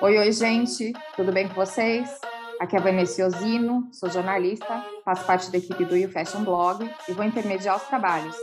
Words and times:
Oi, 0.00 0.16
oi, 0.16 0.30
gente, 0.30 0.92
tudo 1.16 1.32
bem 1.32 1.48
com 1.48 1.54
vocês? 1.54 2.08
Aqui 2.60 2.76
é 2.76 2.78
a 2.78 2.82
Vanessa 2.82 3.26
Osino, 3.26 3.92
sou 3.92 4.08
jornalista, 4.08 4.84
faço 5.04 5.26
parte 5.26 5.50
da 5.50 5.58
equipe 5.58 5.84
do 5.84 5.96
You 5.96 6.08
Fashion 6.08 6.44
Blog 6.44 6.88
e 7.08 7.12
vou 7.12 7.24
intermediar 7.24 7.76
os 7.76 7.82
trabalhos. 7.82 8.36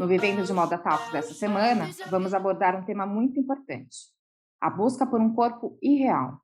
No 0.00 0.08
Vivendo 0.08 0.44
de 0.44 0.52
Moda 0.52 0.76
Talks 0.76 1.12
dessa 1.12 1.32
semana, 1.34 1.88
vamos 2.10 2.34
abordar 2.34 2.74
um 2.74 2.84
tema 2.84 3.06
muito 3.06 3.38
importante: 3.38 3.96
a 4.60 4.68
busca 4.68 5.06
por 5.06 5.20
um 5.20 5.32
corpo 5.32 5.78
irreal. 5.80 6.40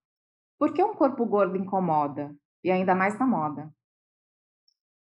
Por 0.57 0.73
que 0.73 0.85
um 0.85 0.95
corpo 0.95 1.27
gordo 1.27 1.57
incomoda? 1.57 2.33
E 2.63 2.71
ainda 2.71 2.95
mais 2.95 3.19
na 3.19 3.27
moda. 3.27 3.75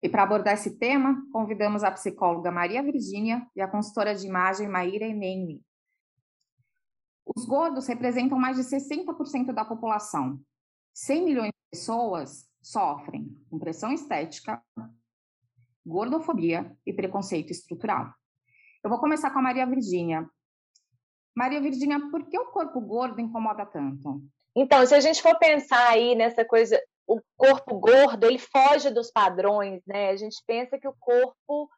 E 0.02 0.08
para 0.08 0.22
abordar 0.22 0.54
esse 0.54 0.78
tema, 0.78 1.14
convidamos 1.30 1.84
a 1.84 1.90
psicóloga 1.90 2.50
Maria 2.50 2.82
Virgínia 2.82 3.46
e 3.54 3.60
a 3.60 3.68
consultora 3.68 4.14
de 4.14 4.26
imagem 4.26 4.66
Maíra 4.66 5.04
Eneni, 5.04 5.60
os 7.26 7.44
gordos 7.44 7.86
representam 7.86 8.38
mais 8.38 8.56
de 8.56 8.62
60% 8.62 9.52
da 9.52 9.64
população. 9.64 10.40
100 10.94 11.24
milhões 11.24 11.50
de 11.50 11.70
pessoas 11.70 12.48
sofrem 12.62 13.28
com 13.50 13.58
pressão 13.58 13.92
estética, 13.92 14.62
gordofobia 15.84 16.76
e 16.86 16.92
preconceito 16.92 17.50
estrutural. 17.50 18.12
Eu 18.82 18.90
vou 18.90 19.00
começar 19.00 19.30
com 19.30 19.40
a 19.40 19.42
Maria 19.42 19.66
Virgínia. 19.66 20.28
Maria 21.34 21.60
Virgínia, 21.60 22.00
por 22.10 22.24
que 22.26 22.38
o 22.38 22.46
corpo 22.46 22.80
gordo 22.80 23.20
incomoda 23.20 23.66
tanto? 23.66 24.22
Então, 24.54 24.86
se 24.86 24.94
a 24.94 25.00
gente 25.00 25.20
for 25.20 25.36
pensar 25.38 25.90
aí 25.90 26.14
nessa 26.14 26.44
coisa, 26.44 26.80
o 27.06 27.20
corpo 27.36 27.78
gordo, 27.78 28.24
ele 28.24 28.38
foge 28.38 28.90
dos 28.90 29.10
padrões, 29.10 29.82
né? 29.86 30.10
A 30.10 30.16
gente 30.16 30.42
pensa 30.46 30.78
que 30.78 30.88
o 30.88 30.96
corpo, 30.98 31.68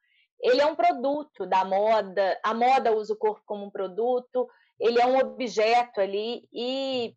ele 0.40 0.60
é 0.60 0.66
um 0.66 0.76
produto 0.76 1.44
da 1.44 1.64
moda, 1.64 2.38
a 2.44 2.54
moda 2.54 2.94
usa 2.94 3.14
o 3.14 3.18
corpo 3.18 3.42
como 3.44 3.64
um 3.64 3.70
produto, 3.70 4.48
ele 4.80 5.00
é 5.00 5.06
um 5.06 5.18
objeto 5.18 6.00
ali 6.00 6.46
e, 6.52 7.14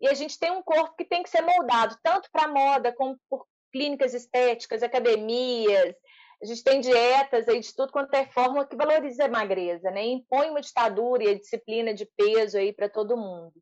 e 0.00 0.08
a 0.08 0.14
gente 0.14 0.38
tem 0.38 0.50
um 0.50 0.62
corpo 0.62 0.96
que 0.96 1.04
tem 1.04 1.22
que 1.22 1.30
ser 1.30 1.42
moldado 1.42 1.96
tanto 2.02 2.28
para 2.30 2.48
moda 2.48 2.92
como 2.92 3.18
por 3.28 3.46
clínicas 3.72 4.14
estéticas, 4.14 4.82
academias. 4.82 5.94
A 6.42 6.46
gente 6.46 6.62
tem 6.62 6.80
dietas 6.80 7.48
aí 7.48 7.60
de 7.60 7.74
tudo 7.74 7.92
quanto 7.92 8.14
é 8.14 8.26
forma 8.26 8.66
que 8.66 8.76
valoriza 8.76 9.24
a 9.24 9.28
magreza, 9.28 9.90
né? 9.90 10.04
Impõe 10.04 10.50
uma 10.50 10.60
ditadura 10.60 11.24
e 11.24 11.28
a 11.28 11.38
disciplina 11.38 11.92
de 11.92 12.06
peso 12.16 12.58
aí 12.58 12.72
para 12.72 12.88
todo 12.88 13.16
mundo. 13.16 13.52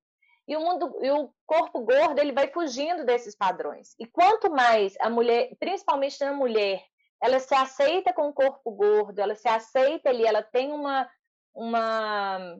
E 0.46 0.56
o 0.56 0.60
mundo, 0.60 0.98
e 1.02 1.10
o 1.10 1.30
corpo 1.44 1.80
gordo, 1.80 2.20
ele 2.20 2.32
vai 2.32 2.48
fugindo 2.52 3.04
desses 3.04 3.34
padrões. 3.34 3.94
E 3.98 4.06
quanto 4.06 4.50
mais 4.50 4.94
a 5.00 5.10
mulher, 5.10 5.50
principalmente 5.58 6.20
na 6.20 6.32
mulher, 6.32 6.84
ela 7.20 7.40
se 7.40 7.54
aceita 7.54 8.12
com 8.12 8.28
o 8.28 8.32
corpo 8.32 8.70
gordo, 8.70 9.18
ela 9.18 9.34
se 9.34 9.48
aceita 9.48 10.10
ali, 10.10 10.24
ela 10.24 10.42
tem 10.42 10.70
uma 10.72 11.08
uma 11.56 12.58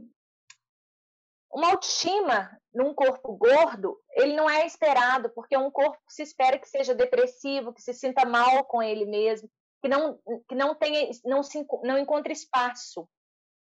uma 1.52 1.70
autoestima 1.70 2.50
num 2.75 2.92
corpo 2.92 3.33
gordo, 3.36 3.98
ele 4.12 4.34
não 4.34 4.48
é 4.48 4.66
esperado, 4.66 5.30
porque 5.34 5.55
é 5.55 5.58
um 5.58 5.70
corpo 5.70 5.98
que 6.06 6.12
se 6.12 6.22
espera 6.22 6.58
que 6.58 6.69
seja 6.69 6.94
depressivo, 6.94 7.72
que 7.72 7.80
se 7.80 7.94
sinta 7.94 8.27
mal 8.27 8.64
com 8.64 8.83
ele 8.83 9.06
mesmo, 9.06 9.48
que 9.83 9.89
não, 9.89 10.19
que 10.48 10.55
não 10.55 10.74
tenha, 10.74 11.11
não, 11.24 11.42
se, 11.42 11.67
não 11.83 11.98
encontre 11.98 12.33
espaço. 12.33 13.08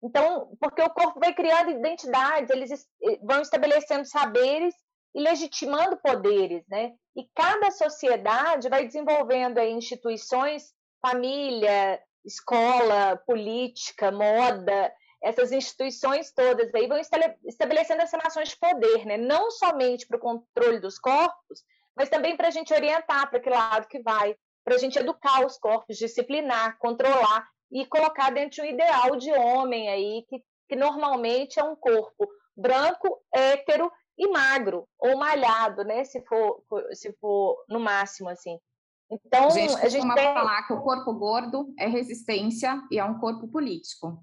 Então, 0.02 0.56
porque 0.60 0.80
o 0.80 0.90
corpo 0.90 1.20
vai 1.20 1.34
criando 1.34 1.70
identidades, 1.70 2.50
eles 2.50 2.86
vão 3.22 3.42
estabelecendo 3.42 4.04
saberes 4.06 4.74
e 5.14 5.20
legitimando 5.20 5.98
poderes, 5.98 6.64
né? 6.68 6.92
E 7.16 7.28
cada 7.34 7.70
sociedade 7.70 8.68
vai 8.68 8.86
desenvolvendo 8.86 9.58
aí 9.58 9.72
instituições, 9.72 10.72
família, 11.02 12.00
escola, 12.24 13.16
política, 13.26 14.10
moda, 14.10 14.92
essas 15.22 15.52
instituições 15.52 16.32
todas 16.32 16.74
aí 16.74 16.86
vão 16.86 16.98
estabelecendo 16.98 18.02
as 18.02 18.10
relações 18.10 18.50
de 18.50 18.56
poder, 18.56 19.04
né? 19.04 19.16
não 19.16 19.50
somente 19.50 20.06
para 20.06 20.16
o 20.16 20.20
controle 20.20 20.80
dos 20.80 20.98
corpos, 20.98 21.62
mas 21.96 22.08
também 22.08 22.36
para 22.36 22.48
a 22.48 22.50
gente 22.50 22.72
orientar 22.72 23.28
para 23.28 23.40
que 23.40 23.50
lado 23.50 23.86
que 23.86 24.00
vai, 24.00 24.34
para 24.64 24.74
a 24.74 24.78
gente 24.78 24.98
educar 24.98 25.44
os 25.44 25.58
corpos, 25.58 25.96
disciplinar, 25.96 26.78
controlar 26.78 27.46
e 27.70 27.86
colocar 27.86 28.30
dentro 28.30 28.56
de 28.56 28.62
um 28.62 28.64
ideal 28.64 29.16
de 29.16 29.30
homem 29.32 29.88
aí, 29.88 30.24
que, 30.28 30.42
que 30.68 30.76
normalmente 30.76 31.60
é 31.60 31.64
um 31.64 31.76
corpo 31.76 32.28
branco, 32.56 33.20
hétero 33.32 33.90
e 34.18 34.28
magro, 34.28 34.86
ou 34.98 35.16
malhado, 35.16 35.84
né? 35.84 36.04
Se 36.04 36.20
for, 36.26 36.62
se 36.92 37.12
for 37.20 37.64
no 37.68 37.80
máximo, 37.80 38.28
assim. 38.28 38.58
Então, 39.10 39.46
a 39.46 39.50
gente, 39.50 39.74
a 39.74 39.88
gente 39.88 40.14
tem... 40.14 40.34
falar 40.34 40.62
que 40.66 40.72
o 40.72 40.82
corpo 40.82 41.12
gordo 41.14 41.74
é 41.78 41.86
resistência 41.86 42.80
e 42.90 42.98
é 42.98 43.04
um 43.04 43.18
corpo 43.18 43.48
político. 43.48 44.22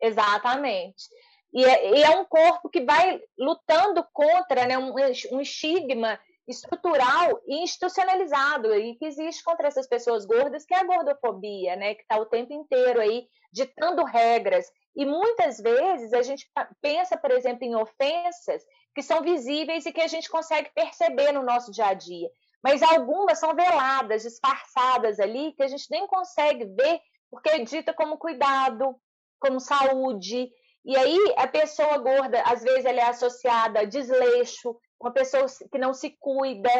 Exatamente. 0.00 1.04
E 1.52 1.64
é, 1.64 1.98
e 1.98 2.02
é, 2.02 2.10
um 2.10 2.24
corpo 2.24 2.68
que 2.68 2.82
vai 2.82 3.20
lutando 3.38 4.06
contra 4.12 4.66
né, 4.66 4.76
um, 4.76 4.92
um 5.32 5.40
estigma 5.40 6.18
estrutural 6.46 7.40
e 7.46 7.62
institucionalizado 7.62 8.74
e 8.74 8.94
que 8.96 9.06
existe 9.06 9.42
contra 9.42 9.66
essas 9.66 9.86
pessoas 9.86 10.24
gordas, 10.24 10.64
que 10.64 10.74
é 10.74 10.78
a 10.78 10.84
gordofobia, 10.84 11.74
né, 11.74 11.94
que 11.94 12.02
está 12.02 12.18
o 12.18 12.26
tempo 12.26 12.52
inteiro 12.52 13.00
aí 13.00 13.26
ditando 13.52 14.04
regras. 14.04 14.70
E 14.94 15.04
muitas 15.04 15.58
vezes 15.58 16.12
a 16.12 16.22
gente 16.22 16.48
pensa, 16.80 17.16
por 17.16 17.30
exemplo, 17.30 17.64
em 17.64 17.74
ofensas 17.74 18.62
que 18.94 19.02
são 19.02 19.22
visíveis 19.22 19.84
e 19.84 19.92
que 19.92 20.00
a 20.00 20.06
gente 20.06 20.28
consegue 20.30 20.70
perceber 20.74 21.32
no 21.32 21.42
nosso 21.42 21.72
dia 21.72 21.86
a 21.86 21.94
dia. 21.94 22.30
Mas 22.62 22.82
algumas 22.82 23.38
são 23.38 23.54
veladas, 23.54 24.22
disfarçadas 24.22 25.20
ali, 25.20 25.52
que 25.52 25.62
a 25.62 25.68
gente 25.68 25.86
nem 25.90 26.06
consegue 26.06 26.64
ver, 26.64 27.00
porque 27.30 27.50
é 27.50 27.58
dita 27.58 27.92
como 27.92 28.18
cuidado, 28.18 28.96
como 29.38 29.60
saúde. 29.60 30.50
E 30.84 30.96
aí 30.96 31.34
a 31.36 31.48
pessoa 31.48 31.98
gorda, 31.98 32.42
às 32.42 32.62
vezes, 32.62 32.84
ela 32.84 33.00
é 33.00 33.08
associada 33.08 33.80
a 33.80 33.84
desleixo, 33.84 34.76
uma 35.00 35.12
pessoa 35.12 35.46
que 35.70 35.78
não 35.78 35.92
se 35.92 36.16
cuida. 36.18 36.70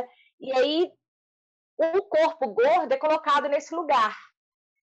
E 0.41 0.53
aí 0.53 0.91
o 1.79 2.03
corpo 2.03 2.49
gordo 2.49 2.93
é 2.93 2.97
colocado 2.97 3.49
nesse 3.49 3.75
lugar. 3.75 4.17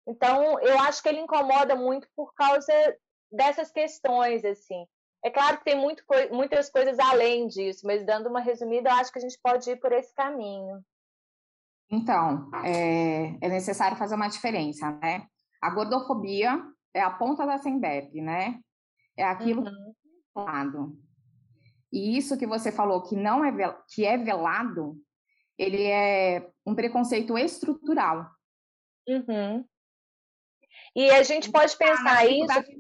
Então, 0.08 0.60
eu 0.62 0.80
acho 0.82 1.04
que 1.04 1.10
ele 1.10 1.20
incomoda 1.20 1.76
muito 1.76 2.08
por 2.16 2.34
causa 2.34 2.72
dessas 3.32 3.72
questões, 3.72 4.46
assim. 4.46 4.86
É 5.24 5.30
claro 5.30 5.58
que 5.58 5.66
tem 5.66 5.76
muito, 5.76 6.04
muitas 6.32 6.70
coisas 6.70 6.98
além 7.00 7.48
disso, 7.48 7.86
mas 7.86 8.06
dando 8.06 8.30
uma 8.30 8.40
resumida, 8.40 8.90
eu 8.90 8.96
acho 8.96 9.12
que 9.12 9.20
a 9.20 9.22
gente 9.22 9.38
pode 9.44 9.70
ir 9.70 9.78
por 9.78 9.92
esse 9.92 10.14
caminho. 10.14 10.82
Então, 11.90 12.50
é, 12.64 13.36
é 13.42 13.50
necessário 13.50 13.98
fazer 13.98 14.16
uma 14.16 14.30
diferença, 14.30 14.92
né? 15.02 15.28
A 15.62 15.70
gordofobia 15.70 16.62
é 16.94 17.02
a 17.02 17.12
ponta 17.12 17.46
da 17.46 17.58
Senberg, 17.58 18.22
né? 18.22 18.60
É 19.16 19.24
aquilo 19.24 19.64
uhum. 19.64 19.94
velado. 20.36 20.98
E 21.92 22.18
isso 22.18 22.38
que 22.38 22.46
você 22.46 22.72
falou 22.72 23.02
que 23.04 23.16
não 23.16 23.44
é 23.44 23.52
que 23.94 24.06
é 24.06 24.18
velado, 24.18 24.98
ele 25.58 25.84
é 25.84 26.50
um 26.66 26.76
preconceito 26.76 27.38
estrutural. 27.38 28.30
Uhum. 29.08 29.66
E 30.96 31.10
a 31.10 31.24
gente 31.24 31.52
pode 31.52 31.78
tá 31.78 31.86
pensar 31.86 32.26
isso. 32.26 32.78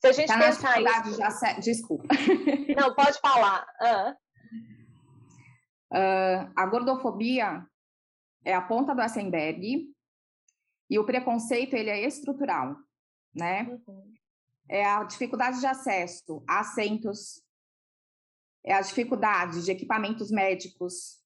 Se 0.00 0.06
a 0.06 0.12
gente 0.12 0.28
tá 0.28 0.38
pensar 0.38 0.80
isso. 0.80 1.16
Já... 1.16 1.52
Desculpa. 1.54 2.08
Não, 2.76 2.94
pode 2.94 3.18
falar. 3.20 3.66
Uh. 3.80 4.26
Uh, 5.92 6.52
a 6.54 6.66
gordofobia 6.66 7.64
é 8.44 8.54
a 8.54 8.60
ponta 8.60 8.94
do 8.94 9.00
Eisenberg 9.00 9.88
e 10.90 10.98
o 10.98 11.06
preconceito 11.06 11.74
ele 11.74 11.90
é 11.90 12.06
estrutural 12.06 12.76
né? 13.36 13.62
Uhum. 13.86 14.14
É 14.68 14.84
a 14.84 15.04
dificuldade 15.04 15.60
de 15.60 15.66
acesso 15.66 16.42
a 16.48 16.60
assentos, 16.60 17.42
é 18.64 18.72
a 18.72 18.80
dificuldade 18.80 19.64
de 19.64 19.70
equipamentos 19.70 20.30
médicos. 20.30 21.20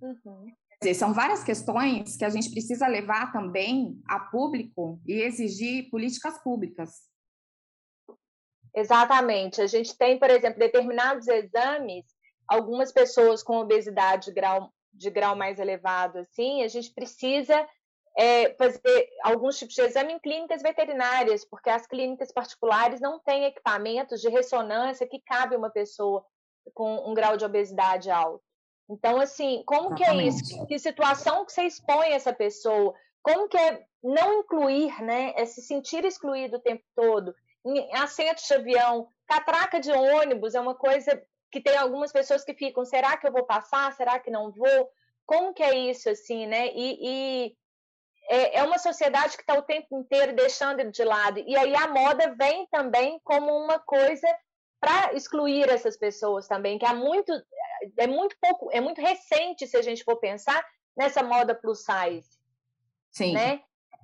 Uhum. 0.00 0.52
Dizer, 0.80 0.94
são 0.94 1.14
várias 1.14 1.44
questões 1.44 2.16
que 2.16 2.24
a 2.24 2.28
gente 2.28 2.50
precisa 2.50 2.86
levar 2.88 3.32
também 3.32 4.02
a 4.04 4.18
público 4.18 5.00
e 5.06 5.14
exigir 5.22 5.88
políticas 5.90 6.42
públicas. 6.42 7.08
Exatamente. 8.74 9.62
A 9.62 9.66
gente 9.66 9.96
tem, 9.96 10.18
por 10.18 10.28
exemplo, 10.28 10.58
determinados 10.58 11.28
exames, 11.28 12.04
algumas 12.48 12.92
pessoas 12.92 13.42
com 13.42 13.58
obesidade 13.58 14.26
de 14.26 14.32
grau, 14.32 14.72
de 14.92 15.08
grau 15.08 15.36
mais 15.36 15.58
elevado, 15.58 16.18
assim, 16.18 16.62
a 16.62 16.68
gente 16.68 16.92
precisa 16.92 17.66
é, 18.16 18.54
fazer 18.54 19.08
alguns 19.22 19.58
tipos 19.58 19.74
de 19.74 19.82
exame 19.82 20.12
em 20.12 20.18
clínicas 20.18 20.62
veterinárias, 20.62 21.44
porque 21.44 21.70
as 21.70 21.86
clínicas 21.86 22.30
particulares 22.32 23.00
não 23.00 23.18
têm 23.18 23.44
equipamentos 23.44 24.20
de 24.20 24.28
ressonância 24.28 25.06
que 25.06 25.20
cabe 25.20 25.56
uma 25.56 25.70
pessoa 25.70 26.24
com 26.74 27.10
um 27.10 27.14
grau 27.14 27.36
de 27.36 27.44
obesidade 27.44 28.10
alto. 28.10 28.44
Então, 28.88 29.18
assim, 29.20 29.62
como 29.64 29.94
Exatamente. 29.94 29.96
que 29.96 30.04
é 30.04 30.28
isso? 30.28 30.66
Que 30.66 30.78
situação 30.78 31.44
que 31.44 31.52
você 31.52 31.62
expõe 31.62 32.10
essa 32.12 32.32
pessoa? 32.32 32.94
Como 33.22 33.48
que 33.48 33.56
é 33.56 33.84
não 34.02 34.40
incluir, 34.40 35.02
né? 35.02 35.32
É 35.36 35.46
se 35.46 35.62
sentir 35.62 36.04
excluído 36.04 36.56
o 36.56 36.60
tempo 36.60 36.82
todo? 36.94 37.34
Em 37.64 37.94
assentos 37.94 38.46
de 38.46 38.54
avião, 38.54 39.08
catraca 39.26 39.80
de 39.80 39.90
ônibus 39.90 40.54
é 40.54 40.60
uma 40.60 40.74
coisa 40.74 41.22
que 41.50 41.60
tem 41.60 41.76
algumas 41.76 42.12
pessoas 42.12 42.44
que 42.44 42.54
ficam, 42.54 42.84
será 42.84 43.16
que 43.16 43.26
eu 43.26 43.32
vou 43.32 43.44
passar? 43.44 43.92
Será 43.92 44.18
que 44.18 44.30
não 44.30 44.50
vou? 44.50 44.90
Como 45.24 45.54
que 45.54 45.62
é 45.62 45.74
isso, 45.90 46.10
assim, 46.10 46.46
né? 46.46 46.68
E, 46.74 46.98
e 47.00 47.56
é, 48.32 48.60
é 48.60 48.62
uma 48.62 48.78
sociedade 48.78 49.36
que 49.36 49.42
está 49.42 49.58
o 49.58 49.62
tempo 49.62 49.98
inteiro 49.98 50.34
deixando 50.34 50.80
ele 50.80 50.90
de 50.90 51.04
lado. 51.04 51.38
E 51.38 51.54
aí 51.54 51.76
a 51.76 51.86
moda 51.86 52.34
vem 52.34 52.66
também 52.70 53.20
como 53.22 53.54
uma 53.54 53.78
coisa 53.78 54.26
para 54.80 55.12
excluir 55.12 55.68
essas 55.68 55.98
pessoas 55.98 56.48
também, 56.48 56.78
que 56.78 56.86
há 56.86 56.94
muito 56.94 57.30
é 57.98 58.06
muito 58.06 58.34
pouco, 58.40 58.70
é 58.72 58.80
muito 58.80 59.00
recente 59.02 59.66
se 59.66 59.76
a 59.76 59.82
gente 59.82 60.02
for 60.02 60.16
pensar 60.16 60.64
nessa 60.96 61.22
moda 61.22 61.54
plus 61.54 61.84
size. 61.84 62.30
Sim. 63.10 63.34
Né? 63.34 63.60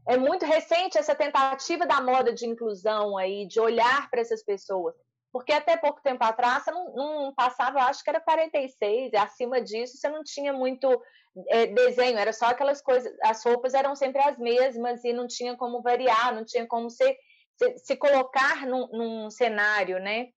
É 0.06 0.19
muito 0.19 0.44
recente 0.44 0.98
essa 0.98 1.14
tentativa 1.14 1.86
da 1.86 2.00
moda 2.02 2.32
de 2.32 2.46
inclusão 2.46 3.16
aí, 3.16 3.46
de 3.46 3.58
olhar 3.58 4.10
para 4.10 4.20
essas 4.20 4.44
pessoas. 4.44 4.94
Porque 5.32 5.52
até 5.52 5.76
pouco 5.76 6.02
tempo 6.02 6.22
atrás 6.22 6.64
você 6.64 6.70
não, 6.70 6.94
não 6.94 7.34
passava, 7.34 7.80
acho 7.80 8.04
que 8.04 8.10
era 8.10 8.20
46, 8.20 9.14
acima 9.14 9.60
disso 9.60 9.96
você 9.96 10.08
não 10.08 10.22
tinha 10.22 10.52
muito 10.52 11.00
é, 11.49 11.67
desenho, 11.67 12.19
era 12.19 12.32
só 12.32 12.46
aquelas 12.46 12.81
coisas, 12.82 13.12
as 13.23 13.44
roupas 13.44 13.75
eram 13.75 13.94
sempre 13.94 14.20
as 14.23 14.38
mesmas 14.38 15.05
e 15.05 15.12
não 15.12 15.26
tinha 15.26 15.56
como 15.56 15.82
variar, 15.82 16.35
não 16.35 16.44
tinha 16.44 16.67
como 16.67 16.90
se, 16.90 17.17
se, 17.56 17.79
se 17.79 17.96
colocar 17.96 18.67
num, 18.67 18.88
num 18.88 19.31
cenário, 19.31 19.99
né? 19.99 20.29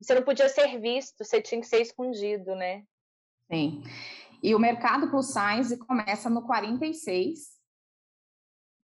Você 0.00 0.14
não 0.14 0.22
podia 0.22 0.48
ser 0.48 0.80
visto, 0.80 1.24
você 1.24 1.42
tinha 1.42 1.60
que 1.60 1.66
ser 1.66 1.80
escondido, 1.80 2.54
né? 2.54 2.82
Sim. 3.50 3.82
E 4.42 4.54
o 4.54 4.58
mercado 4.58 5.10
plus 5.10 5.32
size 5.32 5.76
começa 5.78 6.30
no 6.30 6.46
46. 6.46 7.58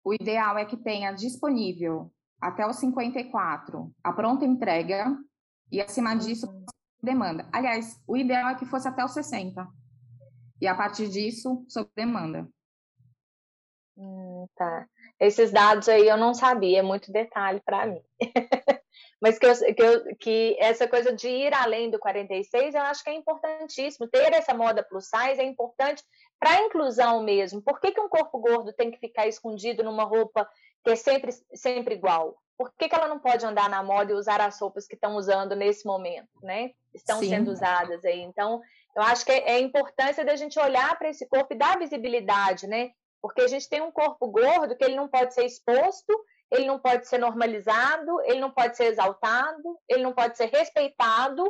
O 0.05 0.15
ideal 0.15 0.59
é 0.59 0.65
que 0.65 0.77
tenha 0.77 1.13
disponível 1.13 2.13
até 2.41 2.67
os 2.67 2.77
54 2.77 3.93
a 4.03 4.13
pronta 4.13 4.45
entrega 4.45 5.17
e 5.71 5.81
acima 5.81 6.15
disso 6.15 6.47
uhum. 6.47 6.67
demanda. 7.03 7.49
Aliás, 7.53 8.01
o 8.07 8.17
ideal 8.17 8.51
é 8.51 8.55
que 8.55 8.67
fosse 8.67 8.87
até 8.87 9.05
os 9.05 9.13
60. 9.13 9.67
E 10.63 10.69
a 10.69 10.77
partir 10.77 11.09
disso, 11.09 11.67
sob 11.69 11.91
demanda. 11.97 12.49
Hum, 13.97 14.47
tá. 14.55 14.87
Esses 15.19 15.51
dados 15.51 15.89
aí 15.89 16.07
eu 16.07 16.17
não 16.17 16.33
sabia, 16.33 16.79
é 16.79 16.83
muito 16.83 17.11
detalhe 17.11 17.61
para 17.67 17.85
mim. 17.85 18.01
Mas 19.21 19.41
que, 19.41 19.47
eu, 19.47 19.55
que, 19.75 19.83
eu, 19.83 20.17
que, 20.17 20.57
essa 20.61 20.87
coisa 20.87 21.13
de 21.13 21.29
ir 21.29 21.53
além 21.53 21.91
do 21.91 21.99
46, 21.99 22.77
eu 22.77 22.81
acho 22.83 23.03
que 23.03 23.11
é 23.11 23.15
importantíssimo. 23.15 24.07
Ter 24.07 24.33
essa 24.33 24.55
moda 24.55 24.85
plus 24.85 25.07
size 25.07 25.41
é 25.41 25.45
importante 25.45 26.05
para 26.39 26.51
a 26.51 26.63
inclusão 26.63 27.25
mesmo. 27.25 27.61
Por 27.61 27.81
que, 27.81 27.91
que 27.91 28.01
um 28.01 28.09
corpo 28.09 28.39
gordo 28.39 28.73
tem 28.73 28.93
que 28.93 28.99
ficar 28.99 29.27
escondido 29.27 29.83
numa 29.83 30.05
roupa 30.05 30.49
que 30.85 30.91
é 30.93 30.97
sempre, 30.97 31.33
sempre 31.55 31.97
igual? 31.97 32.37
Por 32.57 32.73
que, 32.79 32.89
que 32.89 32.95
ela 32.95 33.09
não 33.09 33.19
pode 33.19 33.45
andar 33.45 33.69
na 33.69 33.83
moda 33.83 34.13
e 34.13 34.15
usar 34.15 34.41
as 34.41 34.61
roupas 34.61 34.87
que 34.87 34.95
estão 34.95 35.17
usando 35.17 35.57
nesse 35.57 35.85
momento, 35.85 36.31
né? 36.41 36.71
Estão 36.95 37.19
Sim. 37.19 37.31
sendo 37.31 37.51
usadas 37.51 38.05
aí. 38.05 38.21
Então, 38.21 38.61
eu 38.95 39.03
acho 39.03 39.25
que 39.25 39.33
é, 39.33 39.53
é 39.53 39.55
a 39.57 39.61
importância 39.61 40.25
da 40.25 40.37
gente 40.37 40.59
olhar 40.59 40.99
para 40.99 41.09
esse 41.09 41.27
corpo 41.29 41.55
e 41.55 41.59
dar 41.59 41.79
visibilidade, 41.79 42.67
né? 42.67 42.91
Porque 43.21 43.43
a 43.43 43.49
gente 43.49 43.69
tem 43.69 43.81
um 43.81 43.93
corpo 43.93 44.27
gordo 44.29 44.77
que 44.77 44.85
ele 44.85 44.97
não 44.97 45.09
pode 45.09 45.33
ser 45.35 45.45
exposto 45.45 46.13
ele 46.53 46.67
não 46.67 46.79
pode 46.79 47.09
ser 47.09 47.19
normalizado, 47.19 48.21
ele 48.25 48.39
não 48.39 48.51
pode 48.51 48.77
ser 48.77 48.85
exaltado, 48.85 49.79
ele 49.89 50.03
não 50.03 50.13
pode 50.13 50.37
ser 50.37 50.51
respeitado, 50.51 51.43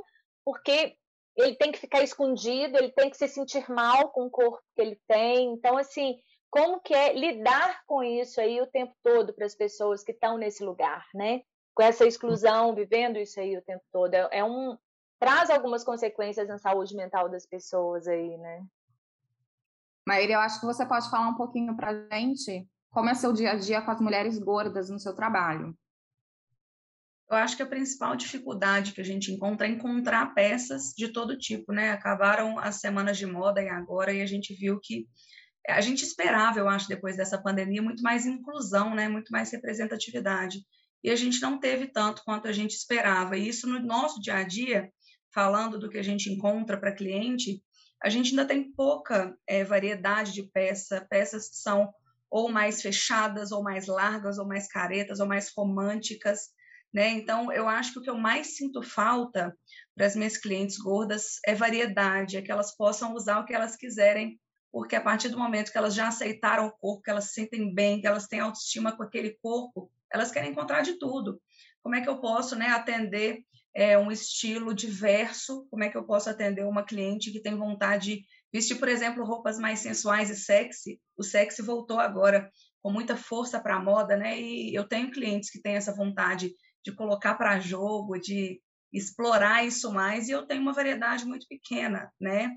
porque 0.44 0.94
ele 1.36 1.56
tem 1.56 1.72
que 1.72 1.80
ficar 1.80 2.02
escondido, 2.02 2.78
ele 2.78 2.92
tem 2.92 3.10
que 3.10 3.16
se 3.16 3.26
sentir 3.26 3.68
mal 3.68 4.10
com 4.10 4.26
o 4.26 4.30
corpo 4.30 4.62
que 4.76 4.80
ele 4.80 5.00
tem. 5.08 5.52
Então, 5.54 5.76
assim, 5.76 6.16
como 6.48 6.80
que 6.80 6.94
é 6.94 7.12
lidar 7.14 7.82
com 7.84 8.04
isso 8.04 8.40
aí 8.40 8.60
o 8.60 8.66
tempo 8.68 8.94
todo 9.02 9.34
para 9.34 9.44
as 9.44 9.56
pessoas 9.56 10.04
que 10.04 10.12
estão 10.12 10.38
nesse 10.38 10.62
lugar, 10.62 11.04
né? 11.14 11.42
Com 11.74 11.82
essa 11.82 12.06
exclusão, 12.06 12.74
vivendo 12.74 13.18
isso 13.18 13.40
aí 13.40 13.56
o 13.56 13.62
tempo 13.62 13.82
todo. 13.90 14.14
É, 14.14 14.28
é 14.30 14.44
um 14.44 14.78
traz 15.22 15.50
algumas 15.50 15.84
consequências 15.84 16.48
na 16.48 16.58
saúde 16.58 16.96
mental 16.96 17.28
das 17.28 17.46
pessoas 17.46 18.08
aí, 18.08 18.36
né? 18.38 18.66
Maíra, 20.04 20.32
eu 20.32 20.40
acho 20.40 20.58
que 20.58 20.66
você 20.66 20.84
pode 20.84 21.08
falar 21.08 21.28
um 21.28 21.36
pouquinho 21.36 21.76
para 21.76 21.90
a 21.90 22.19
gente 22.19 22.66
como 22.90 23.08
é 23.08 23.14
seu 23.14 23.32
dia 23.32 23.52
a 23.52 23.54
dia 23.54 23.80
com 23.80 23.92
as 23.92 24.00
mulheres 24.00 24.36
gordas 24.36 24.90
no 24.90 24.98
seu 24.98 25.14
trabalho? 25.14 25.78
Eu 27.30 27.36
acho 27.36 27.56
que 27.56 27.62
a 27.62 27.66
principal 27.66 28.16
dificuldade 28.16 28.92
que 28.92 29.00
a 29.00 29.04
gente 29.04 29.30
encontra 29.30 29.69
é 29.69 29.70
encontrar 29.70 30.34
peças 30.34 30.92
de 30.92 31.06
todo 31.06 31.38
tipo, 31.38 31.72
né? 31.72 31.92
Acabaram 31.92 32.58
as 32.58 32.80
semanas 32.80 33.16
de 33.16 33.25
moda 33.25 33.62
e 33.62 33.68
agora 33.68 34.12
e 34.12 34.22
a 34.22 34.26
gente 34.26 34.52
viu 34.52 34.80
que 34.82 35.06
a 35.68 35.80
gente 35.80 36.02
esperava, 36.02 36.58
eu 36.58 36.68
acho, 36.68 36.88
depois 36.88 37.16
dessa 37.16 37.40
pandemia, 37.40 37.80
muito 37.80 38.02
mais 38.02 38.26
inclusão, 38.26 38.92
né? 38.92 39.08
Muito 39.08 39.30
mais 39.30 39.52
representatividade. 39.52 40.58
E 41.04 41.10
a 41.10 41.16
gente 41.16 41.40
não 41.40 41.60
teve 41.60 41.86
tanto 41.86 42.22
quanto 42.25 42.48
a 42.48 42.52
gente 42.52 42.72
esperava. 42.72 43.38
E 43.38 43.48
isso 43.48 43.68
no 43.68 43.78
nosso 43.78 44.20
dia 44.20 44.34
a 44.34 44.42
dia, 44.42 44.92
falando 45.32 45.79
do 45.79 45.88
que 45.88 45.99
a 45.99 46.02
gente 46.02 46.31
encontra 46.31 46.79
para 46.79 46.94
cliente, 46.94 47.62
a 48.02 48.08
gente 48.08 48.31
ainda 48.31 48.44
tem 48.44 48.73
pouca 48.73 49.37
é, 49.46 49.64
variedade 49.64 50.32
de 50.32 50.43
peça, 50.43 51.06
peças 51.08 51.49
que 51.49 51.56
são 51.56 51.93
ou 52.31 52.50
mais 52.50 52.81
fechadas, 52.81 53.52
ou 53.52 53.62
mais 53.62 53.87
largas, 53.87 54.38
ou 54.38 54.46
mais 54.46 54.67
caretas, 54.67 55.20
ou 55.20 55.26
mais 55.26 55.52
românticas, 55.55 56.49
né? 56.93 57.08
Então, 57.11 57.52
eu 57.52 57.69
acho 57.69 57.93
que 57.93 57.99
o 57.99 58.02
que 58.02 58.11
eu 58.11 58.19
mais 58.19 58.56
sinto 58.56 58.82
falta 58.82 59.56
para 59.94 60.06
as 60.06 60.17
minhas 60.17 60.37
clientes 60.37 60.79
gordas 60.79 61.38
é 61.46 61.55
variedade, 61.55 62.37
é 62.37 62.43
que 62.43 62.50
elas 62.50 62.75
possam 62.76 63.14
usar 63.14 63.38
o 63.38 63.44
que 63.44 63.55
elas 63.55 63.76
quiserem, 63.76 64.40
porque 64.70 64.96
a 64.96 65.00
partir 65.00 65.28
do 65.28 65.38
momento 65.38 65.70
que 65.70 65.78
elas 65.78 65.94
já 65.94 66.08
aceitaram 66.08 66.67
o 66.67 66.73
corpo, 66.73 67.02
que 67.02 67.11
elas 67.11 67.25
se 67.25 67.35
sentem 67.35 67.73
bem, 67.75 68.00
que 68.00 68.06
elas 68.06 68.26
têm 68.26 68.40
autoestima 68.40 68.96
com 68.96 69.02
aquele 69.02 69.38
corpo, 69.43 69.90
elas 70.11 70.31
querem 70.31 70.50
encontrar 70.50 70.82
de 70.82 70.99
tudo. 70.99 71.40
Como 71.82 71.94
é 71.94 72.00
que 72.00 72.08
eu 72.08 72.20
posso 72.20 72.56
né, 72.56 72.69
atender 72.69 73.44
é, 73.74 73.98
um 73.98 74.10
estilo 74.10 74.74
diverso? 74.74 75.66
Como 75.70 75.84
é 75.84 75.88
que 75.88 75.96
eu 75.96 76.04
posso 76.04 76.28
atender 76.28 76.64
uma 76.64 76.84
cliente 76.84 77.30
que 77.30 77.40
tem 77.40 77.56
vontade 77.56 78.24
Vestir, 78.52 78.78
por 78.78 78.88
exemplo, 78.88 79.24
roupas 79.24 79.58
mais 79.58 79.78
sensuais 79.78 80.28
e 80.28 80.36
sexy. 80.36 81.00
O 81.16 81.22
sexy 81.22 81.62
voltou 81.62 81.98
agora 81.98 82.50
com 82.82 82.90
muita 82.90 83.16
força 83.16 83.58
para 83.58 83.76
a 83.76 83.82
moda, 83.82 84.14
né? 84.14 84.38
E 84.38 84.74
eu 84.74 84.86
tenho 84.86 85.10
clientes 85.10 85.50
que 85.50 85.60
têm 85.60 85.76
essa 85.76 85.94
vontade 85.94 86.52
de 86.84 86.92
colocar 86.92 87.34
para 87.34 87.58
jogo, 87.60 88.19
de 88.19 88.60
explorar 88.92 89.64
isso 89.64 89.90
mais, 89.90 90.28
e 90.28 90.32
eu 90.32 90.46
tenho 90.46 90.60
uma 90.60 90.75
variedade 90.75 91.25
muito 91.25 91.46
pequena, 91.48 92.12
né? 92.20 92.50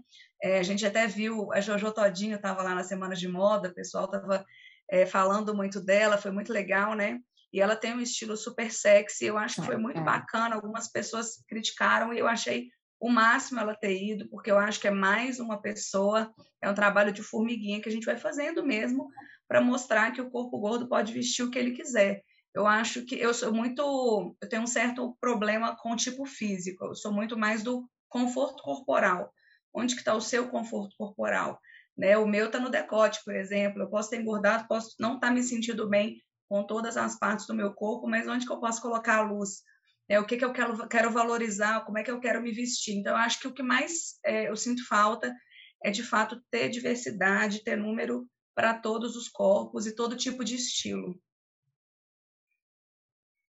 É, 0.44 0.60
a 0.60 0.64
gente 0.64 0.86
até 0.86 1.08
viu, 1.08 1.54
a 1.54 1.62
Jojo 1.62 1.94
Todinho 1.94 2.36
estava 2.36 2.62
lá 2.62 2.76
na 2.76 2.84
Semana 2.84 3.16
de 3.16 3.30
Moda, 3.30 3.70
o 3.70 3.74
pessoal 3.74 4.04
estava 4.04 4.46
é, 4.90 5.06
falando 5.06 5.56
muito 5.56 5.80
dela, 5.80 6.18
foi 6.18 6.32
muito 6.32 6.52
legal, 6.52 6.94
né? 6.94 7.20
E 7.56 7.62
ela 7.62 7.78
tem 7.78 7.94
um 7.94 8.02
estilo 8.02 8.36
super 8.36 8.70
sexy, 8.70 9.28
eu 9.28 9.38
acho 9.38 9.62
que 9.62 9.66
foi 9.68 9.78
muito 9.78 10.02
é. 10.02 10.04
bacana. 10.04 10.56
Algumas 10.56 10.92
pessoas 10.92 11.42
criticaram 11.48 12.14
e 12.14 12.20
eu 12.20 12.28
achei 12.28 12.68
o 13.00 13.10
máximo 13.10 13.62
ela 13.62 13.74
ter 13.74 13.98
ido, 13.98 14.28
porque 14.28 14.52
eu 14.52 14.60
acho 14.60 14.78
que 14.78 14.90
é 14.90 14.92
mais 14.92 15.40
uma 15.40 15.62
pessoa, 15.62 16.34
é 16.62 16.70
um 16.70 16.74
trabalho 16.74 17.14
de 17.14 17.24
formiguinha 17.24 17.82
que 17.82 17.88
a 17.88 17.92
gente 17.94 18.06
vai 18.06 18.18
fazendo 18.18 18.62
mesmo 18.62 19.08
para 19.48 19.62
mostrar 19.62 20.12
que 20.12 20.20
o 20.20 20.30
corpo 20.30 20.60
gordo 20.60 20.90
pode 20.90 21.14
vestir 21.14 21.44
o 21.44 21.50
que 21.50 21.58
ele 21.58 21.72
quiser. 21.72 22.22
Eu 22.54 22.68
acho 22.68 23.06
que 23.06 23.16
eu 23.16 23.34
sou 23.34 23.54
muito, 23.54 24.36
eu 24.42 24.50
tenho 24.50 24.64
um 24.64 24.68
certo 24.68 25.16
problema 25.22 25.78
com 25.78 25.94
o 25.94 25.96
tipo 25.96 26.26
físico. 26.26 26.84
Eu 26.84 26.96
sou 26.96 27.14
muito 27.14 27.38
mais 27.38 27.64
do 27.64 27.90
conforto 28.10 28.62
corporal. 28.64 29.32
Onde 29.74 29.96
que 29.96 30.02
está 30.02 30.14
o 30.14 30.20
seu 30.20 30.50
conforto 30.50 30.94
corporal? 30.98 31.58
Né? 31.98 32.18
O 32.18 32.28
meu 32.28 32.48
está 32.48 32.60
no 32.60 32.70
decote, 32.70 33.22
por 33.24 33.34
exemplo. 33.34 33.82
Eu 33.82 33.90
posso 33.90 34.10
ter 34.10 34.20
engordado, 34.20 34.68
posso 34.68 34.94
não 35.00 35.16
estar 35.16 35.28
tá 35.28 35.34
me 35.34 35.42
sentindo 35.42 35.88
bem 35.88 36.18
com 36.48 36.64
todas 36.64 36.98
as 36.98 37.18
partes 37.18 37.48
do 37.48 37.54
meu 37.54 37.74
corpo, 37.74 38.08
mas 38.08 38.28
onde 38.28 38.46
que 38.46 38.52
eu 38.52 38.60
posso 38.60 38.82
colocar 38.82 39.18
a 39.18 39.22
luz? 39.22 39.64
né, 40.10 40.20
o 40.20 40.26
que, 40.26 40.38
que 40.38 40.46
eu 40.46 40.54
quero, 40.54 40.88
quero 40.88 41.12
valorizar, 41.12 41.84
como 41.86 41.98
é 41.98 42.04
que 42.04 42.12
eu 42.12 42.20
quero 42.20 42.42
me 42.42 42.52
vestir. 42.52 42.98
Então, 42.98 43.14
eu 43.14 43.18
acho 43.18 43.40
que 43.40 43.48
o 43.48 43.54
que 43.54 43.64
mais 43.64 44.20
é, 44.24 44.50
eu 44.50 44.56
sinto 44.56 44.88
falta 44.88 45.34
é, 45.84 45.92
de 45.92 46.04
fato, 46.04 46.42
ter 46.50 46.70
diversidade, 46.70 47.64
ter 47.64 47.76
número 47.76 48.28
para 48.56 48.74
todos 48.74 49.16
os 49.16 49.28
corpos 49.28 49.86
e 49.86 49.96
todo 49.96 50.16
tipo 50.16 50.44
de 50.44 50.56
estilo. 50.56 51.20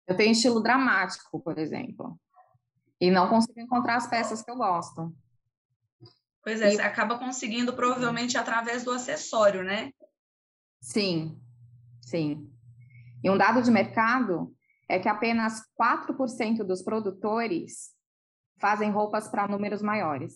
Eu 0.07 0.17
tenho 0.17 0.33
estilo 0.33 0.63
dramático, 0.63 1.41
por 1.41 1.59
exemplo, 1.59 2.19
e 3.01 3.11
não 3.11 3.29
consigo 3.29 3.61
encontrar 3.61 3.97
as 3.97 4.09
peças 4.09 4.43
que 4.43 4.51
eu 4.51 4.57
gosto. 4.57 5.15
Pois 6.43 6.61
é, 6.61 6.69
e... 6.69 6.77
você 6.77 6.83
acaba 6.83 7.19
conseguindo 7.19 7.75
provavelmente 7.75 8.39
através 8.39 8.85
do 8.85 8.93
acessório, 8.93 9.65
né? 9.65 9.91
Sim, 10.81 11.41
sim. 12.01 12.56
E 13.23 13.31
um 13.31 13.37
dado 13.37 13.63
de 13.63 13.71
mercado 13.71 14.55
é 14.89 14.99
que 14.99 15.09
apenas 15.09 15.63
4% 15.81 16.65
dos 16.65 16.83
produtores 16.83 17.95
fazem 18.59 18.91
roupas 18.91 19.29
para 19.29 19.49
números 19.49 19.83
maiores. 19.83 20.35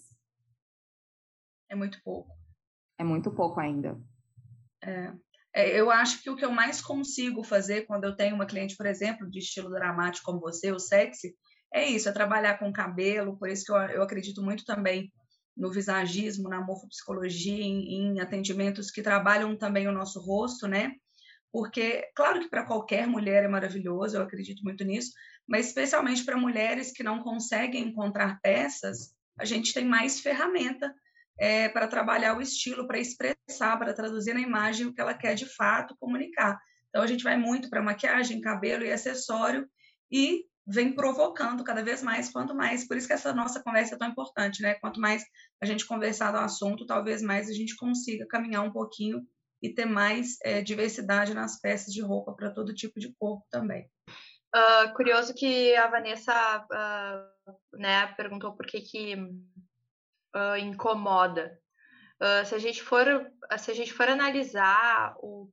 É 1.68 1.74
muito 1.74 2.02
pouco. 2.02 2.34
É 2.98 3.04
muito 3.04 3.30
pouco 3.30 3.60
ainda. 3.60 3.98
É. 4.82 5.12
É, 5.52 5.80
eu 5.80 5.90
acho 5.90 6.22
que 6.22 6.30
o 6.30 6.36
que 6.36 6.44
eu 6.44 6.52
mais 6.52 6.80
consigo 6.80 7.42
fazer 7.42 7.82
quando 7.82 8.04
eu 8.04 8.14
tenho 8.14 8.34
uma 8.34 8.46
cliente, 8.46 8.76
por 8.76 8.86
exemplo, 8.86 9.28
de 9.28 9.40
estilo 9.40 9.70
dramático 9.70 10.24
como 10.24 10.40
você, 10.40 10.70
o 10.70 10.78
sexy, 10.78 11.34
é 11.72 11.86
isso, 11.86 12.08
é 12.08 12.12
trabalhar 12.12 12.58
com 12.58 12.72
cabelo, 12.72 13.36
por 13.36 13.48
isso 13.48 13.64
que 13.64 13.72
eu, 13.72 13.76
eu 13.76 14.02
acredito 14.02 14.42
muito 14.42 14.64
também 14.64 15.12
no 15.56 15.70
visagismo, 15.70 16.48
na 16.48 16.60
morfopsicologia, 16.60 17.64
em, 17.64 18.14
em 18.14 18.20
atendimentos 18.20 18.90
que 18.90 19.02
trabalham 19.02 19.56
também 19.56 19.88
o 19.88 19.92
nosso 19.92 20.20
rosto, 20.20 20.66
né? 20.68 20.92
Porque, 21.52 22.08
claro 22.14 22.40
que 22.40 22.48
para 22.48 22.64
qualquer 22.64 23.06
mulher 23.06 23.44
é 23.44 23.48
maravilhoso, 23.48 24.16
eu 24.16 24.22
acredito 24.22 24.62
muito 24.62 24.84
nisso, 24.84 25.12
mas 25.48 25.66
especialmente 25.66 26.24
para 26.24 26.36
mulheres 26.36 26.92
que 26.92 27.02
não 27.02 27.22
conseguem 27.22 27.88
encontrar 27.88 28.40
peças, 28.40 29.12
a 29.38 29.44
gente 29.44 29.72
tem 29.72 29.84
mais 29.84 30.20
ferramenta 30.20 30.94
é, 31.38 31.68
para 31.68 31.88
trabalhar 31.88 32.36
o 32.36 32.42
estilo, 32.42 32.86
para 32.86 32.98
expressar, 32.98 33.78
para 33.78 33.94
traduzir 33.94 34.34
na 34.34 34.40
imagem 34.40 34.86
o 34.86 34.94
que 34.94 35.00
ela 35.00 35.14
quer 35.14 35.34
de 35.34 35.46
fato 35.46 35.96
comunicar. 35.98 36.58
Então, 36.88 37.02
a 37.02 37.06
gente 37.06 37.24
vai 37.24 37.36
muito 37.36 37.70
para 37.70 37.82
maquiagem, 37.82 38.40
cabelo 38.40 38.84
e 38.84 38.92
acessório, 38.92 39.66
e 40.10 40.44
vem 40.66 40.94
provocando 40.94 41.64
cada 41.64 41.82
vez 41.82 42.02
mais, 42.02 42.30
quanto 42.30 42.54
mais, 42.54 42.86
por 42.86 42.96
isso 42.96 43.06
que 43.06 43.12
essa 43.12 43.32
nossa 43.32 43.62
conversa 43.62 43.94
é 43.94 43.98
tão 43.98 44.08
importante, 44.08 44.62
né? 44.62 44.74
Quanto 44.74 45.00
mais 45.00 45.24
a 45.60 45.66
gente 45.66 45.86
conversar 45.86 46.30
do 46.30 46.38
assunto, 46.38 46.86
talvez 46.86 47.22
mais 47.22 47.48
a 47.48 47.52
gente 47.52 47.74
consiga 47.76 48.26
caminhar 48.26 48.62
um 48.62 48.70
pouquinho 48.70 49.20
e 49.62 49.68
ter 49.68 49.84
mais 49.84 50.38
é, 50.42 50.62
diversidade 50.62 51.34
nas 51.34 51.60
peças 51.60 51.92
de 51.92 52.00
roupa 52.00 52.32
para 52.32 52.50
todo 52.50 52.74
tipo 52.74 52.98
de 52.98 53.14
corpo 53.18 53.44
também. 53.50 53.88
Uh, 54.54 54.92
curioso 54.94 55.32
que 55.32 55.76
a 55.76 55.86
Vanessa 55.86 56.66
uh, 56.66 57.78
né, 57.78 58.06
perguntou 58.14 58.52
por 58.52 58.66
que, 58.66 58.80
que 58.80 59.14
uh, 59.14 60.56
incomoda. 60.58 61.56
se 62.44 62.54
a 62.54 62.58
gente 62.58 62.82
for 62.82 63.30
se 63.58 63.70
a 63.70 63.74
gente 63.74 63.92
for 63.92 64.08
analisar 64.08 65.14
o 65.18 65.48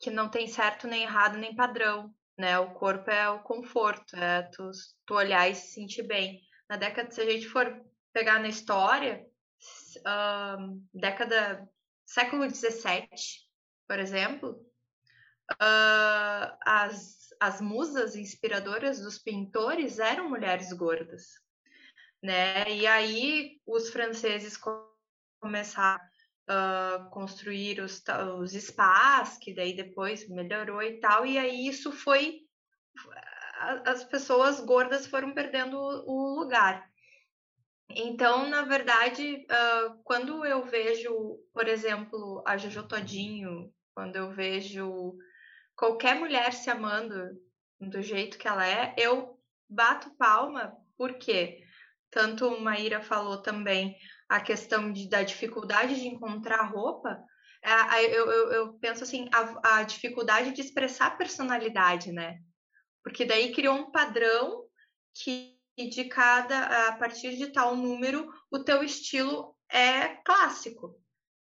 que 0.00 0.10
não 0.10 0.28
tem 0.28 0.46
certo 0.46 0.86
nem 0.86 1.02
errado 1.02 1.38
nem 1.38 1.54
padrão, 1.54 2.12
né? 2.36 2.58
O 2.58 2.74
corpo 2.74 3.10
é 3.10 3.28
o 3.30 3.42
conforto, 3.42 4.16
é 4.16 4.42
tu, 4.52 4.70
tu 5.06 5.14
olhar 5.14 5.48
e 5.48 5.54
se 5.54 5.72
sentir 5.72 6.02
bem. 6.02 6.40
Na 6.68 6.76
década, 6.76 7.10
se 7.10 7.20
a 7.20 7.24
gente 7.24 7.48
for 7.48 7.80
pegar 8.12 8.38
na 8.40 8.48
história, 8.48 9.24
década 10.92 11.68
século 12.06 12.46
17, 12.46 13.40
por 13.86 13.98
exemplo, 13.98 14.50
uh, 15.52 16.56
as, 16.64 17.28
as 17.40 17.60
musas 17.60 18.16
inspiradoras 18.16 19.00
dos 19.00 19.18
pintores 19.18 19.98
eram 19.98 20.28
mulheres 20.28 20.72
gordas, 20.72 21.40
né? 22.22 22.70
E 22.70 22.86
aí 22.86 23.60
os 23.66 23.90
franceses 23.90 24.58
começaram 25.40 26.02
a 26.46 27.08
construir 27.10 27.80
os, 27.80 28.02
os 28.38 28.52
spas, 28.52 29.38
que 29.38 29.54
daí 29.54 29.74
depois 29.74 30.28
melhorou 30.28 30.82
e 30.82 31.00
tal, 31.00 31.24
e 31.24 31.38
aí 31.38 31.66
isso 31.66 31.90
foi 31.90 32.40
as 33.86 34.04
pessoas 34.04 34.60
gordas 34.60 35.06
foram 35.06 35.32
perdendo 35.32 35.78
o 35.78 36.38
lugar. 36.38 36.90
Então, 37.90 38.48
na 38.48 38.62
verdade, 38.62 39.46
uh, 39.50 40.02
quando 40.04 40.44
eu 40.44 40.64
vejo, 40.64 41.38
por 41.52 41.68
exemplo, 41.68 42.42
a 42.46 42.56
Jojo 42.56 42.88
Todinho, 42.88 43.72
quando 43.94 44.16
eu 44.16 44.32
vejo 44.32 45.16
qualquer 45.76 46.14
mulher 46.14 46.52
se 46.52 46.70
amando 46.70 47.14
do 47.80 48.02
jeito 48.02 48.38
que 48.38 48.48
ela 48.48 48.66
é, 48.66 48.94
eu 48.96 49.38
bato 49.68 50.14
palma, 50.16 50.74
porque 50.96 51.62
tanto 52.10 52.60
Maíra 52.60 53.02
falou 53.02 53.42
também 53.42 53.96
a 54.28 54.40
questão 54.40 54.92
de, 54.92 55.08
da 55.08 55.22
dificuldade 55.22 55.96
de 55.96 56.06
encontrar 56.06 56.70
roupa, 56.70 57.22
é, 57.62 58.04
eu, 58.04 58.30
eu, 58.30 58.52
eu, 58.52 58.72
penso 58.74 59.04
assim, 59.04 59.28
a, 59.32 59.78
a 59.78 59.82
dificuldade 59.82 60.52
de 60.52 60.60
expressar 60.60 61.16
personalidade, 61.16 62.12
né? 62.12 62.38
Porque 63.02 63.24
daí 63.24 63.52
criou 63.52 63.74
um 63.74 63.90
padrão 63.90 64.64
que 65.14 65.53
de 65.76 66.04
cada, 66.04 66.88
a 66.88 66.96
partir 66.96 67.36
de 67.36 67.48
tal 67.48 67.76
número, 67.76 68.32
o 68.50 68.60
teu 68.60 68.82
estilo 68.82 69.56
é 69.68 70.08
clássico. 70.24 70.96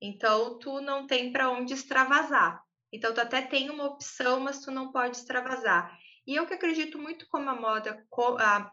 Então, 0.01 0.59
tu 0.59 0.81
não 0.81 1.07
tem 1.07 1.33
para 1.33 1.51
onde 1.51 1.73
extravasar. 1.73 2.61
Então, 2.93 3.15
tu 3.15 3.21
até 3.21 3.43
tem 3.43 3.71
uma 3.71 3.85
opção, 3.85 4.41
mas 4.41 4.61
tu 4.61 4.71
não 4.71 4.91
pode 4.91 5.17
extravasar. 5.17 5.97
E 6.27 6.35
eu 6.35 6.47
que 6.47 6.55
acredito 6.55 6.99
muito 6.99 7.27
como 7.29 7.49
a 7.49 7.55
moda, 7.55 8.05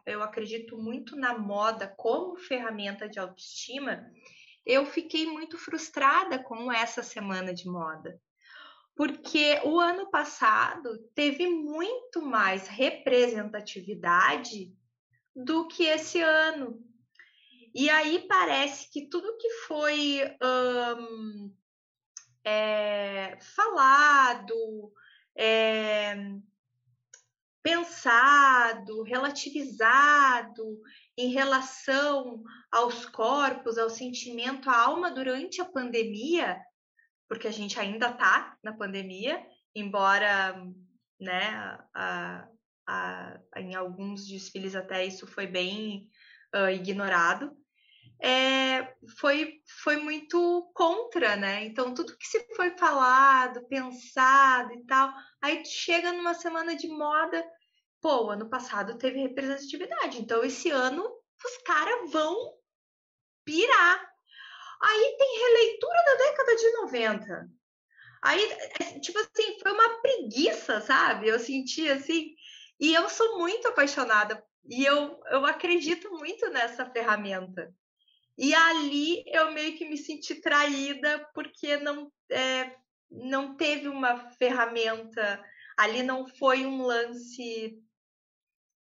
eu 0.07 0.23
acredito 0.23 0.75
muito 0.75 1.15
na 1.15 1.37
moda 1.37 1.93
como 1.97 2.35
ferramenta 2.35 3.07
de 3.07 3.19
autoestima, 3.19 4.03
eu 4.65 4.85
fiquei 4.85 5.27
muito 5.27 5.57
frustrada 5.57 6.39
com 6.39 6.71
essa 6.71 7.03
semana 7.03 7.53
de 7.53 7.67
moda. 7.67 8.19
Porque 8.95 9.59
o 9.63 9.79
ano 9.79 10.09
passado 10.09 10.97
teve 11.13 11.47
muito 11.47 12.21
mais 12.21 12.67
representatividade 12.67 14.73
do 15.35 15.67
que 15.67 15.83
esse 15.83 16.21
ano. 16.21 16.81
E 17.73 17.89
aí 17.89 18.25
parece 18.27 18.91
que 18.91 19.07
tudo 19.09 19.37
que 19.37 19.49
foi 19.67 20.21
é, 22.43 23.37
falado, 23.55 24.93
é, 25.35 26.15
pensado, 27.63 29.03
relativizado 29.03 30.79
em 31.17 31.29
relação 31.29 32.43
aos 32.71 33.05
corpos, 33.05 33.77
ao 33.77 33.89
sentimento, 33.89 34.69
à 34.69 34.77
alma 34.77 35.09
durante 35.09 35.61
a 35.61 35.65
pandemia, 35.65 36.61
porque 37.27 37.47
a 37.47 37.51
gente 37.51 37.79
ainda 37.79 38.09
está 38.09 38.57
na 38.61 38.73
pandemia, 38.73 39.43
embora 39.73 40.53
né, 41.19 41.79
a, 41.95 42.47
a, 42.87 43.39
em 43.57 43.75
alguns 43.75 44.27
desfiles 44.27 44.75
até 44.75 45.05
isso 45.05 45.25
foi 45.27 45.47
bem 45.47 46.09
uh, 46.55 46.69
ignorado, 46.69 47.55
é, 48.21 48.95
foi, 49.17 49.61
foi 49.83 49.97
muito 49.97 50.71
contra, 50.73 51.35
né? 51.35 51.65
Então, 51.65 51.93
tudo 51.93 52.17
que 52.17 52.25
se 52.25 52.39
foi 52.55 52.71
falado, 52.77 53.67
pensado 53.67 54.73
e 54.73 54.85
tal, 54.85 55.13
aí 55.41 55.65
chega 55.65 56.13
numa 56.13 56.33
semana 56.33 56.73
de 56.75 56.87
moda, 56.87 57.43
pô, 58.01 58.29
ano 58.29 58.49
passado 58.49 58.97
teve 58.97 59.19
representatividade, 59.19 60.21
então 60.21 60.43
esse 60.43 60.69
ano 60.69 61.03
os 61.03 61.57
caras 61.63 62.11
vão 62.11 62.53
pirar. 63.43 64.09
Aí 64.81 65.15
tem 65.17 65.39
releitura 65.39 66.03
da 66.05 66.15
década 66.15 66.55
de 66.55 66.71
90. 66.73 67.49
Aí, 68.21 68.51
é, 68.79 68.99
tipo 68.99 69.19
assim, 69.19 69.59
foi 69.61 69.71
uma 69.73 70.01
preguiça, 70.01 70.79
sabe? 70.79 71.27
Eu 71.27 71.39
senti 71.39 71.89
assim, 71.89 72.33
e 72.79 72.93
eu 72.93 73.09
sou 73.09 73.39
muito 73.39 73.67
apaixonada 73.67 74.43
e 74.65 74.85
eu, 74.85 75.21
eu 75.29 75.45
acredito 75.45 76.09
muito 76.11 76.49
nessa 76.49 76.85
ferramenta. 76.85 77.73
E 78.37 78.53
ali 78.53 79.23
eu 79.27 79.51
meio 79.51 79.77
que 79.77 79.87
me 79.87 79.97
senti 79.97 80.35
traída 80.35 81.29
porque 81.33 81.77
não, 81.77 82.11
é, 82.29 82.75
não 83.09 83.55
teve 83.55 83.87
uma 83.87 84.31
ferramenta, 84.31 85.43
ali 85.77 86.01
não 86.01 86.27
foi 86.27 86.65
um 86.65 86.81
lance 86.83 87.79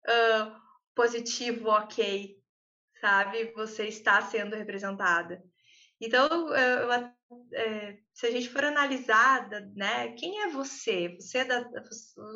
uh, 0.07 0.61
positivo, 0.95 1.69
ok, 1.69 2.39
sabe? 3.01 3.53
Você 3.55 3.89
está 3.89 4.23
sendo 4.23 4.55
representada. 4.55 5.43
Então, 6.01 6.55
eu, 6.55 7.13
é, 7.53 7.99
se 8.13 8.27
a 8.27 8.31
gente 8.31 8.49
for 8.49 8.65
analisada, 8.65 9.61
né, 9.75 10.13
quem 10.15 10.43
é 10.43 10.49
você? 10.49 11.15
Você 11.17 11.39
é 11.39 11.45
da, 11.45 11.65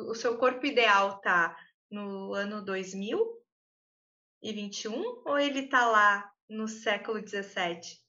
o 0.09 0.15
seu 0.15 0.37
corpo 0.37 0.65
ideal 0.65 1.19
tá 1.21 1.55
no 1.89 2.33
ano 2.33 2.63
2021 2.63 5.23
ou 5.25 5.37
ele 5.37 5.67
tá 5.67 5.85
lá 5.87 6.31
no 6.49 6.67
século 6.67 7.21
17? 7.21 8.03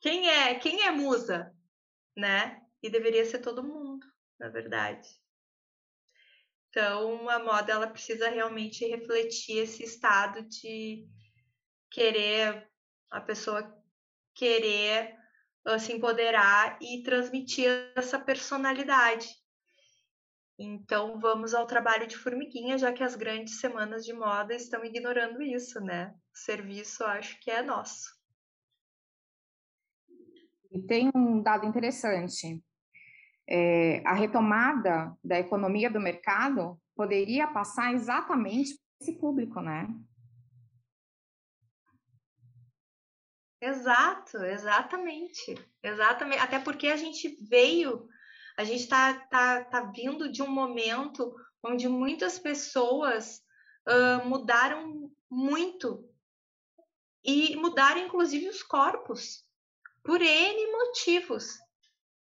Quem 0.00 0.28
é, 0.28 0.54
quem 0.54 0.84
é 0.84 0.90
musa, 0.90 1.54
né? 2.16 2.62
E 2.82 2.88
deveria 2.88 3.24
ser 3.24 3.40
todo 3.40 3.66
mundo, 3.66 4.06
na 4.38 4.48
verdade. 4.48 5.08
Então, 6.70 7.28
a 7.28 7.40
moda 7.40 7.72
ela 7.72 7.88
precisa 7.88 8.28
realmente 8.28 8.86
refletir 8.86 9.58
esse 9.58 9.82
estado 9.82 10.48
de 10.48 11.08
querer 11.90 12.70
a 13.10 13.20
pessoa 13.20 13.76
querer 14.34 15.17
se 15.76 15.92
empoderar 15.92 16.78
e 16.80 17.02
transmitir 17.02 17.68
essa 17.96 18.18
personalidade. 18.18 19.28
Então, 20.58 21.18
vamos 21.20 21.54
ao 21.54 21.66
trabalho 21.66 22.06
de 22.06 22.16
formiguinha, 22.16 22.78
já 22.78 22.92
que 22.92 23.02
as 23.02 23.14
grandes 23.14 23.60
semanas 23.60 24.04
de 24.04 24.12
moda 24.12 24.54
estão 24.54 24.84
ignorando 24.84 25.42
isso, 25.42 25.80
né? 25.80 26.14
O 26.34 26.38
serviço, 26.38 27.04
acho 27.04 27.38
que 27.40 27.50
é 27.50 27.62
nosso. 27.62 28.16
E 30.70 30.82
tem 30.82 31.10
um 31.14 31.40
dado 31.42 31.66
interessante. 31.66 32.62
É, 33.48 34.02
a 34.04 34.14
retomada 34.14 35.16
da 35.24 35.38
economia 35.38 35.90
do 35.90 36.00
mercado 36.00 36.78
poderia 36.94 37.46
passar 37.46 37.94
exatamente 37.94 38.74
por 38.74 38.82
esse 39.00 39.18
público, 39.18 39.60
né? 39.60 39.88
Exato, 43.60 44.38
exatamente. 44.44 45.54
Exatamente. 45.82 46.40
Até 46.40 46.58
porque 46.58 46.88
a 46.88 46.96
gente 46.96 47.36
veio, 47.48 48.08
a 48.56 48.64
gente 48.64 48.82
está 48.82 49.14
tá, 49.14 49.64
tá 49.64 49.80
vindo 49.82 50.30
de 50.30 50.42
um 50.42 50.50
momento 50.50 51.34
onde 51.62 51.88
muitas 51.88 52.38
pessoas 52.38 53.42
uh, 53.88 54.28
mudaram 54.28 55.10
muito 55.28 56.08
e 57.24 57.56
mudaram 57.56 58.00
inclusive 58.00 58.48
os 58.48 58.62
corpos 58.62 59.44
por 60.04 60.22
N 60.22 60.72
motivos. 60.72 61.58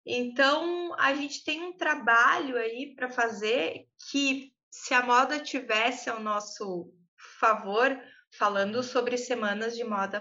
Então, 0.07 0.95
a 0.99 1.13
gente 1.15 1.43
tem 1.43 1.61
um 1.63 1.77
trabalho 1.77 2.57
aí 2.57 2.95
para 2.95 3.11
fazer 3.11 3.89
que, 4.09 4.55
se 4.71 4.95
a 4.95 5.05
moda 5.05 5.41
tivesse 5.41 6.09
ao 6.09 6.21
nosso 6.21 6.95
favor, 7.41 8.01
falando 8.39 8.85
sobre 8.85 9.19
semanas 9.19 9.75
de 9.75 9.83
moda 9.83 10.21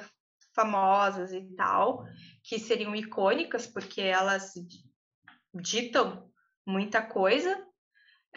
famosas 0.55 1.33
e 1.33 1.41
tal, 1.55 2.05
que 2.43 2.57
seriam 2.57 2.95
icônicas, 2.95 3.67
porque 3.67 4.01
elas 4.01 4.53
ditam 5.53 6.31
muita 6.65 7.01
coisa. 7.01 7.55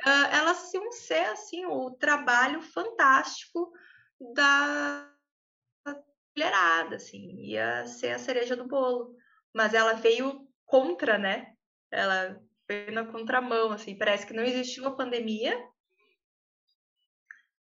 uh, 0.07 0.27
elas 0.33 0.73
iam 0.75 0.93
ser 0.93 1.25
assim 1.31 1.65
o 1.67 1.91
trabalho 1.93 2.61
fantástico 2.61 3.73
da 4.35 5.11
mulherada, 6.37 6.97
assim, 6.97 7.41
ia 7.41 7.87
ser 7.87 8.13
a 8.13 8.19
cereja 8.19 8.55
do 8.55 8.69
bolo. 8.69 9.15
Mas 9.53 9.75
ela 9.75 9.95
veio 9.95 10.47
contra, 10.65 11.19
né? 11.19 11.53
Ela 11.91 12.41
veio 12.69 12.93
na 12.93 13.05
contramão, 13.05 13.73
assim, 13.73 13.97
parece 13.97 14.27
que 14.27 14.35
não 14.35 14.45
existiu 14.45 14.87
a 14.87 14.95
pandemia. 14.95 15.59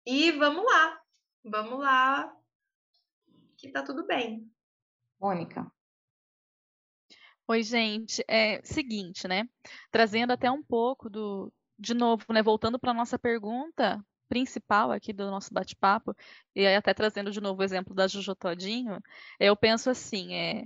E 0.06 0.30
vamos 0.32 0.64
lá, 0.64 1.00
vamos 1.44 1.78
lá, 1.80 2.32
que 3.58 3.68
tá 3.70 3.82
tudo 3.82 4.06
bem. 4.06 4.48
Mônica. 5.20 5.70
Oi, 7.48 7.62
gente. 7.62 8.24
É 8.28 8.62
seguinte, 8.62 9.26
né? 9.26 9.48
Trazendo 9.90 10.32
até 10.32 10.50
um 10.50 10.62
pouco 10.62 11.10
do, 11.10 11.52
de 11.78 11.92
novo, 11.92 12.24
né? 12.32 12.42
Voltando 12.42 12.78
para 12.78 12.94
nossa 12.94 13.18
pergunta 13.18 14.02
principal 14.28 14.92
aqui 14.92 15.12
do 15.12 15.30
nosso 15.30 15.52
bate-papo, 15.52 16.14
e 16.54 16.66
aí 16.66 16.76
até 16.76 16.92
trazendo 16.92 17.30
de 17.30 17.40
novo 17.40 17.62
o 17.62 17.64
exemplo 17.64 17.94
da 17.94 18.06
Juju 18.06 18.36
Todinho, 18.36 19.02
eu 19.40 19.56
penso 19.56 19.88
assim, 19.88 20.34
é, 20.34 20.64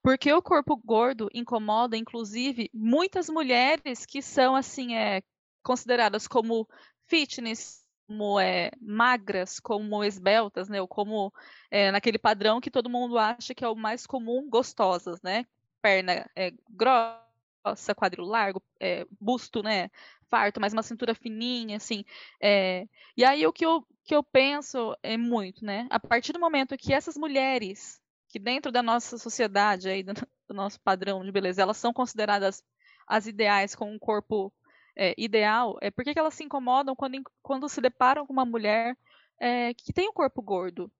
porque 0.00 0.32
o 0.32 0.40
corpo 0.40 0.76
gordo 0.76 1.28
incomoda, 1.34 1.96
inclusive, 1.96 2.70
muitas 2.72 3.28
mulheres 3.28 4.06
que 4.06 4.22
são 4.22 4.54
assim, 4.54 4.94
é, 4.94 5.22
consideradas 5.60 6.28
como 6.28 6.68
fitness, 7.08 7.84
como 8.10 8.40
é, 8.40 8.72
magras, 8.80 9.60
como 9.60 10.02
esbeltas, 10.02 10.68
né? 10.68 10.80
Ou 10.80 10.88
como 10.88 11.32
é, 11.70 11.92
naquele 11.92 12.18
padrão 12.18 12.60
que 12.60 12.70
todo 12.70 12.90
mundo 12.90 13.16
acha 13.16 13.54
que 13.54 13.64
é 13.64 13.68
o 13.68 13.76
mais 13.76 14.06
comum, 14.06 14.50
gostosas, 14.50 15.22
né? 15.22 15.46
perna 15.80 16.28
é, 16.36 16.52
grossa, 16.68 17.94
quadril 17.94 18.24
largo, 18.24 18.62
é, 18.78 19.06
busto, 19.20 19.62
né, 19.62 19.90
farto, 20.28 20.60
mas 20.60 20.72
uma 20.72 20.82
cintura 20.82 21.14
fininha, 21.14 21.76
assim. 21.76 22.04
É... 22.40 22.86
E 23.16 23.24
aí 23.24 23.46
o 23.46 23.52
que 23.52 23.66
eu, 23.66 23.86
que 24.04 24.14
eu 24.14 24.22
penso 24.22 24.96
é 25.02 25.16
muito, 25.16 25.64
né? 25.64 25.86
A 25.90 25.98
partir 25.98 26.32
do 26.32 26.40
momento 26.40 26.76
que 26.76 26.92
essas 26.92 27.16
mulheres, 27.16 28.00
que 28.28 28.38
dentro 28.38 28.70
da 28.70 28.82
nossa 28.82 29.18
sociedade, 29.18 29.88
aí, 29.88 30.02
do, 30.02 30.14
do 30.48 30.54
nosso 30.54 30.80
padrão 30.80 31.24
de 31.24 31.32
beleza, 31.32 31.62
elas 31.62 31.76
são 31.76 31.92
consideradas 31.92 32.62
as 33.06 33.26
ideais 33.26 33.74
com 33.74 33.92
um 33.92 33.98
corpo 33.98 34.52
é, 35.00 35.14
ideal, 35.16 35.78
é 35.80 35.90
por 35.90 36.04
que 36.04 36.18
elas 36.18 36.34
se 36.34 36.44
incomodam 36.44 36.94
quando, 36.94 37.22
quando 37.42 37.66
se 37.70 37.80
deparam 37.80 38.26
com 38.26 38.34
uma 38.34 38.44
mulher 38.44 38.94
é, 39.40 39.72
que 39.72 39.94
tem 39.94 40.10
um 40.10 40.12
corpo 40.12 40.42
gordo? 40.42 40.92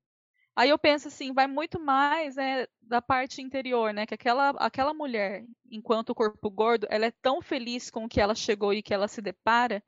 Aí 0.57 0.71
eu 0.71 0.79
penso 0.79 1.09
assim, 1.09 1.35
vai 1.35 1.47
muito 1.47 1.79
mais 1.79 2.39
é, 2.39 2.67
da 2.81 3.03
parte 3.03 3.43
interior, 3.43 3.93
né? 3.93 4.07
Que 4.07 4.15
aquela, 4.15 4.51
aquela 4.51 4.95
mulher, 4.95 5.45
enquanto 5.71 6.15
corpo 6.15 6.51
gordo, 6.51 6.87
ela 6.89 7.05
é 7.07 7.11
tão 7.11 7.43
feliz 7.43 7.91
com 7.91 8.07
o 8.07 8.09
que 8.09 8.21
ela 8.21 8.35
chegou 8.35 8.73
e 8.73 8.83
que 8.83 8.95
ela 8.95 9.07
se 9.07 9.21
depara, 9.21 9.83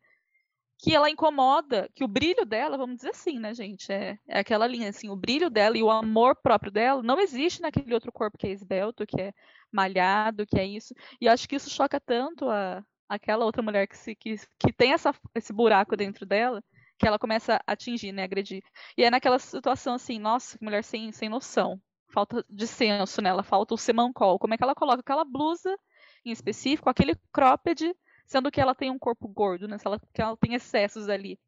que 0.78 0.94
ela 0.94 1.08
incomoda, 1.08 1.88
que 1.94 2.04
o 2.04 2.08
brilho 2.08 2.44
dela, 2.44 2.76
vamos 2.76 2.96
dizer 2.96 3.10
assim, 3.10 3.38
né, 3.38 3.54
gente? 3.54 3.90
É, 3.90 4.18
é 4.28 4.40
aquela 4.40 4.66
linha, 4.66 4.90
assim, 4.90 5.08
o 5.08 5.16
brilho 5.16 5.48
dela 5.48 5.78
e 5.78 5.82
o 5.82 5.90
amor 5.90 6.36
próprio 6.36 6.70
dela 6.70 7.02
não 7.02 7.18
existe 7.18 7.62
naquele 7.62 7.94
outro 7.94 8.12
corpo 8.12 8.36
que 8.36 8.46
é 8.46 8.50
esbelto, 8.50 9.06
que 9.06 9.20
é 9.20 9.32
malhado, 9.70 10.46
que 10.46 10.58
é 10.58 10.66
isso. 10.66 10.94
E 11.18 11.28
acho 11.28 11.48
que 11.48 11.56
isso 11.56 11.70
choca 11.70 11.98
tanto 11.98 12.48
a, 12.50 12.84
aquela 13.14 13.44
outra 13.44 13.62
mulher 13.62 13.86
que, 13.86 13.96
se, 13.96 14.14
que, 14.14 14.36
que 14.58 14.72
tem 14.72 14.92
essa, 14.92 15.14
esse 15.34 15.52
buraco 15.52 15.96
dentro 15.96 16.24
dela, 16.24 16.64
que 16.98 17.06
ela 17.06 17.18
começa 17.18 17.56
a 17.66 17.72
atingir, 17.72 18.10
né, 18.10 18.22
agredir. 18.22 18.62
E 18.96 19.04
é 19.04 19.10
naquela 19.10 19.38
situação 19.38 19.94
assim, 19.94 20.18
nossa, 20.18 20.56
mulher 20.60 20.82
sem, 20.82 21.12
sem 21.12 21.28
noção. 21.28 21.80
Falta 22.08 22.44
de 22.48 22.66
senso 22.66 23.20
nela, 23.20 23.42
falta 23.42 23.74
o 23.74 23.78
semancol. 23.78 24.38
Como 24.38 24.54
é 24.54 24.56
que 24.56 24.64
ela 24.64 24.74
coloca 24.74 25.00
aquela 25.00 25.24
blusa 25.24 25.76
em 26.24 26.30
específico, 26.30 26.88
aquele 26.88 27.14
cropped, 27.32 27.94
sendo 28.26 28.50
que 28.50 28.60
ela 28.60 28.74
tem 28.74 28.90
um 28.90 28.98
corpo 28.98 29.28
gordo, 29.28 29.68
né? 29.68 29.76
Ela, 29.84 30.00
que 30.14 30.22
ela 30.22 30.36
tem 30.36 30.54
excessos 30.54 31.08
ali. 31.08 31.38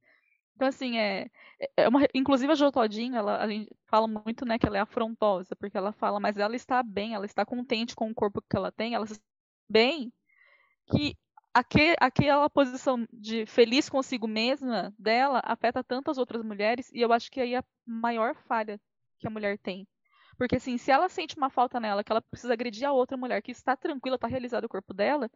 Então, 0.54 0.68
assim, 0.68 0.98
é, 0.98 1.30
é 1.76 1.88
uma, 1.88 2.00
inclusive 2.14 2.52
a 2.52 2.54
Jo 2.54 2.70
Todinho, 2.70 3.16
ela, 3.16 3.42
a 3.42 3.48
gente 3.48 3.68
fala 3.86 4.06
muito, 4.06 4.44
né, 4.44 4.58
que 4.58 4.66
ela 4.66 4.78
é 4.78 4.80
afrontosa, 4.80 5.56
porque 5.56 5.76
ela 5.76 5.92
fala, 5.92 6.20
mas 6.20 6.36
ela 6.36 6.54
está 6.54 6.80
bem, 6.82 7.14
ela 7.14 7.26
está 7.26 7.44
contente 7.44 7.94
com 7.96 8.08
o 8.08 8.14
corpo 8.14 8.40
que 8.48 8.56
ela 8.56 8.70
tem, 8.70 8.94
ela 8.94 9.04
está 9.04 9.20
bem, 9.68 10.12
que 10.86 11.16
aquela 11.54 12.50
posição 12.50 13.06
de 13.12 13.46
feliz 13.46 13.88
consigo 13.88 14.26
mesma 14.26 14.92
dela 14.98 15.40
afeta 15.44 15.84
tantas 15.84 16.18
outras 16.18 16.42
mulheres 16.42 16.90
e 16.92 17.00
eu 17.00 17.12
acho 17.12 17.30
que 17.30 17.40
aí 17.40 17.54
é 17.54 17.58
a 17.58 17.64
maior 17.86 18.34
falha 18.34 18.80
que 19.20 19.26
a 19.26 19.30
mulher 19.30 19.56
tem. 19.58 19.86
Porque 20.36 20.56
assim, 20.56 20.76
se 20.76 20.90
ela 20.90 21.08
sente 21.08 21.36
uma 21.36 21.48
falta 21.48 21.78
nela, 21.78 22.02
que 22.02 22.10
ela 22.10 22.20
precisa 22.20 22.52
agredir 22.52 22.86
a 22.86 22.92
outra 22.92 23.16
mulher 23.16 23.40
que 23.40 23.52
está 23.52 23.76
tranquila, 23.76 24.16
está 24.16 24.26
realizado 24.26 24.64
o 24.64 24.68
corpo 24.68 24.92
dela, 24.92 25.30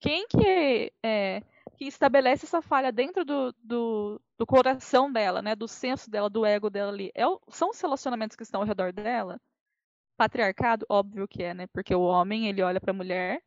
quem 0.00 0.28
que, 0.28 0.92
é, 1.02 1.42
que 1.76 1.86
estabelece 1.86 2.46
essa 2.46 2.62
falha 2.62 2.92
dentro 2.92 3.24
do, 3.24 3.52
do, 3.62 4.22
do, 4.38 4.46
coração 4.46 5.10
dela, 5.10 5.42
né, 5.42 5.56
do 5.56 5.66
senso 5.66 6.08
dela, 6.08 6.30
do 6.30 6.46
ego 6.46 6.70
dela 6.70 6.92
ali? 6.92 7.10
É 7.16 7.24
são 7.48 7.70
os 7.70 7.80
relacionamentos 7.80 8.36
que 8.36 8.44
estão 8.44 8.60
ao 8.60 8.66
redor 8.66 8.92
dela? 8.92 9.40
Patriarcado, 10.16 10.86
óbvio 10.88 11.26
que 11.26 11.42
é, 11.42 11.54
né? 11.54 11.66
Porque 11.68 11.94
o 11.94 12.02
homem, 12.02 12.48
ele 12.48 12.62
olha 12.62 12.80
para 12.80 12.92
a 12.92 12.94
mulher 12.94 13.42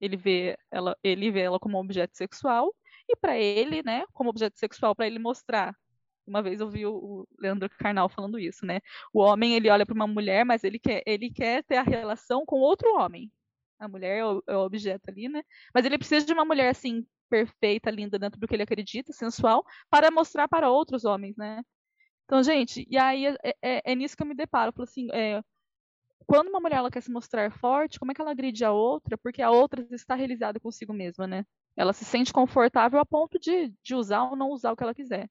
ele 0.00 0.16
vê 0.16 0.56
ela, 0.70 0.96
ele 1.02 1.30
vê 1.30 1.40
ela 1.40 1.58
como 1.58 1.78
objeto 1.78 2.16
sexual 2.16 2.74
e 3.08 3.16
para 3.16 3.38
ele, 3.38 3.82
né, 3.82 4.04
como 4.12 4.30
objeto 4.30 4.58
sexual 4.58 4.94
para 4.94 5.06
ele 5.06 5.18
mostrar. 5.18 5.74
Uma 6.26 6.42
vez 6.42 6.60
eu 6.60 6.68
vi 6.68 6.84
o 6.86 7.26
Leandro 7.38 7.70
Carnal 7.78 8.08
falando 8.08 8.38
isso, 8.38 8.66
né? 8.66 8.80
O 9.14 9.20
homem 9.20 9.54
ele 9.54 9.70
olha 9.70 9.86
para 9.86 9.94
uma 9.94 10.06
mulher, 10.06 10.44
mas 10.44 10.62
ele 10.62 10.78
quer 10.78 11.02
ele 11.06 11.30
quer 11.30 11.64
ter 11.64 11.76
a 11.76 11.82
relação 11.82 12.44
com 12.46 12.56
outro 12.56 12.94
homem. 12.96 13.32
A 13.78 13.88
mulher 13.88 14.18
é 14.18 14.24
o, 14.26 14.42
é 14.46 14.56
o 14.56 14.60
objeto 14.60 15.08
ali, 15.08 15.28
né? 15.28 15.42
Mas 15.74 15.86
ele 15.86 15.96
precisa 15.98 16.26
de 16.26 16.32
uma 16.32 16.44
mulher 16.44 16.68
assim 16.70 17.06
perfeita, 17.30 17.90
linda 17.90 18.18
dentro 18.18 18.38
do 18.40 18.46
que 18.46 18.54
ele 18.54 18.62
acredita, 18.62 19.12
sensual, 19.12 19.64
para 19.90 20.10
mostrar 20.10 20.48
para 20.48 20.70
outros 20.70 21.04
homens, 21.04 21.36
né? 21.36 21.62
Então, 22.24 22.42
gente, 22.42 22.86
e 22.90 22.98
aí 22.98 23.26
é, 23.26 23.54
é, 23.62 23.92
é 23.92 23.94
nisso 23.94 24.16
que 24.16 24.22
eu 24.22 24.26
me 24.26 24.34
deparo. 24.34 24.72
Eu 24.76 24.82
assim, 24.84 25.08
é, 25.12 25.42
quando 26.28 26.48
uma 26.48 26.60
mulher 26.60 26.76
ela 26.76 26.90
quer 26.90 27.00
se 27.00 27.10
mostrar 27.10 27.50
forte, 27.50 27.98
como 27.98 28.12
é 28.12 28.14
que 28.14 28.20
ela 28.20 28.32
agride 28.32 28.62
a 28.62 28.70
outra? 28.70 29.16
Porque 29.16 29.40
a 29.40 29.50
outra 29.50 29.86
está 29.90 30.14
realizada 30.14 30.60
consigo 30.60 30.92
mesma, 30.92 31.26
né? 31.26 31.42
Ela 31.74 31.94
se 31.94 32.04
sente 32.04 32.34
confortável 32.34 33.00
a 33.00 33.06
ponto 33.06 33.38
de, 33.38 33.72
de 33.82 33.94
usar 33.94 34.24
ou 34.24 34.36
não 34.36 34.50
usar 34.50 34.72
o 34.72 34.76
que 34.76 34.82
ela 34.82 34.94
quiser. 34.94 35.26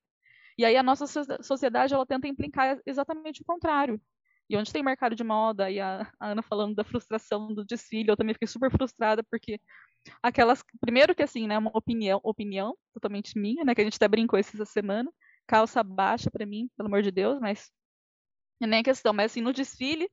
E 0.57 0.65
aí 0.65 0.75
a 0.75 0.81
nossa 0.81 1.05
sociedade 1.43 1.93
ela 1.93 2.03
tenta 2.03 2.27
implicar 2.27 2.79
exatamente 2.83 3.43
o 3.43 3.45
contrário. 3.45 4.01
E 4.49 4.57
onde 4.57 4.73
tem 4.73 4.81
mercado 4.81 5.15
de 5.15 5.23
moda, 5.23 5.69
e 5.69 5.79
a, 5.79 6.11
a 6.19 6.29
Ana 6.29 6.41
falando 6.41 6.73
da 6.73 6.83
frustração 6.83 7.53
do 7.53 7.63
desfile, 7.63 8.09
eu 8.09 8.17
também 8.17 8.33
fiquei 8.33 8.47
super 8.47 8.71
frustrada, 8.71 9.23
porque 9.29 9.61
aquelas. 10.23 10.63
Primeiro 10.81 11.13
que 11.13 11.21
assim, 11.21 11.45
né? 11.47 11.59
Uma 11.59 11.69
opinião, 11.75 12.19
opinião 12.23 12.75
totalmente 12.91 13.37
minha, 13.37 13.63
né? 13.63 13.75
Que 13.75 13.81
a 13.81 13.83
gente 13.83 13.97
até 13.97 14.07
brincou 14.07 14.39
essa 14.39 14.65
semana. 14.65 15.11
Calça 15.45 15.83
baixa 15.83 16.31
para 16.31 16.45
mim, 16.45 16.71
pelo 16.75 16.87
amor 16.87 17.03
de 17.03 17.11
Deus, 17.11 17.39
mas. 17.39 17.69
Não 18.59 18.67
é 18.67 18.71
nem 18.71 18.83
questão, 18.83 19.13
mas 19.13 19.31
assim, 19.31 19.41
no 19.41 19.53
desfile, 19.53 20.09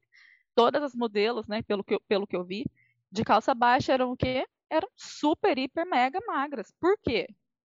todas 0.55 0.83
as 0.83 0.95
modelos, 0.95 1.47
né, 1.47 1.63
pelo 1.63 1.83
que, 1.85 1.95
eu, 1.95 2.01
pelo 2.09 2.27
que 2.27 2.37
eu 2.37 2.45
vi, 2.45 2.65
de 3.11 3.25
calça 3.25 3.55
baixa 3.55 3.93
eram 3.93 4.13
o 4.13 4.17
quê? 4.17 4.47
Eram 4.71 4.89
super, 4.97 5.57
hiper, 5.59 5.87
mega 5.87 6.21
magras. 6.27 6.73
Por 6.81 6.99
quê? 7.03 7.29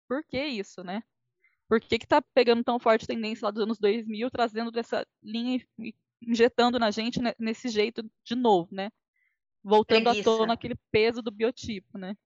Por 0.08 0.24
que 0.24 0.44
isso, 0.44 0.82
né? 0.82 1.02
Por 1.68 1.80
que 1.80 1.98
que 1.98 2.06
tá 2.06 2.20
pegando 2.34 2.64
tão 2.64 2.80
forte 2.80 3.06
tendência 3.06 3.46
lá 3.46 3.50
dos 3.50 3.62
anos 3.62 3.78
2000, 3.78 4.30
trazendo 4.30 4.70
dessa 4.72 5.06
linha 5.22 5.64
e 5.78 5.94
injetando 6.20 6.78
na 6.78 6.90
gente 6.90 7.22
né, 7.22 7.32
nesse 7.38 7.68
jeito 7.68 8.02
de 8.24 8.34
novo, 8.34 8.68
né? 8.72 8.90
Voltando 9.62 10.04
Preguiça. 10.04 10.30
à 10.30 10.36
tona 10.36 10.54
aquele 10.54 10.74
peso 10.90 11.22
do 11.22 11.30
biotipo, 11.30 11.96
né? 11.96 12.16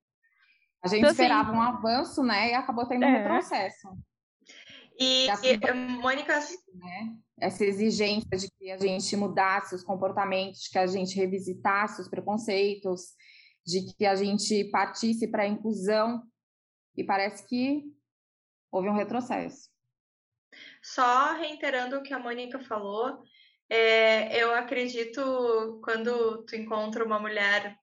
A 0.82 0.88
gente 0.88 0.98
então, 0.98 1.10
assim, 1.10 1.22
esperava 1.22 1.50
assim, 1.50 1.58
um 1.58 1.62
avanço, 1.62 2.22
né? 2.22 2.50
E 2.50 2.54
acabou 2.54 2.86
tendo 2.86 3.04
é. 3.04 3.08
um 3.08 3.12
retrocesso. 3.12 3.88
E, 4.98 5.26
e 5.26 5.72
Mônica. 6.00 6.38
Né? 6.74 7.16
Essa 7.38 7.64
exigência 7.64 8.36
de 8.36 8.48
que 8.50 8.70
a 8.70 8.78
gente 8.78 9.16
mudasse 9.16 9.74
os 9.74 9.82
comportamentos, 9.82 10.68
que 10.68 10.78
a 10.78 10.86
gente 10.86 11.16
revisitasse 11.16 12.00
os 12.00 12.08
preconceitos, 12.08 13.14
de 13.66 13.92
que 13.94 14.06
a 14.06 14.14
gente 14.14 14.64
partisse 14.70 15.26
para 15.28 15.42
a 15.42 15.48
inclusão, 15.48 16.22
e 16.96 17.02
parece 17.02 17.46
que 17.48 17.84
houve 18.70 18.88
um 18.88 18.96
retrocesso. 18.96 19.68
Só 20.82 21.34
reiterando 21.34 21.96
o 21.96 22.02
que 22.02 22.12
a 22.12 22.18
Mônica 22.18 22.60
falou, 22.60 23.22
é, 23.68 24.40
eu 24.40 24.54
acredito 24.54 25.80
quando 25.82 26.44
tu 26.44 26.54
encontra 26.54 27.04
uma 27.04 27.18
mulher 27.18 27.76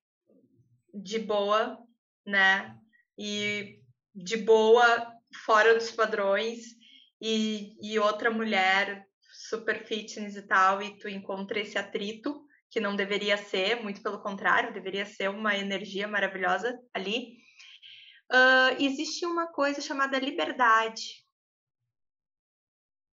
de 0.93 1.19
boa, 1.19 1.77
né? 2.25 2.77
E 3.17 3.81
de 4.13 4.37
boa, 4.37 5.11
fora 5.45 5.73
dos 5.73 5.91
padrões, 5.91 6.75
e, 7.19 7.75
e 7.81 7.99
outra 7.99 8.29
mulher 8.29 9.07
super 9.51 9.85
fitness 9.85 10.37
e 10.37 10.41
tal, 10.43 10.81
e 10.81 10.97
tu 10.97 11.09
encontra 11.09 11.59
esse 11.59 11.77
atrito, 11.77 12.47
que 12.69 12.79
não 12.79 12.95
deveria 12.95 13.35
ser, 13.35 13.83
muito 13.83 14.01
pelo 14.01 14.21
contrário, 14.21 14.73
deveria 14.73 15.05
ser 15.05 15.29
uma 15.29 15.57
energia 15.57 16.07
maravilhosa 16.07 16.79
ali. 16.93 17.37
Uh, 18.31 18.81
existe 18.81 19.25
uma 19.25 19.51
coisa 19.51 19.81
chamada 19.81 20.17
liberdade 20.17 21.25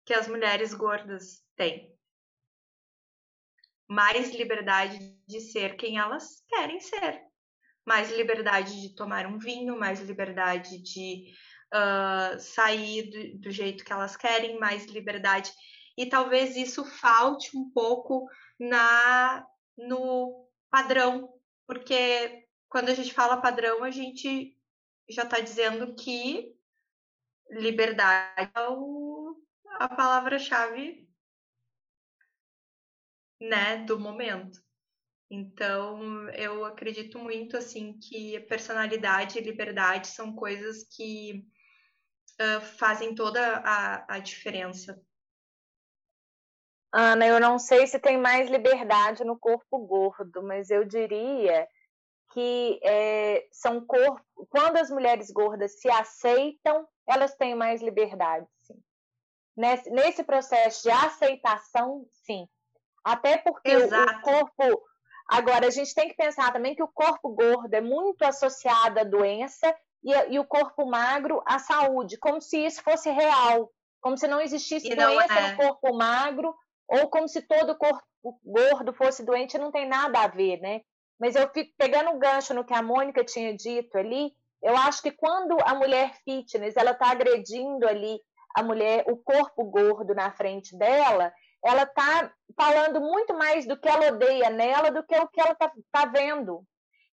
que 0.05 0.13
as 0.13 0.27
mulheres 0.27 0.73
gordas 0.73 1.41
têm. 1.55 1.97
Mais 3.87 4.35
liberdade 4.35 4.99
de 5.25 5.39
ser 5.39 5.77
quem 5.77 5.97
elas 5.97 6.43
querem 6.49 6.81
ser. 6.81 7.21
Mais 7.87 8.11
liberdade 8.11 8.81
de 8.81 8.93
tomar 8.93 9.25
um 9.25 9.39
vinho, 9.39 9.79
mais 9.79 10.01
liberdade 10.01 10.81
de 10.83 11.31
uh, 11.73 12.37
sair 12.37 13.09
do, 13.09 13.39
do 13.43 13.51
jeito 13.51 13.85
que 13.85 13.93
elas 13.93 14.17
querem, 14.17 14.59
mais 14.59 14.85
liberdade. 14.87 15.49
E 15.97 16.05
talvez 16.05 16.55
isso 16.55 16.84
falte 16.84 17.55
um 17.58 17.69
pouco 17.69 18.27
na 18.60 19.45
no 19.77 20.47
padrão, 20.69 21.34
porque 21.67 22.45
quando 22.69 22.89
a 22.89 22.93
gente 22.93 23.13
fala 23.13 23.41
padrão, 23.41 23.84
a 23.84 23.91
gente 23.91 24.58
já 25.10 25.23
está 25.23 25.39
dizendo 25.39 25.95
que 25.95 26.53
liberdade 27.49 28.51
é 28.55 28.69
o, 28.69 29.38
a 29.79 29.88
palavra-chave 29.88 31.08
né, 33.39 33.84
do 33.86 33.99
momento. 33.99 34.63
Então, 35.29 36.29
eu 36.29 36.63
acredito 36.65 37.17
muito 37.19 37.58
assim 37.58 37.97
que 37.99 38.39
personalidade 38.41 39.38
e 39.38 39.41
liberdade 39.41 40.08
são 40.08 40.36
coisas 40.36 40.84
que 40.95 41.45
uh, 42.39 42.62
fazem 42.77 43.15
toda 43.15 43.58
a, 43.58 44.15
a 44.15 44.19
diferença. 44.19 45.01
Ana, 46.97 47.27
eu 47.27 47.41
não 47.41 47.60
sei 47.60 47.86
se 47.88 47.99
tem 47.99 48.17
mais 48.17 48.49
liberdade 48.49 49.25
no 49.25 49.38
corpo 49.38 49.79
gordo, 49.79 50.41
mas 50.41 50.69
eu 50.69 50.86
diria 50.86 51.67
que 52.31 52.79
é, 52.84 53.45
são 53.51 53.86
corpos. 53.86 54.21
Quando 54.49 54.77
as 54.77 54.89
mulheres 54.89 55.29
gordas 55.29 55.79
se 55.81 55.89
aceitam, 55.89 56.88
elas 57.05 57.36
têm 57.36 57.53
mais 57.53 57.81
liberdade, 57.81 58.47
sim. 58.62 58.81
Nesse, 59.58 59.89
nesse 59.89 60.23
processo 60.23 60.84
de 60.84 60.91
aceitação, 60.91 62.05
sim. 62.25 62.47
Até 63.03 63.38
porque 63.38 63.71
Exato. 63.71 64.17
o 64.17 64.21
corpo 64.21 64.86
Agora, 65.27 65.67
a 65.67 65.71
gente 65.71 65.93
tem 65.93 66.08
que 66.08 66.15
pensar 66.15 66.53
também 66.53 66.75
que 66.75 66.84
o 66.84 66.88
corpo 66.88 67.29
gordo 67.29 67.73
é 67.73 67.81
muito 67.81 68.23
associado 68.23 68.99
à 68.99 69.03
doença 69.03 69.75
e, 70.03 70.13
e 70.34 70.39
o 70.39 70.45
corpo 70.45 70.86
magro 70.86 71.41
à 71.45 71.58
saúde, 71.58 72.17
como 72.17 72.39
se 72.39 72.63
isso 72.63 72.81
fosse 72.84 73.10
real, 73.10 73.71
como 73.99 74.17
se 74.17 74.27
não 74.27 74.39
existisse 74.39 74.88
e 74.88 74.95
doença 74.95 75.34
é. 75.34 75.51
no 75.51 75.58
corpo 75.58 75.97
magro, 75.97 76.55
ou 76.87 77.07
como 77.09 77.27
se 77.27 77.41
todo 77.41 77.77
corpo 77.77 78.03
gordo 78.43 78.93
fosse 78.93 79.23
doente, 79.23 79.57
não 79.57 79.71
tem 79.71 79.87
nada 79.87 80.19
a 80.21 80.27
ver, 80.27 80.59
né? 80.59 80.81
Mas 81.19 81.35
eu 81.35 81.49
fico 81.49 81.73
pegando 81.77 82.11
o 82.11 82.19
gancho 82.19 82.53
no 82.53 82.65
que 82.65 82.73
a 82.73 82.81
Mônica 82.81 83.23
tinha 83.23 83.55
dito 83.55 83.97
ali, 83.97 84.31
eu 84.61 84.75
acho 84.77 85.01
que 85.01 85.11
quando 85.11 85.57
a 85.63 85.75
mulher 85.75 86.13
fitness 86.23 86.75
ela 86.75 86.91
está 86.91 87.11
agredindo 87.11 87.87
ali 87.87 88.19
a 88.55 88.63
mulher, 88.63 89.03
o 89.07 89.17
corpo 89.17 89.63
gordo 89.65 90.15
na 90.15 90.31
frente 90.31 90.77
dela, 90.77 91.31
ela 91.63 91.83
está 91.83 92.31
falando 92.55 93.01
muito 93.01 93.33
mais 93.33 93.67
do 93.67 93.77
que 93.77 93.87
ela 93.87 94.07
odeia 94.07 94.49
nela 94.49 94.91
do 94.91 95.03
que 95.03 95.15
o 95.15 95.27
que 95.27 95.41
ela 95.41 95.51
está 95.51 95.71
tá 95.91 96.05
vendo. 96.05 96.63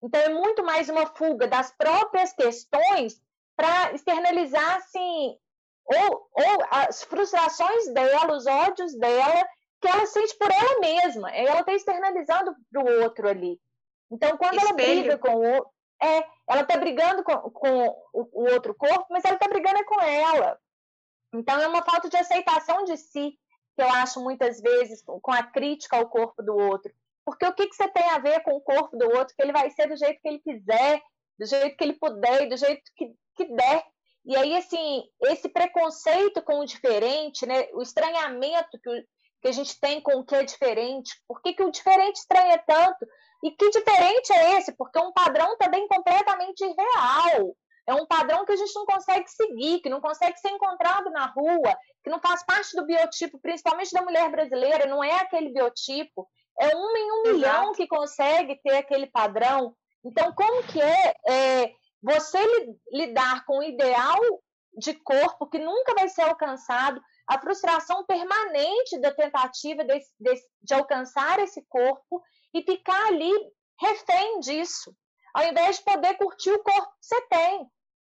Então, 0.02 0.20
é 0.20 0.28
muito 0.28 0.64
mais 0.64 0.88
uma 0.88 1.06
fuga 1.06 1.46
das 1.46 1.70
próprias 1.76 2.32
questões 2.32 3.20
para 3.56 3.92
externalizar, 3.92 4.76
assim, 4.76 5.36
ou, 5.84 6.28
ou 6.32 6.64
as 6.70 7.02
frustrações 7.02 7.92
dela, 7.92 8.34
os 8.34 8.46
ódios 8.46 8.94
dela, 8.98 9.46
que 9.82 9.88
ela 9.88 10.06
sente 10.06 10.36
por 10.38 10.50
ela 10.50 10.80
mesma. 10.80 11.30
Ela 11.32 11.60
está 11.60 11.74
externalizando 11.74 12.54
para 12.70 12.82
o 12.82 13.02
outro 13.02 13.28
ali. 13.28 13.60
Então, 14.10 14.38
quando 14.38 14.54
Espelho. 14.54 14.68
ela 14.68 14.74
briga 14.74 15.18
com 15.18 15.34
o 15.34 15.54
outro, 15.54 15.70
é, 16.00 16.24
ela 16.48 16.62
está 16.62 16.76
brigando 16.76 17.24
com, 17.24 17.50
com 17.50 17.86
o, 18.12 18.28
o, 18.32 18.52
outro 18.52 18.74
corpo, 18.74 19.06
mas 19.10 19.24
ela 19.24 19.34
está 19.34 19.48
brigando 19.48 19.78
é 19.78 19.84
com 19.84 20.00
ela. 20.00 20.58
Então, 21.34 21.60
é 21.60 21.66
uma 21.66 21.82
falta 21.82 22.08
de 22.08 22.16
aceitação 22.16 22.84
de 22.84 22.96
si 22.96 23.36
que 23.74 23.82
eu 23.82 23.88
acho 23.88 24.22
muitas 24.22 24.60
vezes 24.60 25.02
com 25.02 25.32
a 25.32 25.42
crítica 25.42 25.96
ao 25.96 26.08
corpo 26.08 26.42
do 26.42 26.54
outro. 26.54 26.92
Porque 27.24 27.46
o 27.46 27.54
que, 27.54 27.66
que 27.66 27.74
você 27.74 27.88
tem 27.88 28.04
a 28.10 28.18
ver 28.18 28.42
com 28.42 28.52
o 28.52 28.60
corpo 28.60 28.96
do 28.96 29.06
outro? 29.16 29.34
Que 29.34 29.42
ele 29.42 29.52
vai 29.52 29.70
ser 29.70 29.88
do 29.88 29.96
jeito 29.96 30.20
que 30.20 30.28
ele 30.28 30.40
quiser, 30.40 31.02
do 31.38 31.46
jeito 31.46 31.76
que 31.76 31.84
ele 31.84 31.94
puder, 31.94 32.48
do 32.48 32.56
jeito 32.56 32.82
que, 32.94 33.12
que 33.34 33.44
der. 33.46 33.84
E 34.24 34.36
aí, 34.36 34.56
assim, 34.56 35.04
esse 35.22 35.48
preconceito 35.48 36.42
com 36.42 36.60
o 36.60 36.66
diferente, 36.66 37.46
né? 37.46 37.68
o 37.72 37.82
estranhamento 37.82 38.78
que, 38.80 38.90
o, 38.90 39.04
que 39.42 39.48
a 39.48 39.52
gente 39.52 39.78
tem 39.80 40.00
com 40.00 40.12
o 40.12 40.24
que 40.24 40.36
é 40.36 40.44
diferente, 40.44 41.20
por 41.26 41.42
que, 41.42 41.52
que 41.52 41.64
o 41.64 41.70
diferente 41.70 42.16
estranha 42.16 42.62
tanto? 42.64 43.04
E 43.42 43.50
que 43.50 43.70
diferente 43.70 44.32
é 44.32 44.56
esse? 44.56 44.72
Porque 44.76 44.98
um 45.00 45.12
padrão 45.12 45.56
também 45.58 45.86
completamente 45.88 46.60
irreal. 46.64 47.56
É 47.84 47.92
um 47.92 48.06
padrão 48.06 48.44
que 48.44 48.52
a 48.52 48.56
gente 48.56 48.72
não 48.76 48.86
consegue 48.86 49.28
seguir, 49.28 49.80
que 49.80 49.88
não 49.88 50.00
consegue 50.00 50.38
ser 50.38 50.50
encontrado 50.50 51.10
na 51.10 51.26
rua, 51.26 51.76
que 52.04 52.10
não 52.10 52.20
faz 52.20 52.44
parte 52.46 52.76
do 52.76 52.86
biotipo, 52.86 53.40
principalmente 53.40 53.92
da 53.92 54.02
mulher 54.02 54.30
brasileira, 54.30 54.86
não 54.86 55.02
é 55.02 55.18
aquele 55.18 55.52
biotipo. 55.52 56.28
É 56.60 56.76
um 56.76 56.96
em 56.96 57.10
um 57.10 57.22
Exato. 57.22 57.34
milhão 57.34 57.72
que 57.72 57.88
consegue 57.88 58.60
ter 58.62 58.76
aquele 58.76 59.08
padrão. 59.08 59.74
Então, 60.04 60.32
como 60.32 60.62
que 60.62 60.80
é, 60.80 61.14
é 61.28 61.72
você 62.00 62.38
lidar 62.92 63.44
com 63.44 63.58
o 63.58 63.62
ideal 63.64 64.20
de 64.78 64.94
corpo 64.94 65.48
que 65.48 65.58
nunca 65.58 65.94
vai 65.94 66.08
ser 66.08 66.22
alcançado, 66.22 67.02
a 67.28 67.40
frustração 67.40 68.04
permanente 68.04 69.00
da 69.00 69.12
tentativa 69.12 69.84
de, 69.84 69.98
de, 70.18 70.34
de 70.62 70.74
alcançar 70.74 71.38
esse 71.38 71.62
corpo 71.68 72.22
e 72.54 72.62
ficar 72.62 73.06
ali 73.06 73.32
refém 73.80 74.40
disso 74.40 74.94
ao 75.34 75.44
invés 75.44 75.78
de 75.78 75.84
poder 75.84 76.16
curtir 76.16 76.50
o 76.50 76.62
corpo 76.62 76.92
que 76.92 77.06
você 77.06 77.20
tem. 77.28 77.66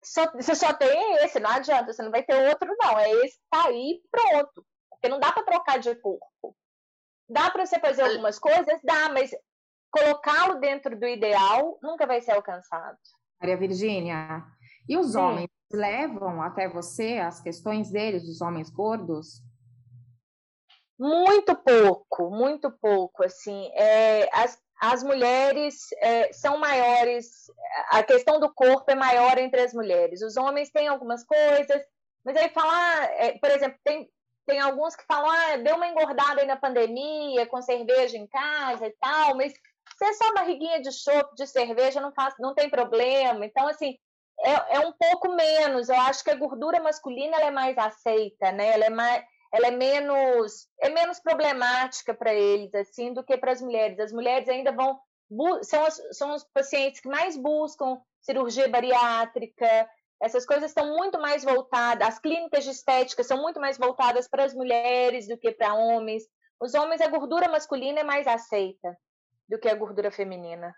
Só, 0.04 0.30
você 0.32 0.54
só 0.54 0.72
tem 0.72 1.16
esse, 1.24 1.40
não 1.40 1.50
adianta, 1.50 1.92
você 1.92 2.02
não 2.02 2.10
vai 2.10 2.22
ter 2.22 2.48
outro, 2.48 2.74
não. 2.78 2.98
É 2.98 3.10
esse 3.24 3.36
que 3.36 3.46
tá 3.50 3.66
aí 3.66 4.00
pronto. 4.10 4.64
Porque 4.90 5.08
não 5.08 5.18
dá 5.18 5.32
para 5.32 5.42
trocar 5.42 5.78
de 5.78 5.94
corpo. 5.96 6.56
Dá 7.28 7.50
para 7.50 7.66
você 7.66 7.78
fazer 7.78 8.02
algumas 8.02 8.38
coisas? 8.38 8.80
Dá, 8.82 9.08
mas 9.08 9.30
colocá-lo 9.90 10.60
dentro 10.60 10.98
do 10.98 11.06
ideal 11.06 11.78
nunca 11.82 12.06
vai 12.06 12.20
ser 12.20 12.32
alcançado. 12.32 12.96
Maria 13.40 13.56
Virgínia, 13.56 14.44
e 14.88 14.96
os 14.96 15.12
Sim. 15.12 15.18
homens 15.18 15.50
levam 15.72 16.42
até 16.42 16.68
você 16.68 17.18
as 17.18 17.40
questões 17.40 17.90
deles, 17.90 18.28
os 18.28 18.40
homens 18.40 18.70
gordos? 18.70 19.42
Muito 20.98 21.54
pouco, 21.54 22.30
muito 22.30 22.70
pouco. 22.70 23.22
Assim, 23.22 23.70
é, 23.74 24.28
as, 24.32 24.58
as 24.80 25.02
mulheres 25.02 25.88
é, 25.98 26.32
são 26.32 26.58
maiores, 26.58 27.50
a 27.90 28.02
questão 28.02 28.40
do 28.40 28.52
corpo 28.52 28.90
é 28.90 28.94
maior 28.94 29.38
entre 29.38 29.60
as 29.60 29.74
mulheres. 29.74 30.22
Os 30.22 30.36
homens 30.36 30.70
têm 30.70 30.88
algumas 30.88 31.22
coisas, 31.24 31.82
mas 32.24 32.36
aí 32.36 32.48
falar, 32.48 33.04
é, 33.12 33.38
por 33.38 33.50
exemplo, 33.50 33.78
tem, 33.84 34.10
tem 34.46 34.58
alguns 34.58 34.96
que 34.96 35.04
falam, 35.04 35.30
ah, 35.30 35.56
deu 35.58 35.76
uma 35.76 35.86
engordada 35.86 36.40
aí 36.40 36.46
na 36.46 36.56
pandemia, 36.56 37.46
com 37.46 37.60
cerveja 37.60 38.16
em 38.16 38.26
casa 38.26 38.86
e 38.86 38.96
tal, 38.98 39.36
mas 39.36 39.52
se 39.52 40.04
é 40.04 40.12
só 40.14 40.32
barriguinha 40.34 40.80
de 40.80 40.92
chope, 40.92 41.34
de 41.34 41.46
cerveja, 41.46 42.00
não, 42.00 42.12
faz, 42.12 42.34
não 42.38 42.54
tem 42.54 42.68
problema. 42.70 43.44
Então, 43.44 43.66
assim, 43.68 43.96
é, 44.44 44.76
é 44.76 44.80
um 44.80 44.92
pouco 44.92 45.32
menos. 45.32 45.88
Eu 45.88 46.00
acho 46.00 46.22
que 46.22 46.30
a 46.30 46.36
gordura 46.36 46.80
masculina 46.80 47.36
ela 47.36 47.46
é 47.46 47.50
mais 47.50 47.76
aceita, 47.76 48.52
né? 48.52 48.68
Ela 48.68 48.84
é 48.86 48.90
mais 48.90 49.24
ela 49.50 49.68
é 49.68 49.70
menos 49.70 50.68
é 50.78 50.90
menos 50.90 51.18
problemática 51.20 52.12
para 52.12 52.34
eles 52.34 52.74
assim 52.74 53.14
do 53.14 53.24
que 53.24 53.36
para 53.36 53.52
as 53.52 53.62
mulheres. 53.62 53.98
As 53.98 54.12
mulheres 54.12 54.48
ainda 54.48 54.72
vão 54.72 54.98
são 55.62 55.84
as, 55.84 56.00
são 56.12 56.34
os 56.34 56.44
pacientes 56.44 57.00
que 57.00 57.08
mais 57.08 57.36
buscam 57.36 58.00
cirurgia 58.20 58.68
bariátrica. 58.68 59.88
Essas 60.20 60.44
coisas 60.44 60.70
estão 60.70 60.96
muito 60.96 61.20
mais 61.20 61.44
voltadas, 61.44 62.08
as 62.08 62.18
clínicas 62.18 62.64
de 62.64 62.70
estética 62.70 63.22
são 63.22 63.40
muito 63.40 63.60
mais 63.60 63.78
voltadas 63.78 64.26
para 64.26 64.44
as 64.44 64.52
mulheres 64.52 65.28
do 65.28 65.38
que 65.38 65.52
para 65.52 65.74
homens. 65.74 66.24
Os 66.60 66.74
homens, 66.74 67.00
a 67.00 67.06
gordura 67.06 67.48
masculina 67.48 68.00
é 68.00 68.04
mais 68.04 68.26
aceita 68.26 68.98
do 69.48 69.58
que 69.58 69.68
a 69.68 69.74
gordura 69.74 70.10
feminina. 70.10 70.74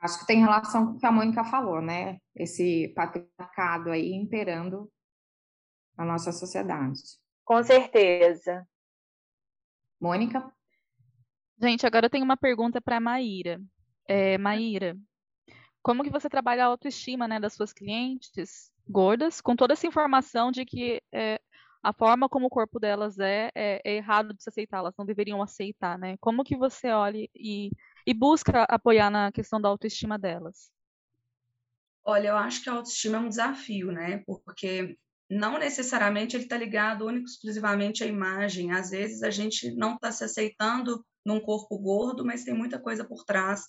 Acho 0.00 0.20
que 0.20 0.26
tem 0.26 0.40
relação 0.40 0.86
com 0.86 0.92
o 0.92 0.98
que 0.98 1.06
a 1.06 1.12
Mônica 1.12 1.44
falou, 1.44 1.82
né? 1.82 2.18
Esse 2.34 2.88
patriarcado 2.94 3.90
aí 3.90 4.12
imperando 4.12 4.90
na 5.96 6.04
nossa 6.04 6.32
sociedade. 6.32 7.00
Com 7.44 7.62
certeza. 7.62 8.66
Mônica? 10.00 10.50
Gente, 11.60 11.86
agora 11.86 12.06
eu 12.06 12.10
tenho 12.10 12.24
uma 12.24 12.36
pergunta 12.36 12.80
para 12.80 12.96
a 12.96 13.00
Maíra. 13.00 13.60
É, 14.08 14.38
Maíra, 14.38 14.96
como 15.82 16.02
que 16.02 16.10
você 16.10 16.28
trabalha 16.28 16.64
a 16.64 16.68
autoestima 16.68 17.28
né, 17.28 17.38
das 17.38 17.52
suas 17.52 17.72
clientes 17.72 18.70
gordas, 18.88 19.40
com 19.40 19.54
toda 19.54 19.74
essa 19.74 19.86
informação 19.86 20.50
de 20.50 20.64
que 20.64 21.02
é, 21.12 21.38
a 21.82 21.92
forma 21.92 22.28
como 22.28 22.46
o 22.46 22.50
corpo 22.50 22.78
delas 22.78 23.18
é, 23.18 23.50
é, 23.54 23.80
é 23.84 23.96
errado 23.96 24.34
de 24.34 24.42
se 24.42 24.48
aceitar, 24.48 24.78
elas 24.78 24.94
não 24.98 25.06
deveriam 25.06 25.42
aceitar, 25.42 25.98
né? 25.98 26.16
Como 26.20 26.44
que 26.44 26.56
você 26.56 26.90
olha 26.90 27.28
e, 27.34 27.70
e 28.06 28.14
busca 28.14 28.64
apoiar 28.64 29.10
na 29.10 29.32
questão 29.32 29.60
da 29.60 29.68
autoestima 29.68 30.18
delas? 30.18 30.70
Olha, 32.04 32.28
eu 32.28 32.36
acho 32.36 32.62
que 32.62 32.70
a 32.70 32.72
autoestima 32.72 33.18
é 33.18 33.20
um 33.20 33.28
desafio, 33.28 33.92
né? 33.92 34.22
Porque 34.26 34.96
não 35.28 35.58
necessariamente 35.58 36.34
ele 36.34 36.44
está 36.44 36.56
ligado 36.56 37.06
único 37.06 37.26
exclusivamente 37.26 38.02
à 38.02 38.06
imagem. 38.06 38.72
Às 38.72 38.90
vezes 38.90 39.22
a 39.22 39.30
gente 39.30 39.70
não 39.76 39.94
está 39.94 40.10
se 40.10 40.24
aceitando 40.24 41.04
num 41.24 41.40
corpo 41.40 41.78
gordo, 41.78 42.24
mas 42.24 42.42
tem 42.44 42.54
muita 42.54 42.78
coisa 42.80 43.04
por 43.04 43.24
trás. 43.24 43.62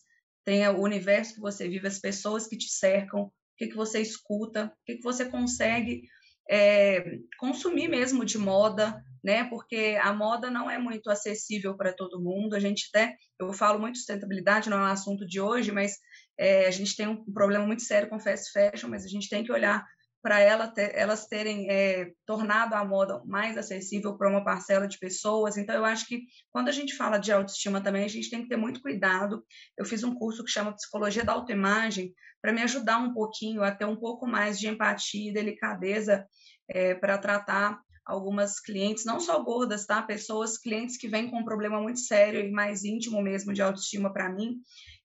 Tem 0.43 0.67
o 0.67 0.81
universo 0.81 1.35
que 1.35 1.39
você 1.39 1.67
vive, 1.67 1.87
as 1.87 1.99
pessoas 1.99 2.47
que 2.47 2.57
te 2.57 2.69
cercam, 2.69 3.23
o 3.23 3.31
que, 3.57 3.67
que 3.67 3.75
você 3.75 4.01
escuta, 4.01 4.65
o 4.65 4.85
que, 4.85 4.95
que 4.95 5.03
você 5.03 5.25
consegue 5.25 6.01
é, 6.49 7.03
consumir 7.37 7.87
mesmo 7.87 8.25
de 8.25 8.37
moda, 8.37 9.03
né? 9.23 9.43
Porque 9.45 9.97
a 10.01 10.13
moda 10.13 10.49
não 10.49 10.69
é 10.69 10.77
muito 10.77 11.09
acessível 11.09 11.75
para 11.75 11.93
todo 11.93 12.21
mundo. 12.21 12.55
A 12.55 12.59
gente 12.59 12.89
até, 12.93 13.15
eu 13.39 13.53
falo 13.53 13.79
muito 13.79 13.93
de 13.93 13.99
sustentabilidade, 13.99 14.69
não 14.69 14.77
é 14.77 14.81
um 14.81 14.93
assunto 14.93 15.25
de 15.25 15.39
hoje, 15.39 15.71
mas 15.71 15.97
é, 16.37 16.67
a 16.67 16.71
gente 16.71 16.95
tem 16.95 17.07
um 17.07 17.23
problema 17.31 17.65
muito 17.65 17.83
sério 17.83 18.09
com 18.09 18.19
fast 18.19 18.51
fashion, 18.51 18.89
mas 18.89 19.05
a 19.05 19.07
gente 19.07 19.29
tem 19.29 19.43
que 19.43 19.51
olhar 19.51 19.85
para 20.21 20.39
ela 20.39 20.67
ter, 20.67 20.91
elas 20.95 21.25
terem 21.25 21.69
é, 21.69 22.11
tornado 22.25 22.75
a 22.75 22.85
moda 22.85 23.21
mais 23.25 23.57
acessível 23.57 24.17
para 24.17 24.29
uma 24.29 24.43
parcela 24.43 24.87
de 24.87 24.99
pessoas. 24.99 25.57
Então, 25.57 25.75
eu 25.75 25.83
acho 25.83 26.05
que 26.05 26.21
quando 26.51 26.69
a 26.69 26.71
gente 26.71 26.95
fala 26.95 27.17
de 27.17 27.31
autoestima 27.31 27.81
também, 27.81 28.05
a 28.05 28.09
gente 28.09 28.29
tem 28.29 28.43
que 28.43 28.49
ter 28.49 28.57
muito 28.57 28.81
cuidado. 28.81 29.43
Eu 29.77 29.83
fiz 29.83 30.03
um 30.03 30.13
curso 30.13 30.43
que 30.43 30.51
chama 30.51 30.75
Psicologia 30.75 31.23
da 31.23 31.33
Autoimagem 31.33 32.13
para 32.41 32.53
me 32.53 32.61
ajudar 32.61 32.99
um 32.99 33.13
pouquinho 33.13 33.63
a 33.63 33.71
ter 33.71 33.85
um 33.85 33.95
pouco 33.95 34.27
mais 34.27 34.59
de 34.59 34.67
empatia 34.67 35.29
e 35.29 35.33
delicadeza 35.33 36.25
é, 36.69 36.93
para 36.93 37.17
tratar 37.17 37.79
algumas 38.05 38.59
clientes, 38.59 39.05
não 39.05 39.19
só 39.19 39.41
gordas, 39.41 39.85
tá? 39.85 40.01
Pessoas, 40.01 40.57
clientes 40.57 40.97
que 40.97 41.07
vêm 41.07 41.29
com 41.29 41.39
um 41.39 41.45
problema 41.45 41.79
muito 41.79 41.99
sério 41.99 42.41
e 42.41 42.51
mais 42.51 42.83
íntimo 42.83 43.21
mesmo 43.21 43.53
de 43.53 43.61
autoestima 43.61 44.11
para 44.11 44.29
mim. 44.29 44.57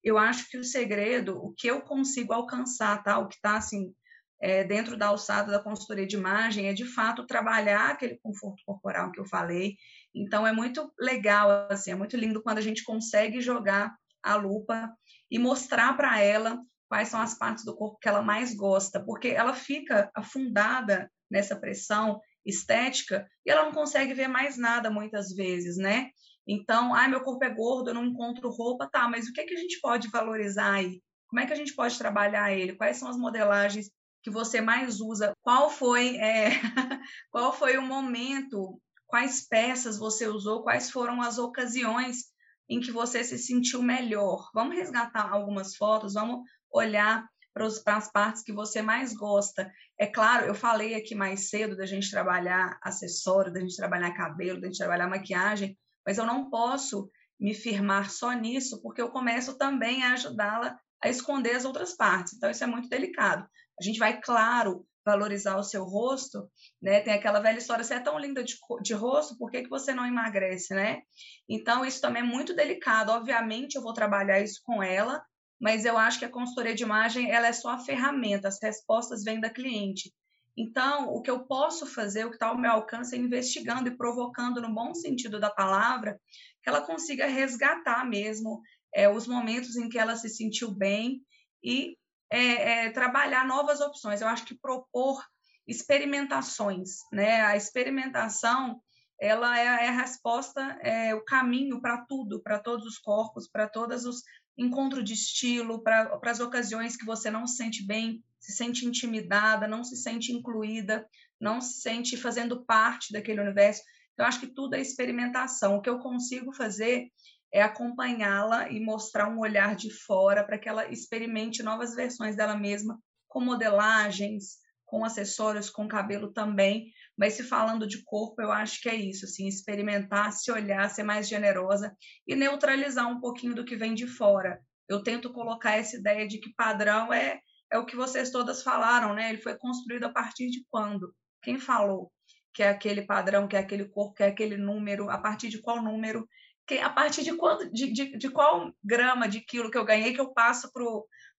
Eu 0.03 0.19
acho 0.19 0.49
que 0.49 0.59
o 0.59 0.65
segredo, 0.65 1.39
o 1.39 1.53
que 1.53 1.69
eu 1.69 1.81
consigo 1.83 2.33
alcançar, 2.33 3.03
tá? 3.03 3.19
O 3.19 3.29
que 3.29 3.37
está 3.37 3.57
assim 3.57 3.93
é, 4.41 4.65
dentro 4.65 4.97
da 4.97 5.09
alçada 5.09 5.51
da 5.51 5.63
consultoria 5.63 6.07
de 6.07 6.17
imagem 6.17 6.69
é 6.69 6.73
de 6.73 6.85
fato 6.85 7.27
trabalhar 7.27 7.91
aquele 7.91 8.19
conforto 8.23 8.63
corporal 8.65 9.11
que 9.11 9.21
eu 9.21 9.27
falei. 9.27 9.77
Então 10.15 10.47
é 10.47 10.53
muito 10.53 10.93
legal, 10.99 11.67
assim, 11.71 11.91
é 11.91 11.95
muito 11.95 12.17
lindo 12.17 12.43
quando 12.43 12.59
a 12.59 12.63
gente 12.63 12.85
consegue 12.85 13.41
jogar 13.41 13.95
a 14.23 14.35
lupa 14.37 14.93
e 15.31 15.39
mostrar 15.39 15.97
para 15.97 16.21
ela 16.21 16.61
quais 16.89 17.09
são 17.09 17.21
as 17.21 17.37
partes 17.37 17.65
do 17.65 17.77
corpo 17.77 17.99
que 17.99 18.09
ela 18.09 18.23
mais 18.23 18.55
gosta, 18.55 19.03
porque 19.03 19.29
ela 19.29 19.55
fica 19.55 20.11
afundada 20.15 21.11
nessa 21.31 21.57
pressão 21.57 22.21
estética 22.45 23.27
e 23.45 23.51
ela 23.51 23.65
não 23.65 23.73
consegue 23.73 24.15
ver 24.15 24.29
mais 24.29 24.57
nada 24.57 24.91
muitas 24.91 25.35
vezes, 25.35 25.77
né? 25.77 26.11
Então, 26.47 26.95
ai, 26.95 27.09
meu 27.09 27.23
corpo 27.23 27.45
é 27.45 27.51
gordo, 27.51 27.91
eu 27.91 27.95
não 27.95 28.05
encontro 28.05 28.49
roupa, 28.51 28.89
tá, 28.89 29.09
mas 29.09 29.27
o 29.27 29.33
que, 29.33 29.41
é 29.41 29.45
que 29.45 29.55
a 29.55 29.59
gente 29.59 29.81
pode 29.81 30.09
valorizar 30.09 30.75
aí? 30.75 31.03
Como 31.29 31.41
é 31.41 31.47
que 31.47 31.53
a 31.53 31.57
gente 31.57 31.75
pode 31.75 31.99
trabalhar 31.99 32.53
ele? 32.53 32.77
Quais 32.77 32.99
são 32.99 33.09
as 33.09 33.17
modelagens 33.17 33.91
que 34.27 34.31
você 34.31 34.61
mais 34.61 35.01
usa? 35.01 35.33
Qual 35.41 35.71
foi, 35.71 36.17
é, 36.17 36.51
qual 37.31 37.53
foi 37.53 37.77
o 37.77 37.83
momento? 37.83 38.83
Quais 39.07 39.47
peças 39.47 39.97
você 39.97 40.27
usou? 40.27 40.65
Quais 40.65 40.91
foram 40.91 41.23
as 41.23 41.39
ocasiões 41.39 42.25
em 42.69 42.81
que 42.81 42.91
você 42.91 43.23
se 43.23 43.39
sentiu 43.39 43.85
melhor? 43.85 44.51
Vamos 44.53 44.75
resgatar 44.75 45.31
algumas 45.31 45.77
fotos, 45.77 46.15
vamos 46.15 46.41
olhar 46.69 47.25
para 47.55 47.67
as 47.67 48.11
partes 48.11 48.43
que 48.43 48.53
você 48.53 48.83
mais 48.83 49.15
gosta. 49.15 49.71
É 49.97 50.09
claro, 50.09 50.45
eu 50.45 50.57
falei 50.57 50.97
aqui 50.97 51.15
mais 51.15 51.49
cedo 51.49 51.77
da 51.77 51.87
gente 51.87 52.11
trabalhar 52.11 52.77
acessório, 52.83 53.53
da 53.53 53.61
gente 53.61 53.77
trabalhar 53.77 54.13
cabelo, 54.13 54.61
da 54.61 54.67
gente 54.67 54.79
trabalhar 54.79 55.07
maquiagem, 55.07 55.79
mas 56.05 56.19
eu 56.19 56.27
não 56.27 56.51
posso 56.51 57.09
me 57.39 57.55
firmar 57.55 58.11
só 58.11 58.33
nisso, 58.33 58.83
porque 58.83 59.01
eu 59.01 59.09
começo 59.09 59.57
também 59.57 60.03
a 60.03 60.15
ajudá-la 60.15 60.77
a 61.01 61.09
esconder 61.09 61.55
as 61.55 61.65
outras 61.65 61.95
partes. 61.95 62.35
Então, 62.35 62.51
isso 62.51 62.65
é 62.65 62.67
muito 62.67 62.89
delicado. 62.89 63.47
A 63.81 63.85
gente 63.85 63.99
vai, 63.99 64.21
claro, 64.21 64.87
valorizar 65.05 65.57
o 65.57 65.63
seu 65.63 65.85
rosto, 65.85 66.51
né? 66.83 67.01
Tem 67.01 67.15
aquela 67.15 67.39
velha 67.39 67.59
história, 67.59 67.85
você 67.85 67.95
é 67.95 68.01
tão 68.01 68.19
linda 68.19 68.43
de, 68.43 68.57
de 68.83 68.93
rosto, 68.93 69.39
por 69.39 69.51
que, 69.51 69.63
que 69.63 69.71
você 69.71 69.95
não 69.95 70.05
emagrece, 70.05 70.75
né? 70.75 71.03
Então, 71.49 71.85
isso 71.85 72.01
também 72.01 72.23
é 72.23 72.27
muito 72.27 72.55
delicado. 72.55 73.13
Obviamente, 73.13 73.77
eu 73.77 73.83
vou 73.83 73.93
trabalhar 73.93 74.41
isso 74.41 74.61
com 74.65 74.83
ela, 74.83 75.25
mas 75.61 75.85
eu 75.85 75.97
acho 75.97 76.19
que 76.19 76.25
a 76.25 76.31
consultoria 76.31 76.75
de 76.75 76.83
imagem, 76.83 77.31
ela 77.31 77.47
é 77.47 77.53
só 77.53 77.71
a 77.71 77.79
ferramenta, 77.79 78.49
as 78.49 78.61
respostas 78.61 79.23
vêm 79.23 79.41
da 79.41 79.49
cliente. 79.49 80.13
Então, 80.57 81.09
o 81.09 81.21
que 81.21 81.31
eu 81.31 81.41
posso 81.41 81.87
fazer, 81.87 82.25
o 82.25 82.31
que 82.31 82.37
está 82.37 82.49
ao 82.49 82.59
meu 82.59 82.73
alcance, 82.73 83.15
é 83.15 83.19
investigando 83.19 83.89
e 83.89 83.97
provocando, 83.97 84.61
no 84.61 84.75
bom 84.75 84.95
sentido 84.95 85.39
da 85.39 85.51
palavra, 85.51 86.19
que 86.63 86.69
ela 86.69 86.81
consiga 86.81 87.27
resgatar 87.27 88.05
mesmo 88.09 88.61
é, 88.93 89.09
os 89.09 89.27
momentos 89.27 89.77
em 89.77 89.89
que 89.89 89.99
ela 89.99 90.17
se 90.17 90.31
sentiu 90.31 90.73
bem 90.73 91.21
e 91.63 91.97
é, 92.31 92.87
é, 92.87 92.91
trabalhar 92.91 93.47
novas 93.47 93.81
opções. 93.81 94.21
Eu 94.21 94.29
acho 94.29 94.45
que 94.45 94.55
propor 94.55 95.25
experimentações, 95.67 96.99
né? 97.13 97.43
A 97.43 97.57
experimentação 97.57 98.81
ela 99.19 99.59
é, 99.59 99.65
é 99.65 99.89
a 99.89 99.93
resposta, 99.93 100.61
é 100.83 101.15
o 101.15 101.25
caminho 101.25 101.81
para 101.81 102.05
tudo, 102.05 102.41
para 102.43 102.59
todos 102.59 102.87
os 102.87 102.99
corpos, 102.99 103.49
para 103.49 103.69
todos 103.69 104.05
os 104.05 104.23
encontros 104.59 105.05
de 105.05 105.15
estilo, 105.15 105.83
para 105.83 106.19
as 106.23 106.41
ocasiões 106.41 106.97
que 106.97 107.05
você 107.05 107.31
não 107.31 107.47
se 107.47 107.57
sente 107.57 107.87
bem, 107.87 108.23
se 108.39 108.53
sente 108.53 108.87
intimidada, 108.87 109.67
não 109.67 109.83
se 109.83 109.97
sente 109.97 110.33
incluída, 110.33 111.07
não 111.41 111.61
se 111.61 111.81
sente 111.81 112.17
fazendo 112.17 112.65
parte 112.65 113.13
daquele 113.13 113.41
universo. 113.41 113.83
Eu 114.17 114.25
acho 114.25 114.41
que 114.41 114.47
tudo 114.47 114.75
é 114.75 114.81
experimentação. 114.81 115.77
O 115.77 115.83
que 115.83 115.91
eu 115.91 115.99
consigo 115.99 116.53
fazer 116.53 117.11
é 117.53 117.63
acompanhá-la 117.63 118.71
e 118.71 118.81
mostrar 118.81 119.29
um 119.29 119.39
olhar 119.39 119.75
de 119.77 119.91
fora 119.91 120.45
para 120.45 120.59
que 120.59 120.69
ela 120.69 120.91
experimente 120.91 121.63
novas 121.63 121.95
versões 121.95 122.37
dela 122.37 122.57
mesma, 122.57 122.99
com 123.29 123.41
modelagens, 123.41 124.59
com 124.85 125.05
acessórios, 125.05 125.71
com 125.71 125.89
cabelo 125.89 126.33
também. 126.33 126.93
Mas 127.17 127.35
se 127.35 127.43
falando 127.43 127.87
de 127.87 128.03
corpo, 128.05 128.41
eu 128.43 128.53
acho 128.53 128.81
que 128.81 128.89
é 128.89 128.95
isso, 128.95 129.25
assim, 129.25 129.47
experimentar, 129.47 130.33
se 130.33 130.51
olhar, 130.51 130.89
ser 130.91 131.03
mais 131.03 131.29
generosa 131.29 131.95
e 132.27 132.35
neutralizar 132.35 133.09
um 133.09 133.21
pouquinho 133.21 133.55
do 133.55 133.65
que 133.65 133.77
vem 133.77 133.95
de 133.95 134.07
fora. 134.07 134.61
Eu 134.89 135.03
tento 135.03 135.33
colocar 135.33 135.77
essa 135.77 135.97
ideia 135.97 136.27
de 136.27 136.39
que 136.39 136.55
padrão 136.55 137.13
é 137.13 137.41
é 137.71 137.79
o 137.79 137.85
que 137.85 137.97
vocês 137.97 138.31
todas 138.31 138.63
falaram, 138.63 139.13
né? 139.13 139.29
Ele 139.29 139.43
foi 139.43 139.57
construído 139.59 140.05
a 140.05 140.13
partir 140.13 140.51
de 140.51 140.65
quando? 140.71 141.13
Quem 141.43 141.59
falou 141.59 142.13
que 142.57 142.63
é 142.63 142.71
aquele 142.71 143.03
padrão, 143.03 143.47
que 143.47 143.55
é 143.55 143.59
aquele 143.59 143.85
corpo, 143.85 144.15
que 144.15 144.23
é 144.23 144.29
aquele 144.29 144.57
número, 144.57 145.11
a 145.11 145.19
partir 145.19 145.51
de 145.51 145.61
qual 145.61 145.83
número 145.83 146.27
a 146.75 146.91
partir 146.91 147.23
de, 147.23 147.35
quando, 147.37 147.71
de, 147.71 147.93
de, 147.93 148.19
de, 148.19 148.31
qual 148.31 148.73
grama 148.83 149.29
de 149.29 149.41
quilo 149.41 149.71
que 149.71 149.79
eu 149.79 149.85
ganhei 149.85 150.13
que 150.13 150.21
eu 150.21 150.33
passo 150.33 150.71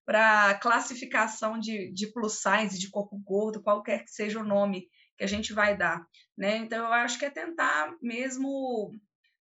para 0.04 0.54
classificação 0.54 1.58
de, 1.58 1.92
de 1.92 2.10
plus 2.12 2.40
size, 2.40 2.78
de 2.78 2.90
corpo 2.90 3.18
gordo, 3.18 3.62
qualquer 3.62 4.04
que 4.04 4.10
seja 4.10 4.40
o 4.40 4.44
nome 4.44 4.88
que 5.16 5.24
a 5.24 5.26
gente 5.26 5.52
vai 5.52 5.76
dar. 5.76 6.06
Né? 6.36 6.56
Então, 6.58 6.86
eu 6.86 6.92
acho 6.92 7.18
que 7.18 7.24
é 7.24 7.30
tentar 7.30 7.94
mesmo, 8.00 8.94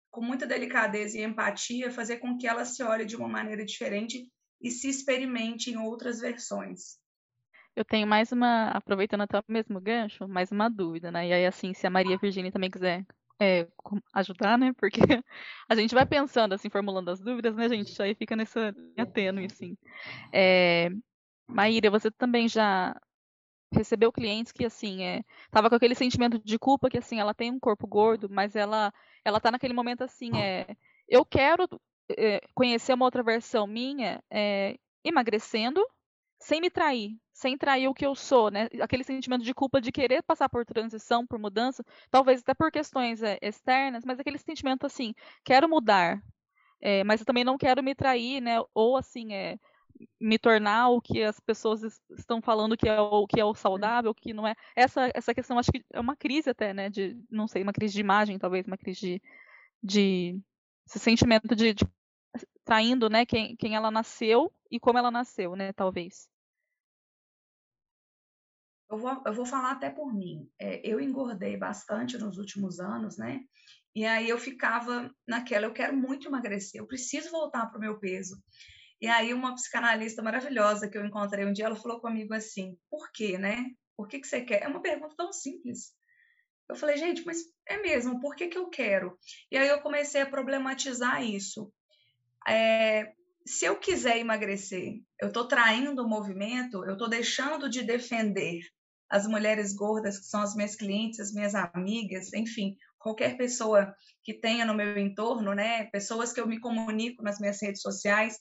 com 0.10 0.22
muita 0.22 0.48
delicadeza 0.48 1.18
e 1.18 1.24
empatia, 1.24 1.92
fazer 1.92 2.18
com 2.18 2.38
que 2.38 2.48
ela 2.48 2.64
se 2.64 2.82
olhe 2.84 3.06
de 3.06 3.16
uma 3.16 3.28
maneira 3.28 3.66
diferente 3.66 4.28
e 4.62 4.72
se 4.72 4.88
experimente 4.88 5.70
em 5.70 5.78
outras 5.78 6.22
versões. 6.22 6.98
Eu 7.76 7.84
tenho 7.84 8.08
mais 8.08 8.32
uma, 8.32 8.70
aproveitando 8.70 9.22
até 9.22 9.40
o 9.40 9.44
mesmo 9.48 9.82
gancho, 9.82 10.28
mais 10.28 10.52
uma 10.52 10.70
dúvida, 10.70 11.12
né? 11.12 11.28
E 11.28 11.34
aí, 11.34 11.46
assim, 11.46 11.74
se 11.74 11.88
a 11.88 11.90
Maria 11.90 12.18
Virginia 12.20 12.52
também 12.52 12.70
quiser 12.70 13.04
é, 13.42 13.68
ajudar, 14.14 14.58
né? 14.58 14.74
Porque 14.74 15.00
a 15.70 15.76
gente 15.76 15.94
vai 15.94 16.06
pensando, 16.06 16.54
assim, 16.54 16.70
formulando 16.70 17.10
as 17.10 17.20
dúvidas, 17.20 17.56
né, 17.56 17.70
gente? 17.70 18.02
Aí 18.02 18.16
fica 18.16 18.36
nessa 18.36 18.72
linha 18.72 19.06
tênue, 19.06 19.46
assim. 19.46 19.78
É, 20.32 20.90
Maíra, 21.48 21.90
você 21.90 22.10
também 22.12 22.48
já 22.48 22.96
recebeu 23.74 24.12
clientes 24.12 24.52
que, 24.52 24.66
assim, 24.66 25.04
é, 25.04 25.24
tava 25.52 25.70
com 25.70 25.76
aquele 25.76 25.96
sentimento 25.96 26.40
de 26.44 26.60
culpa 26.60 26.90
que, 26.90 26.98
assim, 26.98 27.20
ela 27.20 27.34
tem 27.34 27.52
um 27.52 27.60
corpo 27.60 27.88
gordo, 27.88 28.30
mas 28.30 28.56
ela, 28.56 28.94
ela 29.26 29.40
tá 29.40 29.52
naquele 29.52 29.74
momento, 29.74 30.04
assim, 30.04 30.32
é, 30.38 30.76
eu 31.08 31.26
quero 31.26 31.68
é, 32.18 32.42
conhecer 32.54 32.94
uma 32.94 33.06
outra 33.06 33.24
versão 33.24 33.66
minha 33.68 34.24
é, 34.30 34.78
emagrecendo 35.04 35.84
sem 36.44 36.60
me 36.60 36.70
trair, 36.70 37.18
sem 37.32 37.58
trair 37.58 37.88
o 37.88 37.94
que 37.94 38.06
eu 38.06 38.14
sou, 38.14 38.52
né? 38.52 38.68
Aquele 38.82 39.04
sentimento 39.04 39.44
de 39.44 39.54
culpa 39.54 39.80
de 39.80 39.92
querer 39.92 40.22
passar 40.24 40.50
por 40.50 40.66
transição, 40.66 41.26
por 41.26 41.40
mudança, 41.40 41.84
talvez 42.12 42.42
até 42.42 42.54
por 42.54 42.70
questões 42.72 43.24
é, 43.24 43.38
externas, 43.42 44.04
mas 44.06 44.20
aquele 44.20 44.38
sentimento 44.38 44.86
assim, 44.86 45.14
quero 45.44 45.70
mudar, 45.70 46.22
é, 46.82 47.04
mas 47.06 47.22
eu 47.22 47.26
também 47.26 47.46
não 47.46 47.58
quero 47.58 47.82
me 47.82 47.96
trair, 47.96 48.42
né? 48.42 48.58
Ou 48.74 48.98
assim, 48.98 49.34
é, 49.34 49.58
me 50.20 50.38
tornar 50.38 50.90
o 50.90 51.02
que 51.02 51.24
as 51.24 51.40
pessoas 51.40 51.82
estão 52.18 52.42
falando 52.42 52.76
que 52.76 52.90
é 52.90 53.00
o 53.00 53.26
que 53.26 53.40
é 53.40 53.46
o 53.46 53.56
saudável, 53.56 54.14
que 54.14 54.34
não 54.34 54.46
é. 54.46 54.54
Essa 54.76 55.10
essa 55.16 55.34
questão 55.34 55.58
acho 55.58 55.72
que 55.72 55.84
é 55.94 56.00
uma 56.00 56.16
crise 56.16 56.50
até, 56.50 56.74
né? 56.74 56.90
De 56.90 57.18
não 57.32 57.48
sei, 57.48 57.64
uma 57.64 57.74
crise 57.74 57.94
de 57.94 58.02
imagem, 58.02 58.38
talvez 58.38 58.68
uma 58.68 58.78
crise 58.78 59.00
de, 59.00 59.22
de 59.82 60.42
esse 60.86 61.00
sentimento 61.00 61.56
de, 61.56 61.74
de 61.74 61.86
traindo, 62.66 63.10
né? 63.10 63.26
Quem, 63.26 63.56
quem 63.56 63.76
ela 63.76 63.90
nasceu 63.92 64.52
e 64.70 64.80
como 64.80 64.98
ela 65.00 65.12
nasceu, 65.12 65.56
né? 65.56 65.72
Talvez 65.74 66.33
eu 68.94 68.98
vou, 68.98 69.22
eu 69.26 69.34
vou 69.34 69.46
falar 69.46 69.72
até 69.72 69.90
por 69.90 70.14
mim. 70.14 70.48
É, 70.60 70.80
eu 70.88 71.00
engordei 71.00 71.58
bastante 71.58 72.18
nos 72.18 72.38
últimos 72.38 72.80
anos, 72.80 73.18
né? 73.18 73.42
E 73.96 74.06
aí 74.06 74.30
eu 74.30 74.38
ficava 74.38 75.12
naquela, 75.28 75.66
eu 75.66 75.74
quero 75.74 75.96
muito 75.96 76.28
emagrecer, 76.28 76.80
eu 76.80 76.88
preciso 76.88 77.30
voltar 77.30 77.68
para 77.68 77.78
o 77.78 77.82
meu 77.82 78.00
peso. 78.00 78.42
E 79.02 79.08
aí 79.08 79.34
uma 79.34 79.54
psicanalista 79.54 80.22
maravilhosa 80.22 80.88
que 80.88 80.98
eu 80.98 81.06
encontrei 81.06 81.46
um 81.46 81.54
dia, 81.54 81.66
ela 81.66 81.76
falou 81.76 82.00
comigo 82.00 82.34
assim, 82.34 82.78
por 82.90 83.12
quê, 83.12 83.38
né? 83.38 83.66
Por 83.98 84.08
que, 84.08 84.20
que 84.20 84.28
você 84.28 84.42
quer? 84.42 84.64
É 84.64 84.68
uma 84.68 84.82
pergunta 84.82 85.16
tão 85.16 85.32
simples. 85.32 85.92
Eu 86.70 86.76
falei, 86.76 86.98
gente, 86.98 87.24
mas 87.26 87.38
é 87.68 87.82
mesmo, 87.82 88.20
por 88.20 88.36
que, 88.36 88.48
que 88.48 88.58
eu 88.58 88.70
quero? 88.70 89.18
E 89.52 89.58
aí 89.58 89.68
eu 89.68 89.82
comecei 89.82 90.22
a 90.22 90.30
problematizar 90.30 91.24
isso. 91.24 91.72
É, 92.48 93.12
se 93.46 93.66
eu 93.66 93.78
quiser 93.78 94.18
emagrecer, 94.18 95.02
eu 95.20 95.28
estou 95.28 95.48
traindo 95.48 96.04
o 96.04 96.10
movimento, 96.10 96.84
eu 96.86 96.94
estou 96.94 97.10
deixando 97.10 97.70
de 97.70 97.84
defender 97.84 98.62
as 99.14 99.28
mulheres 99.28 99.76
gordas, 99.76 100.18
que 100.18 100.26
são 100.26 100.42
as 100.42 100.56
minhas 100.56 100.76
clientes, 100.76 101.20
as 101.20 101.32
minhas 101.32 101.54
amigas, 101.54 102.34
enfim, 102.34 102.76
qualquer 102.98 103.38
pessoa 103.38 103.96
que 104.24 104.34
tenha 104.34 104.66
no 104.66 104.74
meu 104.74 104.98
entorno, 104.98 105.54
né, 105.54 105.84
pessoas 105.92 106.34
que 106.34 106.42
eu 106.42 106.48
me 106.48 106.60
comunico 106.60 107.22
nas 107.22 107.40
minhas 107.40 107.62
redes 107.62 107.84
sociais, 107.84 108.40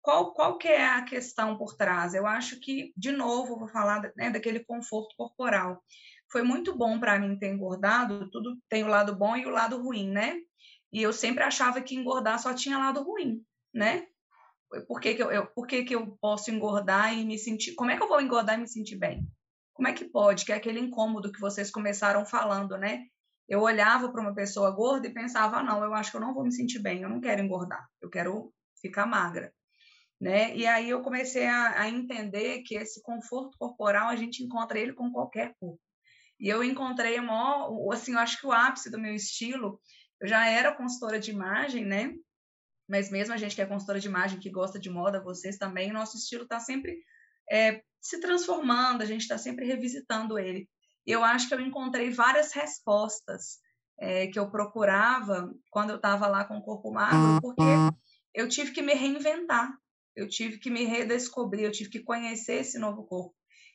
qual, 0.00 0.32
qual 0.32 0.58
que 0.58 0.68
é 0.68 0.86
a 0.86 1.02
questão 1.02 1.58
por 1.58 1.76
trás? 1.76 2.14
Eu 2.14 2.24
acho 2.24 2.60
que, 2.60 2.92
de 2.96 3.10
novo, 3.10 3.58
vou 3.58 3.66
falar 3.66 4.12
né, 4.16 4.30
daquele 4.30 4.60
conforto 4.60 5.12
corporal. 5.16 5.82
Foi 6.30 6.44
muito 6.44 6.76
bom 6.76 7.00
para 7.00 7.18
mim 7.18 7.36
ter 7.36 7.52
engordado, 7.52 8.30
tudo 8.30 8.56
tem 8.68 8.84
o 8.84 8.88
lado 8.88 9.16
bom 9.16 9.36
e 9.36 9.44
o 9.44 9.50
lado 9.50 9.82
ruim, 9.82 10.08
né? 10.08 10.36
E 10.92 11.02
eu 11.02 11.12
sempre 11.12 11.42
achava 11.42 11.80
que 11.80 11.96
engordar 11.96 12.38
só 12.38 12.54
tinha 12.54 12.78
lado 12.78 13.02
ruim, 13.02 13.44
né? 13.74 14.06
Por 14.86 15.00
que, 15.00 15.14
que, 15.16 15.22
eu, 15.22 15.32
eu, 15.32 15.46
por 15.48 15.66
que, 15.66 15.82
que 15.82 15.96
eu 15.96 16.16
posso 16.20 16.48
engordar 16.50 17.12
e 17.12 17.24
me 17.24 17.36
sentir. 17.38 17.74
Como 17.74 17.90
é 17.90 17.96
que 17.96 18.02
eu 18.02 18.08
vou 18.08 18.20
engordar 18.20 18.56
e 18.56 18.62
me 18.62 18.68
sentir 18.68 18.96
bem? 18.96 19.26
Como 19.74 19.88
é 19.88 19.92
que 19.92 20.04
pode? 20.04 20.44
Que 20.44 20.52
é 20.52 20.56
aquele 20.56 20.80
incômodo 20.80 21.32
que 21.32 21.40
vocês 21.40 21.70
começaram 21.70 22.24
falando, 22.24 22.76
né? 22.76 23.04
Eu 23.48 23.60
olhava 23.60 24.10
para 24.10 24.20
uma 24.20 24.34
pessoa 24.34 24.70
gorda 24.70 25.06
e 25.06 25.14
pensava, 25.14 25.58
ah, 25.58 25.62
não, 25.62 25.82
eu 25.82 25.94
acho 25.94 26.10
que 26.10 26.16
eu 26.16 26.20
não 26.20 26.34
vou 26.34 26.44
me 26.44 26.52
sentir 26.52 26.78
bem, 26.78 27.02
eu 27.02 27.08
não 27.08 27.20
quero 27.20 27.42
engordar, 27.42 27.86
eu 28.00 28.08
quero 28.08 28.52
ficar 28.80 29.06
magra. 29.06 29.52
Né? 30.20 30.54
E 30.56 30.66
aí 30.66 30.88
eu 30.88 31.02
comecei 31.02 31.46
a, 31.46 31.80
a 31.80 31.88
entender 31.88 32.62
que 32.62 32.76
esse 32.76 33.02
conforto 33.02 33.58
corporal 33.58 34.08
a 34.08 34.16
gente 34.16 34.42
encontra 34.42 34.78
ele 34.78 34.92
com 34.92 35.10
qualquer 35.10 35.54
corpo. 35.58 35.80
E 36.38 36.48
eu 36.48 36.62
encontrei 36.62 37.18
o 37.18 37.22
maior, 37.22 37.92
assim, 37.92 38.12
eu 38.12 38.18
acho 38.18 38.40
que 38.40 38.46
o 38.46 38.52
ápice 38.52 38.90
do 38.90 39.00
meu 39.00 39.14
estilo, 39.14 39.80
eu 40.20 40.28
já 40.28 40.48
era 40.48 40.74
consultora 40.74 41.18
de 41.18 41.30
imagem, 41.30 41.84
né? 41.84 42.14
Mas 42.88 43.10
mesmo 43.10 43.34
a 43.34 43.36
gente 43.36 43.54
que 43.54 43.62
é 43.62 43.66
consultora 43.66 44.00
de 44.00 44.08
imagem, 44.08 44.38
que 44.38 44.50
gosta 44.50 44.78
de 44.78 44.90
moda, 44.90 45.22
vocês 45.22 45.56
também, 45.56 45.92
nosso 45.92 46.16
estilo 46.16 46.44
está 46.44 46.60
sempre 46.60 46.96
é, 47.50 47.82
se 48.02 48.20
transformando, 48.20 49.00
a 49.00 49.06
gente 49.06 49.20
está 49.20 49.38
sempre 49.38 49.64
revisitando 49.64 50.38
ele. 50.38 50.68
E 51.06 51.12
eu 51.12 51.22
acho 51.24 51.48
que 51.48 51.54
eu 51.54 51.60
encontrei 51.60 52.10
várias 52.10 52.52
respostas 52.52 53.60
é, 53.98 54.26
que 54.26 54.38
eu 54.38 54.50
procurava 54.50 55.52
quando 55.70 55.90
eu 55.90 55.96
estava 55.96 56.26
lá 56.26 56.44
com 56.44 56.58
o 56.58 56.62
corpo 56.62 56.92
magro, 56.92 57.40
porque 57.40 57.62
eu 58.34 58.48
tive 58.48 58.72
que 58.72 58.82
me 58.82 58.94
reinventar, 58.94 59.72
eu 60.16 60.28
tive 60.28 60.58
que 60.58 60.68
me 60.68 60.84
redescobrir, 60.84 61.64
eu 61.64 61.72
tive 61.72 61.90
que 61.90 62.00
conhecer 62.00 62.60
esse 62.60 62.78
novo 62.78 63.04
corpo. 63.04 63.34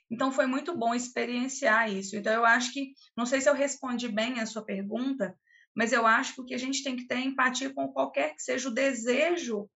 Então 0.09 0.31
foi 0.31 0.45
muito 0.45 0.77
bom 0.77 0.93
experienciar 0.93 1.91
isso. 1.91 2.15
Então 2.15 2.33
eu 2.33 2.45
acho 2.45 2.71
que, 2.73 2.93
não 3.15 3.25
sei 3.25 3.41
se 3.41 3.49
eu 3.49 3.53
respondi 3.53 4.09
bem 4.09 4.39
a 4.39 4.45
sua 4.45 4.63
pergunta, 4.63 5.35
mas 5.75 5.93
eu 5.93 6.05
acho 6.05 6.43
que 6.45 6.53
a 6.53 6.57
gente 6.57 6.83
tem 6.83 6.95
que 6.95 7.07
ter 7.07 7.19
empatia 7.19 7.73
com 7.73 7.87
qualquer 7.89 8.33
que 8.33 8.41
seja 8.41 8.69
o 8.69 8.73
desejo 8.73 9.69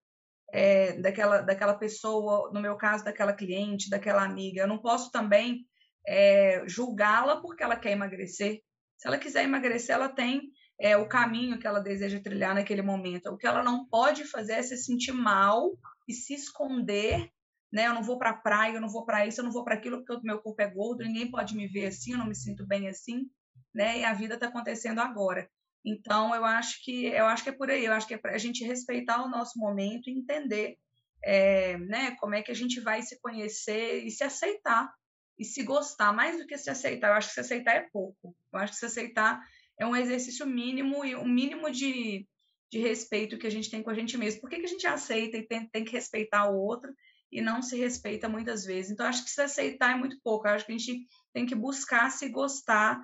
é, 0.52 0.94
daquela, 1.00 1.42
daquela 1.42 1.74
pessoa, 1.74 2.52
no 2.54 2.62
meu 2.62 2.76
caso, 2.76 3.04
daquela 3.04 3.34
cliente, 3.34 3.90
daquela 3.90 4.24
amiga. 4.24 4.62
Eu 4.62 4.68
não 4.68 4.78
posso 4.78 5.10
também 5.12 5.66
é, 6.08 6.64
julgá-la 6.68 7.42
porque 7.42 7.64
ela 7.64 7.76
quer 7.76 7.92
emagrecer. 7.92 8.60
Se 8.98 9.08
ela 9.08 9.18
quiser 9.18 9.44
emagrecer, 9.44 9.96
ela 9.96 10.10
tem 10.10 10.52
é, 10.80 10.98
o 10.98 11.08
caminho 11.08 11.58
que 11.58 11.66
ela 11.66 11.80
deseja 11.80 12.20
trilhar 12.20 12.54
naquele 12.54 12.82
momento. 12.82 13.28
O 13.28 13.38
que 13.38 13.48
ela 13.48 13.64
não 13.64 13.88
pode 13.88 14.26
fazer 14.26 14.54
é 14.54 14.64
se 14.64 14.78
sentir 14.78 15.14
mal 15.14 15.72
e 16.08 16.14
se 16.14 16.34
esconder. 16.34 17.30
Né? 17.72 17.88
Eu 17.88 17.94
não 17.94 18.04
vou 18.04 18.18
para 18.18 18.32
a 18.32 18.38
praia, 18.38 18.76
eu 18.76 18.82
não 18.82 18.90
vou 18.90 19.06
para 19.06 19.26
isso, 19.26 19.40
eu 19.40 19.46
não 19.46 19.52
vou 19.52 19.64
para 19.64 19.76
aquilo 19.76 19.98
porque 19.98 20.14
o 20.14 20.22
meu 20.24 20.40
corpo 20.42 20.62
é 20.62 20.68
gordo, 20.68 21.06
ninguém 21.06 21.32
pode 21.32 21.56
me 21.56 21.68
ver 21.68 21.86
assim, 21.86 22.12
eu 22.12 22.18
não 22.18 22.28
me 22.28 22.36
sinto 22.36 22.68
bem 22.68 22.90
assim. 22.90 23.30
Né? 23.74 24.00
E 24.00 24.04
a 24.04 24.14
vida 24.14 24.34
está 24.34 24.48
acontecendo 24.48 25.00
agora. 25.00 25.50
Então, 25.84 26.34
eu 26.36 26.46
acho 26.46 26.84
que 26.84 27.06
eu 27.06 27.26
acho 27.26 27.44
que 27.44 27.50
é 27.50 27.54
por 27.54 27.70
aí. 27.70 27.86
Eu 27.86 27.94
acho 27.94 28.08
que 28.08 28.14
é 28.14 28.18
para 28.18 28.34
a 28.34 28.38
gente 28.38 28.64
respeitar 28.64 29.24
o 29.24 29.30
nosso 29.30 29.58
momento 29.58 30.10
e 30.10 30.14
entender 30.14 30.78
é, 31.24 31.78
né, 31.78 32.16
como 32.20 32.36
é 32.36 32.42
que 32.42 32.52
a 32.52 32.56
gente 32.56 32.80
vai 32.80 33.02
se 33.02 33.20
conhecer 33.20 34.04
e 34.06 34.12
se 34.12 34.24
aceitar 34.24 34.92
e 35.38 35.46
se 35.46 35.64
gostar. 35.64 36.14
Mais 36.14 36.38
do 36.38 36.46
que 36.46 36.58
se 36.58 36.70
aceitar, 36.70 37.10
eu 37.10 37.14
acho 37.14 37.30
que 37.30 37.34
se 37.34 37.40
aceitar 37.40 37.76
é 37.76 37.90
pouco. 37.92 38.36
Eu 38.54 38.60
acho 38.60 38.74
que 38.74 38.80
se 38.80 38.86
aceitar 38.86 39.42
é 39.80 39.86
um 39.86 39.96
exercício 39.96 40.46
mínimo 40.46 41.04
e 41.04 41.16
um 41.16 41.28
mínimo 41.28 41.72
de, 41.72 42.28
de 42.72 42.80
respeito 42.80 43.38
que 43.38 43.48
a 43.48 43.52
gente 43.52 43.70
tem 43.70 43.82
com 43.82 43.90
a 43.90 43.96
gente 43.96 44.18
mesmo. 44.18 44.42
Por 44.42 44.50
que, 44.50 44.60
que 44.60 44.66
a 44.66 44.70
gente 44.70 44.86
aceita 44.86 45.38
e 45.38 45.48
tem, 45.48 45.68
tem 45.68 45.84
que 45.84 45.92
respeitar 45.92 46.50
o 46.50 46.56
outro 46.56 46.94
e 47.32 47.42
não 47.42 47.62
se 47.62 47.78
respeita 47.78 48.30
muitas 48.30 48.64
vezes? 48.64 48.92
Então, 48.92 49.06
acho 49.06 49.24
que 49.24 49.32
se 49.32 49.42
aceitar 49.42 49.96
é 49.96 50.00
muito 50.00 50.20
pouco. 50.24 50.48
Eu 50.48 50.54
acho 50.54 50.66
que 50.66 50.72
a 50.72 50.78
gente 50.78 51.08
tem 51.34 51.46
que 51.46 51.56
buscar 51.56 52.12
se 52.12 52.30
gostar 52.30 53.04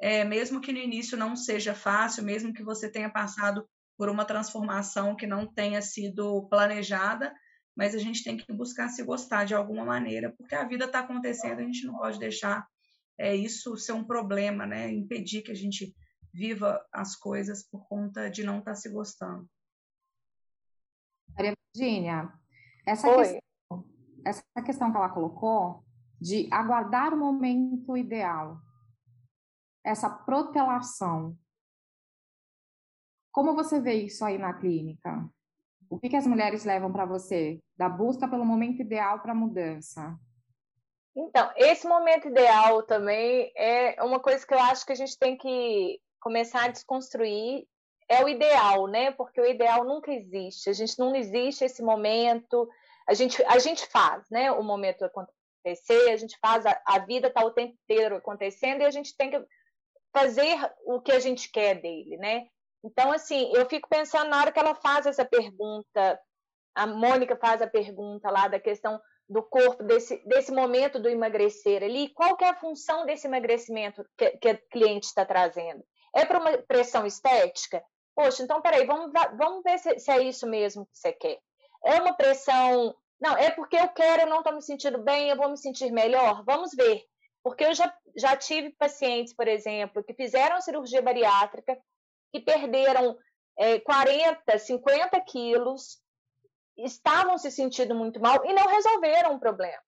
é, 0.00 0.24
mesmo 0.24 0.60
que 0.60 0.72
no 0.72 0.78
início 0.78 1.16
não 1.16 1.34
seja 1.34 1.74
fácil, 1.74 2.24
mesmo 2.24 2.52
que 2.52 2.62
você 2.62 2.90
tenha 2.90 3.10
passado 3.10 3.68
por 3.96 4.08
uma 4.08 4.24
transformação 4.24 5.16
que 5.16 5.26
não 5.26 5.46
tenha 5.46 5.80
sido 5.80 6.46
planejada, 6.48 7.34
mas 7.74 7.94
a 7.94 7.98
gente 7.98 8.22
tem 8.22 8.36
que 8.36 8.52
buscar 8.52 8.88
se 8.88 9.02
gostar 9.02 9.44
de 9.44 9.54
alguma 9.54 9.84
maneira, 9.84 10.34
porque 10.36 10.54
a 10.54 10.66
vida 10.66 10.84
está 10.86 11.00
acontecendo, 11.00 11.60
a 11.60 11.64
gente 11.64 11.86
não 11.86 11.96
pode 11.98 12.18
deixar 12.18 12.66
é, 13.18 13.34
isso 13.34 13.76
ser 13.76 13.92
um 13.92 14.04
problema, 14.04 14.66
né? 14.66 14.90
Impedir 14.90 15.42
que 15.42 15.50
a 15.50 15.56
gente 15.56 15.94
viva 16.32 16.84
as 16.92 17.16
coisas 17.16 17.66
por 17.66 17.86
conta 17.88 18.30
de 18.30 18.44
não 18.44 18.58
estar 18.58 18.72
tá 18.72 18.74
se 18.74 18.90
gostando. 18.90 19.48
Maria 21.34 21.54
Virginia, 21.74 22.32
essa 22.86 23.14
questão, 23.14 23.84
essa 24.24 24.62
questão 24.64 24.90
que 24.90 24.96
ela 24.96 25.08
colocou 25.08 25.84
de 26.20 26.48
aguardar 26.50 27.12
o 27.12 27.18
momento 27.18 27.96
ideal, 27.96 28.60
essa 29.86 30.10
protelação. 30.10 31.38
Como 33.30 33.54
você 33.54 33.80
vê 33.80 33.94
isso 33.94 34.24
aí 34.24 34.36
na 34.36 34.52
clínica? 34.52 35.30
O 35.88 35.98
que, 35.98 36.08
que 36.08 36.16
as 36.16 36.26
mulheres 36.26 36.64
levam 36.64 36.92
para 36.92 37.06
você 37.06 37.60
da 37.76 37.88
busca 37.88 38.26
pelo 38.26 38.44
momento 38.44 38.82
ideal 38.82 39.20
para 39.20 39.30
a 39.30 39.36
mudança? 39.36 40.18
Então, 41.14 41.52
esse 41.56 41.86
momento 41.86 42.26
ideal 42.26 42.82
também 42.82 43.52
é 43.56 44.02
uma 44.02 44.18
coisa 44.18 44.44
que 44.44 44.52
eu 44.52 44.58
acho 44.58 44.84
que 44.84 44.92
a 44.92 44.96
gente 44.96 45.16
tem 45.16 45.36
que 45.36 46.00
começar 46.20 46.64
a 46.64 46.68
desconstruir. 46.68 47.66
É 48.08 48.24
o 48.24 48.28
ideal, 48.28 48.88
né? 48.88 49.12
Porque 49.12 49.40
o 49.40 49.46
ideal 49.46 49.84
nunca 49.84 50.12
existe. 50.12 50.68
A 50.68 50.72
gente 50.72 50.98
não 50.98 51.14
existe 51.14 51.64
esse 51.64 51.82
momento. 51.82 52.68
A 53.08 53.14
gente, 53.14 53.42
a 53.44 53.58
gente 53.60 53.86
faz, 53.86 54.28
né? 54.30 54.50
O 54.50 54.64
momento 54.64 55.04
acontecer, 55.04 56.10
a 56.10 56.16
gente 56.16 56.36
faz, 56.38 56.66
a, 56.66 56.80
a 56.84 56.98
vida 56.98 57.28
está 57.28 57.44
o 57.44 57.52
tempo 57.52 57.76
inteiro 57.84 58.16
acontecendo 58.16 58.80
e 58.80 58.84
a 58.84 58.90
gente 58.90 59.16
tem 59.16 59.30
que 59.30 59.46
fazer 60.16 60.56
o 60.86 60.98
que 60.98 61.12
a 61.12 61.20
gente 61.20 61.50
quer 61.50 61.74
dele, 61.74 62.16
né? 62.16 62.46
Então, 62.82 63.12
assim, 63.12 63.52
eu 63.54 63.68
fico 63.68 63.86
pensando 63.86 64.30
na 64.30 64.40
hora 64.40 64.50
que 64.50 64.58
ela 64.58 64.74
faz 64.74 65.04
essa 65.04 65.26
pergunta, 65.26 66.18
a 66.74 66.86
Mônica 66.86 67.36
faz 67.36 67.60
a 67.60 67.66
pergunta 67.66 68.30
lá 68.30 68.48
da 68.48 68.58
questão 68.58 68.98
do 69.28 69.42
corpo, 69.42 69.82
desse, 69.82 70.16
desse 70.26 70.52
momento 70.52 70.98
do 70.98 71.08
emagrecer 71.08 71.82
ali, 71.82 72.08
qual 72.14 72.34
que 72.34 72.44
é 72.44 72.48
a 72.48 72.56
função 72.56 73.04
desse 73.04 73.26
emagrecimento 73.26 74.06
que, 74.16 74.30
que 74.38 74.48
a 74.48 74.56
cliente 74.70 75.06
está 75.06 75.26
trazendo? 75.26 75.84
É 76.14 76.24
para 76.24 76.40
uma 76.40 76.56
pressão 76.58 77.04
estética? 77.04 77.84
Poxa, 78.14 78.42
então 78.42 78.62
peraí, 78.62 78.86
vamos, 78.86 79.12
vamos 79.36 79.62
ver 79.62 79.78
se, 79.78 79.98
se 79.98 80.10
é 80.10 80.22
isso 80.22 80.46
mesmo 80.46 80.86
que 80.86 80.96
você 80.96 81.12
quer. 81.12 81.38
É 81.84 82.00
uma 82.00 82.14
pressão. 82.14 82.94
Não, 83.20 83.36
é 83.36 83.50
porque 83.50 83.76
eu 83.76 83.88
quero, 83.88 84.22
eu 84.22 84.28
não 84.28 84.38
estou 84.38 84.54
me 84.54 84.62
sentindo 84.62 84.98
bem, 84.98 85.28
eu 85.28 85.36
vou 85.36 85.50
me 85.50 85.58
sentir 85.58 85.90
melhor? 85.92 86.42
Vamos 86.44 86.70
ver. 86.74 87.04
Porque 87.46 87.64
eu 87.64 87.72
já, 87.72 87.96
já 88.16 88.36
tive 88.36 88.70
pacientes, 88.70 89.32
por 89.32 89.46
exemplo, 89.46 90.02
que 90.02 90.12
fizeram 90.12 90.60
cirurgia 90.60 91.00
bariátrica, 91.00 91.78
que 92.32 92.40
perderam 92.40 93.16
é, 93.56 93.78
40, 93.78 94.58
50 94.58 95.20
quilos, 95.20 96.02
estavam 96.76 97.38
se 97.38 97.52
sentindo 97.52 97.94
muito 97.94 98.20
mal 98.20 98.44
e 98.44 98.52
não 98.52 98.66
resolveram 98.66 99.36
o 99.36 99.38
problema. 99.38 99.80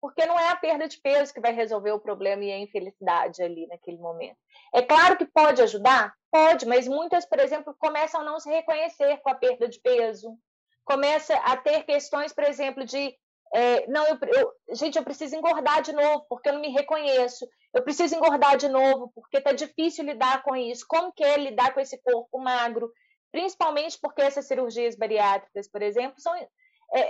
Porque 0.00 0.26
não 0.26 0.36
é 0.36 0.48
a 0.48 0.56
perda 0.56 0.88
de 0.88 1.00
peso 1.00 1.32
que 1.32 1.40
vai 1.40 1.52
resolver 1.52 1.92
o 1.92 2.00
problema 2.00 2.42
e 2.42 2.50
a 2.50 2.58
infelicidade 2.58 3.44
ali 3.44 3.68
naquele 3.68 3.98
momento. 3.98 4.36
É 4.74 4.82
claro 4.82 5.16
que 5.16 5.24
pode 5.24 5.62
ajudar? 5.62 6.12
Pode, 6.32 6.66
mas 6.66 6.88
muitas, 6.88 7.24
por 7.24 7.38
exemplo, 7.38 7.76
começam 7.78 8.22
a 8.22 8.24
não 8.24 8.40
se 8.40 8.50
reconhecer 8.50 9.18
com 9.18 9.30
a 9.30 9.36
perda 9.36 9.68
de 9.68 9.78
peso, 9.78 10.36
começa 10.84 11.36
a 11.36 11.56
ter 11.56 11.84
questões, 11.84 12.32
por 12.32 12.42
exemplo, 12.42 12.84
de 12.84 13.16
é, 13.54 13.86
não, 13.86 14.04
eu, 14.08 14.18
eu, 14.34 14.52
gente, 14.74 14.98
eu 14.98 15.04
preciso 15.04 15.36
engordar 15.36 15.80
de 15.80 15.92
novo, 15.92 16.26
porque 16.28 16.48
eu 16.48 16.54
não 16.54 16.60
me 16.60 16.70
reconheço. 16.70 17.48
Eu 17.72 17.84
preciso 17.84 18.16
engordar 18.16 18.56
de 18.56 18.68
novo, 18.68 19.12
porque 19.14 19.40
tá 19.40 19.52
difícil 19.52 20.04
lidar 20.04 20.42
com 20.42 20.56
isso. 20.56 20.84
Como 20.88 21.12
que 21.12 21.22
é 21.22 21.36
lidar 21.36 21.72
com 21.72 21.78
esse 21.78 21.96
corpo 21.98 22.36
magro? 22.40 22.92
Principalmente 23.30 23.96
porque 24.02 24.22
essas 24.22 24.48
cirurgias 24.48 24.96
bariátricas, 24.96 25.68
por 25.68 25.82
exemplo, 25.82 26.20
são, 26.20 26.34
é, 26.34 26.48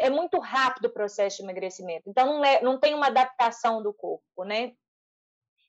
é 0.07 0.11
muito 0.11 0.39
rápido 0.39 0.85
o 0.85 0.93
processo 0.93 1.39
de 1.39 1.45
emagrecimento. 1.45 2.11
Então, 2.11 2.27
não, 2.27 2.45
é, 2.45 2.61
não 2.61 2.79
tem 2.79 2.93
uma 2.93 3.07
adaptação 3.07 3.83
do 3.83 3.95
corpo, 3.95 4.45
né? 4.45 4.75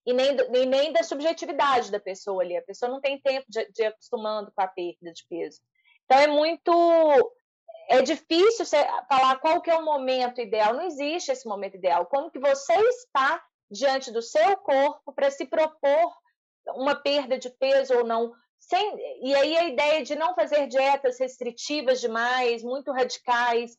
E 0.05 0.11
nem, 0.11 0.35
nem, 0.49 0.65
nem 0.65 0.91
da 0.91 1.03
subjetividade 1.03 1.89
da 1.89 2.01
pessoa 2.01 2.43
ali. 2.43 2.57
A 2.57 2.61
pessoa 2.61 2.91
não 2.91 2.99
tem 2.99 3.17
tempo 3.21 3.45
de, 3.47 3.65
de 3.71 3.85
acostumando 3.85 4.51
com 4.53 4.61
a 4.61 4.67
perda 4.67 5.13
de 5.13 5.25
peso. 5.29 5.61
Então, 6.03 6.19
é 6.19 6.27
muito 6.27 7.33
é 7.87 8.01
difícil 8.01 8.65
falar 9.07 9.37
qual 9.39 9.61
que 9.61 9.69
é 9.69 9.77
o 9.77 9.85
momento 9.85 10.41
ideal. 10.41 10.73
Não 10.73 10.83
existe 10.83 11.31
esse 11.31 11.47
momento 11.47 11.75
ideal. 11.75 12.05
Como 12.05 12.31
que 12.31 12.39
você 12.39 12.73
está 12.73 13.43
diante 13.69 14.11
do 14.11 14.21
seu 14.21 14.57
corpo 14.57 15.13
para 15.13 15.31
se 15.31 15.45
propor 15.45 16.13
uma 16.75 16.95
perda 16.95 17.37
de 17.37 17.49
peso 17.49 17.95
ou 17.95 18.03
não? 18.05 18.33
Sem, 18.59 18.97
e 19.21 19.35
aí 19.35 19.57
a 19.57 19.63
ideia 19.65 20.03
de 20.03 20.15
não 20.15 20.33
fazer 20.33 20.67
dietas 20.67 21.19
restritivas 21.19 22.01
demais, 22.01 22.63
muito 22.63 22.91
radicais, 22.91 23.77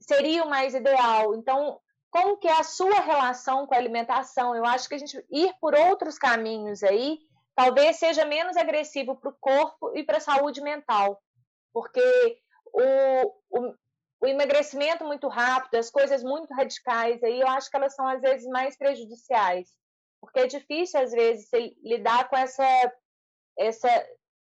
seria 0.00 0.44
o 0.44 0.50
mais 0.50 0.74
ideal. 0.74 1.34
Então, 1.34 1.80
como 2.10 2.36
que 2.36 2.48
é 2.48 2.58
a 2.58 2.64
sua 2.64 3.00
relação 3.00 3.66
com 3.66 3.74
a 3.74 3.78
alimentação. 3.78 4.54
Eu 4.54 4.64
acho 4.64 4.88
que 4.88 4.94
a 4.94 4.98
gente 4.98 5.22
ir 5.30 5.54
por 5.60 5.74
outros 5.74 6.18
caminhos 6.18 6.82
aí 6.82 7.18
talvez 7.54 7.96
seja 7.96 8.24
menos 8.24 8.56
agressivo 8.56 9.16
para 9.16 9.30
o 9.30 9.36
corpo 9.40 9.96
e 9.96 10.04
para 10.04 10.18
a 10.18 10.20
saúde 10.20 10.60
mental, 10.60 11.18
porque 11.72 12.38
o, 12.72 13.34
o, 13.50 13.74
o, 14.20 14.26
emagrecimento 14.26 15.04
muito 15.04 15.28
rápido, 15.28 15.76
as 15.76 15.90
coisas 15.90 16.22
muito 16.22 16.52
radicais 16.52 17.22
aí, 17.22 17.40
eu 17.40 17.48
acho 17.48 17.70
que 17.70 17.76
elas 17.76 17.94
são 17.94 18.06
às 18.06 18.20
vezes 18.20 18.46
mais 18.46 18.76
prejudiciais, 18.76 19.68
porque 20.20 20.40
é 20.40 20.46
difícil 20.46 21.00
às 21.00 21.12
vezes 21.12 21.48
lidar 21.82 22.28
com 22.28 22.36
essa 22.36 22.64
essa 23.58 23.88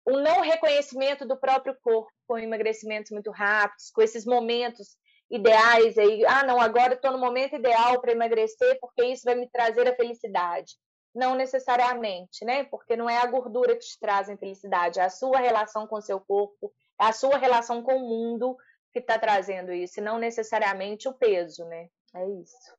um 0.07 0.21
não 0.21 0.41
reconhecimento 0.41 1.27
do 1.27 1.37
próprio 1.37 1.77
corpo 1.83 2.11
com 2.27 2.39
emagrecimentos 2.39 3.11
muito 3.11 3.31
rápidos, 3.31 3.91
com 3.91 4.01
esses 4.01 4.25
momentos 4.25 4.97
ideais 5.31 5.99
aí, 5.99 6.25
ah, 6.27 6.45
não, 6.45 6.61
agora 6.61 6.95
estou 6.95 7.11
no 7.11 7.19
momento 7.19 7.57
ideal 7.57 8.01
para 8.01 8.13
emagrecer 8.13 8.79
porque 8.81 9.05
isso 9.05 9.25
vai 9.25 9.35
me 9.35 9.49
trazer 9.51 9.89
a 9.89 9.97
felicidade. 9.97 10.75
Não 11.15 11.35
necessariamente, 11.35 12.45
né? 12.45 12.65
Porque 12.65 12.95
não 12.95 13.09
é 13.09 13.19
a 13.19 13.27
gordura 13.27 13.75
que 13.75 13.81
te 13.81 13.99
traz 13.99 14.29
a 14.29 14.37
felicidade, 14.37 15.01
é 15.01 15.05
a 15.05 15.11
sua 15.11 15.39
relação 15.39 15.87
com 15.87 15.97
o 15.97 16.03
seu 16.03 16.21
corpo, 16.21 16.73
a 16.99 17.13
sua 17.13 17.39
relação 17.39 17.83
com 17.83 17.97
o 17.97 18.09
mundo 18.09 18.57
que 18.93 18.99
está 18.99 19.19
trazendo 19.19 19.73
isso, 19.73 20.01
e 20.01 20.03
não 20.03 20.19
necessariamente 20.19 21.09
o 21.09 21.13
peso, 21.13 21.65
né? 21.67 21.89
É 22.15 22.31
isso. 22.41 22.75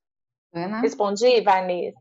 Ana? 0.54 0.82
Respondi, 0.82 1.42
Vanessa? 1.42 2.00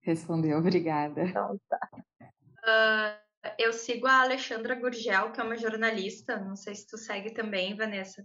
Respondeu, 0.00 0.58
obrigada. 0.58 1.22
Então 1.22 1.60
tá. 1.68 1.88
Uh, 2.22 3.52
eu 3.58 3.72
sigo 3.72 4.06
a 4.06 4.22
Alexandra 4.22 4.74
Gurgel, 4.74 5.32
que 5.32 5.40
é 5.40 5.44
uma 5.44 5.56
jornalista, 5.56 6.38
não 6.38 6.56
sei 6.56 6.74
se 6.74 6.86
tu 6.86 6.96
segue 6.96 7.30
também, 7.30 7.76
Vanessa. 7.76 8.24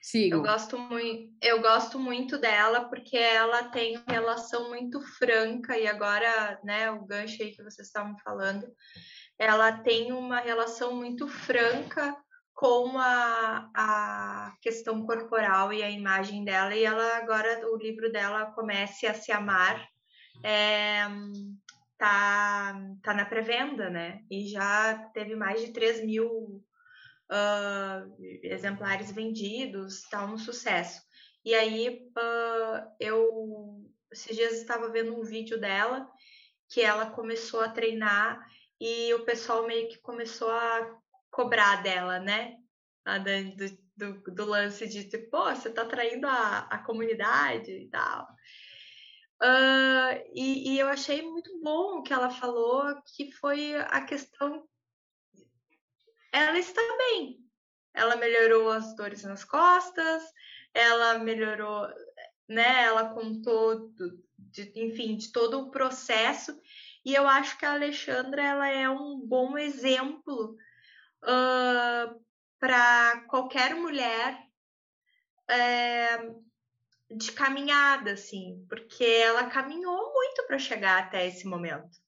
Sigo. 0.00 0.36
Eu 0.36 0.42
gosto 0.42 0.78
muito, 0.78 1.34
eu 1.42 1.60
gosto 1.60 1.98
muito 1.98 2.38
dela 2.38 2.88
porque 2.88 3.18
ela 3.18 3.64
tem 3.64 3.98
uma 3.98 4.04
relação 4.08 4.70
muito 4.70 4.98
franca 5.18 5.76
e 5.76 5.86
agora, 5.86 6.58
né, 6.64 6.90
o 6.90 7.04
gancho 7.04 7.42
aí 7.42 7.50
que 7.50 7.62
vocês 7.62 7.86
estavam 7.86 8.16
falando, 8.24 8.66
ela 9.38 9.72
tem 9.72 10.10
uma 10.12 10.40
relação 10.40 10.96
muito 10.96 11.28
franca 11.28 12.16
com 12.60 12.98
a, 12.98 13.70
a 13.74 14.54
questão 14.60 15.06
corporal 15.06 15.72
e 15.72 15.82
a 15.82 15.88
imagem 15.88 16.44
dela 16.44 16.76
e 16.76 16.84
ela 16.84 17.16
agora 17.16 17.66
o 17.72 17.78
livro 17.78 18.12
dela 18.12 18.52
comece 18.52 19.06
a 19.06 19.14
se 19.14 19.32
amar 19.32 19.88
é, 20.44 21.06
tá 21.96 22.78
tá 23.02 23.14
na 23.14 23.24
pré-venda, 23.24 23.88
né? 23.88 24.20
E 24.30 24.46
já 24.46 25.08
teve 25.14 25.34
mais 25.34 25.62
de 25.62 25.72
3 25.72 26.04
mil 26.04 26.62
uh, 27.32 28.22
exemplares 28.42 29.10
vendidos, 29.10 30.02
tá 30.10 30.26
um 30.26 30.36
sucesso. 30.36 31.00
E 31.42 31.54
aí 31.54 32.10
uh, 32.10 32.94
eu 33.00 33.90
esses 34.12 34.36
dias 34.36 34.52
estava 34.52 34.90
vendo 34.90 35.18
um 35.18 35.22
vídeo 35.22 35.58
dela 35.58 36.06
que 36.68 36.82
ela 36.82 37.06
começou 37.06 37.62
a 37.62 37.70
treinar 37.70 38.38
e 38.78 39.14
o 39.14 39.24
pessoal 39.24 39.66
meio 39.66 39.88
que 39.88 39.98
começou 39.98 40.50
a 40.50 40.99
cobrar 41.40 41.82
dela, 41.82 42.18
né? 42.18 42.56
Do, 43.96 44.12
do, 44.12 44.34
do 44.34 44.44
lance 44.44 44.86
de 44.86 45.08
tipo, 45.08 45.30
pô, 45.30 45.44
você 45.44 45.70
tá 45.70 45.86
traindo 45.86 46.26
a, 46.26 46.58
a 46.70 46.78
comunidade 46.78 47.70
e 47.70 47.88
tal. 47.88 48.28
Uh, 49.42 50.20
e, 50.34 50.74
e, 50.74 50.78
eu 50.78 50.86
achei 50.88 51.22
muito 51.22 51.58
bom 51.62 51.98
o 51.98 52.02
que 52.02 52.12
ela 52.12 52.28
falou, 52.28 52.94
que 53.16 53.32
foi 53.32 53.74
a 53.74 54.02
questão 54.02 54.68
ela 56.30 56.58
está 56.58 56.82
bem. 56.98 57.38
Ela 57.94 58.16
melhorou 58.16 58.70
as 58.70 58.94
dores 58.94 59.24
nas 59.24 59.42
costas, 59.42 60.22
ela 60.74 61.18
melhorou, 61.18 61.88
né? 62.48 62.84
Ela 62.84 63.14
contou, 63.14 63.90
de, 64.38 64.70
enfim, 64.76 65.16
de 65.16 65.32
todo 65.32 65.58
o 65.58 65.70
processo. 65.70 66.56
E 67.02 67.14
eu 67.14 67.26
acho 67.26 67.58
que 67.58 67.64
a 67.64 67.72
Alexandra 67.72 68.42
ela 68.42 68.68
é 68.68 68.88
um 68.88 69.18
bom 69.26 69.56
exemplo 69.56 70.54
uh, 71.24 72.24
para 72.58 73.20
qualquer 73.28 73.74
mulher 73.74 74.38
é, 75.48 76.18
de 77.10 77.32
caminhada, 77.32 78.12
assim, 78.12 78.64
porque 78.68 79.04
ela 79.04 79.44
caminhou 79.50 80.12
muito 80.12 80.46
para 80.46 80.58
chegar 80.58 80.98
até 81.02 81.26
esse 81.26 81.46
momento. 81.46 81.98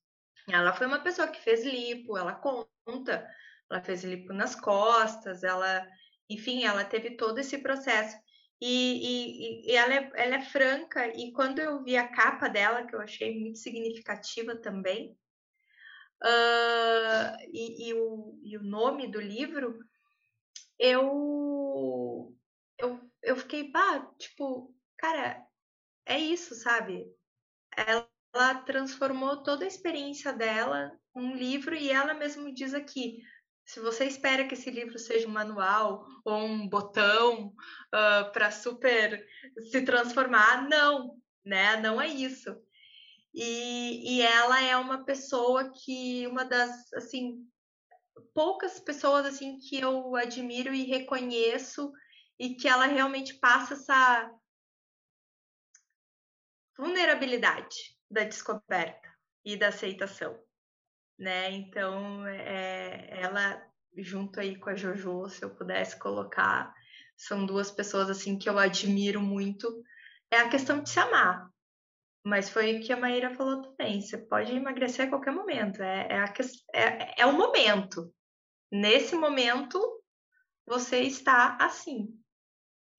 Ela 0.48 0.72
foi 0.72 0.86
uma 0.86 1.00
pessoa 1.00 1.28
que 1.28 1.40
fez 1.40 1.64
lipo, 1.64 2.16
ela 2.16 2.34
conta 2.34 3.26
ela 3.72 3.82
fez 3.82 4.04
lipo 4.04 4.34
nas 4.34 4.54
costas, 4.54 5.42
ela, 5.42 5.88
enfim, 6.28 6.64
ela 6.64 6.84
teve 6.84 7.16
todo 7.16 7.38
esse 7.38 7.58
processo. 7.58 8.14
E, 8.60 9.64
e, 9.64 9.70
e 9.70 9.74
ela, 9.74 9.94
é, 9.94 10.10
ela 10.14 10.34
é 10.36 10.42
franca, 10.42 11.08
e 11.16 11.32
quando 11.32 11.58
eu 11.58 11.82
vi 11.82 11.96
a 11.96 12.06
capa 12.06 12.48
dela, 12.48 12.86
que 12.86 12.94
eu 12.94 13.00
achei 13.00 13.40
muito 13.40 13.58
significativa 13.58 14.54
também, 14.54 15.16
uh, 16.22 17.36
e, 17.52 17.88
e, 17.88 17.94
o, 17.94 18.38
e 18.42 18.56
o 18.56 18.62
nome 18.62 19.08
do 19.08 19.20
livro, 19.20 19.78
eu, 20.78 22.36
eu, 22.78 23.00
eu 23.22 23.36
fiquei, 23.36 23.70
pá, 23.70 24.00
tipo, 24.18 24.74
cara, 24.96 25.44
é 26.06 26.18
isso, 26.18 26.54
sabe? 26.54 27.06
Ela, 27.76 28.08
ela 28.34 28.54
transformou 28.62 29.42
toda 29.42 29.64
a 29.64 29.68
experiência 29.68 30.32
dela 30.32 30.92
num 31.14 31.34
livro 31.34 31.74
e 31.74 31.90
ela 31.90 32.14
mesmo 32.14 32.52
diz 32.52 32.74
aqui: 32.74 33.22
se 33.64 33.80
você 33.80 34.04
espera 34.04 34.46
que 34.46 34.54
esse 34.54 34.70
livro 34.70 34.98
seja 34.98 35.28
um 35.28 35.32
manual 35.32 36.06
ou 36.24 36.38
um 36.38 36.68
botão 36.68 37.46
uh, 37.46 37.52
ah, 37.92 38.30
para 38.32 38.50
super 38.50 39.24
se 39.70 39.82
transformar, 39.82 40.68
não, 40.68 41.16
né? 41.44 41.76
Não 41.76 42.00
é 42.00 42.08
isso. 42.08 42.50
E, 43.35 44.16
e 44.16 44.22
ela 44.22 44.62
é 44.62 44.76
uma 44.76 45.05
pessoa 45.05 45.72
que, 45.72 46.26
uma 46.26 46.45
das, 46.45 46.93
assim, 46.93 47.47
poucas 48.35 48.78
pessoas, 48.78 49.26
assim, 49.26 49.59
que 49.59 49.80
eu 49.80 50.14
admiro 50.16 50.74
e 50.74 50.85
reconheço 50.85 51.93
e 52.39 52.55
que 52.55 52.68
ela 52.68 52.87
realmente 52.87 53.35
passa 53.39 53.74
essa 53.74 54.30
vulnerabilidade 56.76 57.97
da 58.11 58.24
descoberta 58.24 59.09
e 59.45 59.57
da 59.57 59.68
aceitação 59.68 60.39
né? 61.22 61.53
Então, 61.53 62.26
é, 62.26 63.20
ela 63.20 63.62
junto 63.97 64.41
aí 64.41 64.59
com 64.59 64.70
a 64.70 64.74
Jojo, 64.74 65.28
se 65.28 65.45
eu 65.45 65.51
pudesse 65.51 65.99
colocar, 65.99 66.74
são 67.16 67.45
duas 67.47 67.70
pessoas 67.70 68.11
assim 68.11 68.39
que 68.39 68.49
eu 68.49 68.59
admiro 68.59 69.20
muito. 69.20 69.85
É 70.30 70.39
a 70.39 70.49
questão 70.49 70.83
de 70.83 70.91
se 70.91 70.99
amar. 70.99 71.49
Mas 72.24 72.48
foi 72.48 72.76
o 72.76 72.80
que 72.80 72.92
a 72.92 72.96
Maíra 72.96 73.34
falou 73.34 73.62
também. 73.62 74.00
Você 74.00 74.16
pode 74.16 74.54
emagrecer 74.54 75.06
a 75.06 75.08
qualquer 75.08 75.32
momento. 75.32 75.82
É, 75.82 76.06
é, 76.08 76.18
a, 76.20 76.32
é, 76.74 77.22
é 77.22 77.26
o 77.26 77.32
momento. 77.32 78.12
Nesse 78.70 79.16
momento, 79.16 79.78
você 80.66 81.00
está 81.00 81.58
assim, 81.60 82.08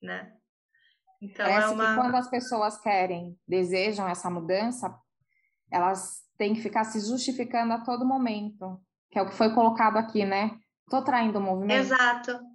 né? 0.01 0.33
Então, 1.21 1.45
é 1.45 1.49
Parece 1.49 1.71
é 1.71 1.75
uma... 1.75 1.87
que 1.87 2.01
quando 2.01 2.15
as 2.15 2.29
pessoas 2.29 2.79
querem, 2.81 3.39
desejam 3.47 4.07
essa 4.07 4.29
mudança, 4.29 4.93
elas 5.71 6.21
têm 6.37 6.53
que 6.53 6.61
ficar 6.61 6.83
se 6.83 6.99
justificando 6.99 7.73
a 7.73 7.79
todo 7.81 8.05
momento, 8.05 8.81
que 9.09 9.17
é 9.17 9.21
o 9.21 9.29
que 9.29 9.35
foi 9.35 9.53
colocado 9.53 9.97
aqui, 9.97 10.25
né? 10.25 10.59
Tô 10.89 11.01
traindo 11.01 11.39
o 11.39 11.41
movimento. 11.41 11.79
Exato. 11.79 12.52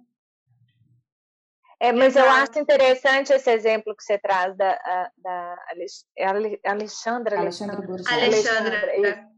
É, 1.79 1.93
mas 1.93 2.15
Exato. 2.15 2.27
eu 2.27 2.31
acho 2.31 2.59
interessante 2.59 3.31
esse 3.31 3.49
exemplo 3.49 3.95
que 3.95 4.03
você 4.03 4.17
traz 4.17 4.55
da, 4.57 5.11
da 5.17 5.55
Alexandra. 5.69 6.59
Alexandra. 6.65 7.39
Alexandra. 7.39 7.83
Alexandra. 8.07 9.29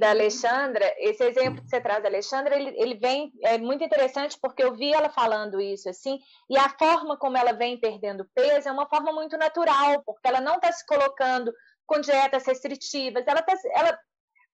Da 0.00 0.08
Alexandra, 0.08 0.94
esse 0.96 1.22
exemplo 1.22 1.62
que 1.62 1.68
você 1.68 1.78
traz 1.78 2.02
da 2.02 2.08
Alexandra, 2.08 2.56
ele, 2.56 2.74
ele 2.78 2.94
vem, 2.94 3.30
é 3.42 3.58
muito 3.58 3.84
interessante 3.84 4.38
porque 4.40 4.64
eu 4.64 4.74
vi 4.74 4.90
ela 4.90 5.10
falando 5.10 5.60
isso 5.60 5.86
assim, 5.86 6.18
e 6.48 6.56
a 6.56 6.66
forma 6.70 7.18
como 7.18 7.36
ela 7.36 7.52
vem 7.52 7.78
perdendo 7.78 8.26
peso 8.34 8.70
é 8.70 8.72
uma 8.72 8.88
forma 8.88 9.12
muito 9.12 9.36
natural, 9.36 10.02
porque 10.06 10.26
ela 10.26 10.40
não 10.40 10.54
está 10.54 10.72
se 10.72 10.86
colocando 10.86 11.52
com 11.84 12.00
dietas 12.00 12.46
restritivas, 12.46 13.26
ela, 13.26 13.42
tá, 13.42 13.52
ela 13.74 13.98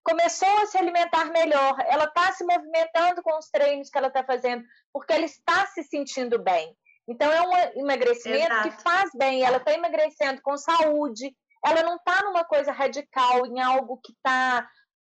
começou 0.02 0.58
a 0.58 0.66
se 0.66 0.76
alimentar 0.76 1.26
melhor, 1.26 1.76
ela 1.86 2.06
está 2.06 2.32
se 2.32 2.44
movimentando 2.44 3.22
com 3.22 3.38
os 3.38 3.48
treinos 3.48 3.90
que 3.90 3.96
ela 3.96 4.08
está 4.08 4.24
fazendo, 4.24 4.64
porque 4.92 5.12
ela 5.12 5.24
está 5.24 5.66
se 5.66 5.84
sentindo 5.84 6.42
bem. 6.42 6.76
Então, 7.08 7.32
é 7.32 7.40
um 7.40 7.80
emagrecimento 7.80 8.52
Exato. 8.52 8.68
que 8.68 8.82
faz 8.82 9.10
bem, 9.14 9.42
ela 9.42 9.56
está 9.56 9.72
emagrecendo 9.72 10.42
com 10.42 10.58
saúde, 10.58 11.34
ela 11.64 11.82
não 11.82 11.96
está 11.96 12.22
numa 12.22 12.44
coisa 12.44 12.70
radical, 12.70 13.46
em 13.46 13.60
algo 13.60 13.98
que 14.04 14.12
está. 14.12 14.68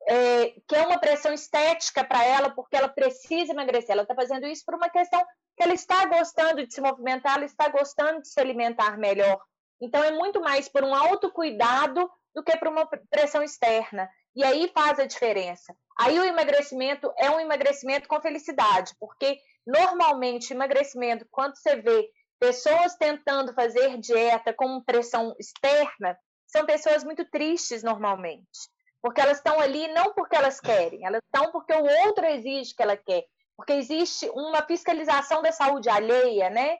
É, 0.06 0.50
que 0.68 0.76
é 0.76 0.86
uma 0.86 0.98
pressão 0.98 1.32
estética 1.32 2.04
para 2.04 2.22
ela, 2.22 2.50
porque 2.50 2.76
ela 2.76 2.88
precisa 2.88 3.52
emagrecer. 3.52 3.92
Ela 3.92 4.02
está 4.02 4.14
fazendo 4.14 4.46
isso 4.46 4.62
por 4.66 4.74
uma 4.74 4.90
questão 4.90 5.24
que 5.56 5.62
ela 5.62 5.72
está 5.72 6.04
gostando 6.04 6.66
de 6.66 6.74
se 6.74 6.80
movimentar, 6.80 7.36
ela 7.36 7.46
está 7.46 7.68
gostando 7.68 8.20
de 8.20 8.28
se 8.28 8.38
alimentar 8.38 8.98
melhor. 8.98 9.40
Então, 9.80 10.04
é 10.04 10.10
muito 10.10 10.42
mais 10.42 10.68
por 10.68 10.84
um 10.84 10.94
autocuidado 10.94 12.10
do 12.34 12.42
que 12.42 12.54
por 12.58 12.68
uma 12.68 12.86
pressão 13.08 13.42
externa. 13.42 14.10
E 14.34 14.42
aí 14.42 14.70
faz 14.74 14.98
a 14.98 15.06
diferença. 15.06 15.74
Aí 15.98 16.18
o 16.18 16.24
emagrecimento 16.24 17.12
é 17.16 17.30
um 17.30 17.40
emagrecimento 17.40 18.08
com 18.08 18.20
felicidade, 18.20 18.92
porque 18.98 19.38
normalmente 19.66 20.52
emagrecimento, 20.52 21.26
quando 21.30 21.56
você 21.56 21.76
vê 21.76 22.10
Pessoas 22.44 22.94
tentando 22.96 23.54
fazer 23.54 23.96
dieta 23.98 24.52
com 24.52 24.80
pressão 24.82 25.34
externa 25.38 26.14
são 26.46 26.66
pessoas 26.66 27.02
muito 27.02 27.24
tristes 27.24 27.82
normalmente, 27.82 28.68
porque 29.00 29.20
elas 29.20 29.38
estão 29.38 29.58
ali 29.58 29.88
não 29.88 30.12
porque 30.12 30.36
elas 30.36 30.60
querem, 30.60 31.06
elas 31.06 31.22
estão 31.24 31.50
porque 31.50 31.72
o 31.72 32.06
outro 32.06 32.26
exige 32.26 32.74
que 32.74 32.82
ela 32.82 32.96
quer, 32.96 33.24
porque 33.56 33.72
existe 33.72 34.28
uma 34.34 34.62
fiscalização 34.62 35.42
da 35.42 35.52
saúde 35.52 35.88
alheia, 35.88 36.50
né? 36.50 36.76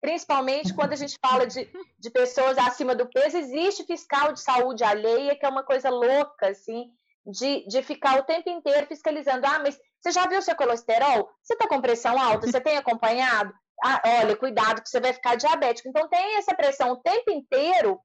Principalmente 0.00 0.72
quando 0.72 0.92
a 0.92 0.96
gente 0.96 1.16
fala 1.20 1.46
de, 1.46 1.68
de 1.98 2.10
pessoas 2.10 2.56
acima 2.56 2.94
do 2.94 3.10
peso, 3.10 3.38
existe 3.38 3.84
fiscal 3.84 4.32
de 4.32 4.40
saúde 4.40 4.84
alheia, 4.84 5.34
que 5.36 5.44
é 5.44 5.48
uma 5.48 5.64
coisa 5.64 5.90
louca, 5.90 6.50
assim, 6.50 6.92
de, 7.26 7.66
de 7.66 7.82
ficar 7.82 8.18
o 8.18 8.24
tempo 8.24 8.48
inteiro 8.48 8.86
fiscalizando. 8.86 9.46
Ah, 9.46 9.58
mas 9.58 9.78
você 10.00 10.10
já 10.10 10.26
viu 10.26 10.40
seu 10.40 10.56
colesterol? 10.56 11.28
Você 11.42 11.54
está 11.54 11.68
com 11.68 11.80
pressão 11.80 12.18
alta? 12.20 12.46
Você 12.46 12.60
tem 12.60 12.76
acompanhado? 12.76 13.52
Ah, 13.84 14.00
olha, 14.22 14.36
cuidado 14.36 14.82
que 14.82 14.88
você 14.88 15.00
vai 15.00 15.12
ficar 15.12 15.36
diabético. 15.36 15.88
Então 15.88 16.08
tem 16.08 16.36
essa 16.36 16.54
pressão 16.54 16.92
o 16.92 17.02
tempo 17.02 17.30
inteiro. 17.30 18.00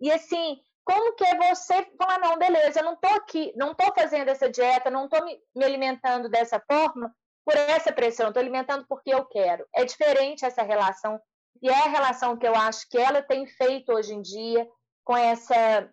E 0.00 0.10
assim, 0.10 0.58
como 0.84 1.14
que 1.14 1.24
é 1.24 1.36
você 1.36 1.86
falar, 1.96 2.18
não, 2.18 2.36
beleza, 2.36 2.80
eu 2.80 2.84
não 2.84 2.94
estou 2.94 3.12
aqui, 3.12 3.52
não 3.56 3.72
estou 3.72 3.92
fazendo 3.94 4.28
essa 4.28 4.50
dieta, 4.50 4.90
não 4.90 5.04
estou 5.06 5.24
me, 5.24 5.38
me 5.56 5.64
alimentando 5.64 6.28
dessa 6.28 6.60
forma 6.60 7.14
por 7.44 7.56
essa 7.56 7.92
pressão, 7.92 8.28
estou 8.28 8.40
alimentando 8.40 8.86
porque 8.88 9.14
eu 9.14 9.24
quero. 9.24 9.66
É 9.74 9.84
diferente 9.84 10.44
essa 10.44 10.62
relação. 10.62 11.20
E 11.62 11.68
é 11.68 11.74
a 11.74 11.88
relação 11.88 12.36
que 12.36 12.46
eu 12.46 12.54
acho 12.54 12.88
que 12.88 12.98
ela 12.98 13.22
tem 13.22 13.46
feito 13.46 13.92
hoje 13.92 14.12
em 14.12 14.20
dia 14.20 14.68
com 15.04 15.16
essa, 15.16 15.90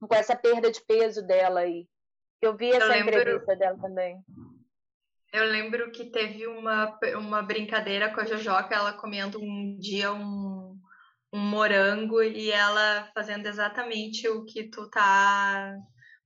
com 0.00 0.14
essa 0.14 0.36
perda 0.36 0.70
de 0.70 0.80
peso 0.84 1.22
dela 1.26 1.60
aí. 1.60 1.88
Eu 2.40 2.56
vi 2.56 2.70
essa 2.70 2.84
eu 2.84 2.88
lembro... 2.88 3.18
entrevista 3.18 3.56
dela 3.56 3.78
também. 3.78 4.22
Eu 5.32 5.44
lembro 5.44 5.90
que 5.92 6.06
teve 6.06 6.46
uma, 6.46 6.98
uma 7.16 7.42
brincadeira 7.42 8.12
com 8.12 8.20
a 8.20 8.24
Jojoca, 8.24 8.74
ela 8.74 8.94
comendo 8.94 9.38
um 9.38 9.76
dia 9.78 10.12
um, 10.12 10.78
um 11.32 11.38
morango 11.38 12.22
e 12.22 12.50
ela 12.50 13.10
fazendo 13.14 13.46
exatamente 13.46 14.26
o 14.28 14.44
que 14.44 14.64
tu 14.64 14.88
tá 14.88 15.76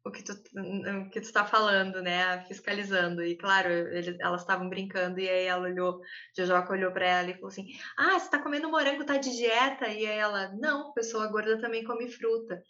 o 0.05 0.11
que 0.11 0.23
tu, 0.23 0.33
o 0.33 1.11
que 1.11 1.21
tu 1.21 1.33
tá 1.33 1.45
falando, 1.45 2.03
né? 2.03 2.45
Fiscalizando. 2.47 3.25
E 3.25 3.37
claro, 3.37 3.71
eles, 3.71 4.17
elas 4.21 4.41
estavam 4.41 4.69
brincando 4.69 5.21
e 5.21 5.29
aí 5.29 5.47
ela 5.47 5.63
olhou, 5.63 6.01
Jojoca 6.37 6.73
olhou 6.73 6.91
para 6.91 7.07
ela 7.07 7.31
e 7.31 7.35
falou 7.35 7.49
assim: 7.49 7.67
"Ah, 7.97 8.19
você 8.19 8.31
tá 8.31 8.41
comendo 8.41 8.71
morango, 8.71 9.05
tá 9.05 9.17
de 9.17 9.31
dieta?" 9.31 9.89
E 9.89 10.07
aí 10.07 10.19
ela: 10.19 10.53
"Não, 10.59 10.93
pessoa 10.93 11.29
gorda 11.29 11.61
também 11.61 11.85
come 11.85 12.09
fruta." 12.09 12.63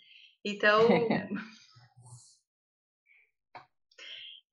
Então, 0.44 0.80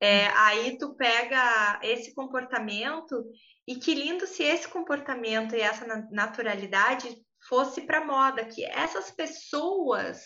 É, 0.01 0.27
aí 0.27 0.77
tu 0.77 0.95
pega 0.95 1.79
esse 1.83 2.13
comportamento 2.15 3.25
e 3.67 3.75
que 3.75 3.93
lindo 3.93 4.25
se 4.25 4.43
esse 4.43 4.67
comportamento 4.67 5.55
e 5.55 5.61
essa 5.61 5.85
naturalidade 6.09 7.15
fosse 7.47 7.81
para 7.81 8.05
moda, 8.05 8.45
que 8.45 8.63
essas 8.65 9.11
pessoas, 9.11 10.23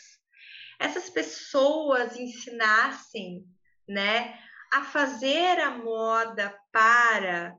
essas 0.80 1.10
pessoas 1.10 2.16
ensinassem, 2.18 3.46
né, 3.88 4.40
a 4.72 4.84
fazer 4.84 5.60
a 5.60 5.72
moda 5.72 6.58
para 6.72 7.56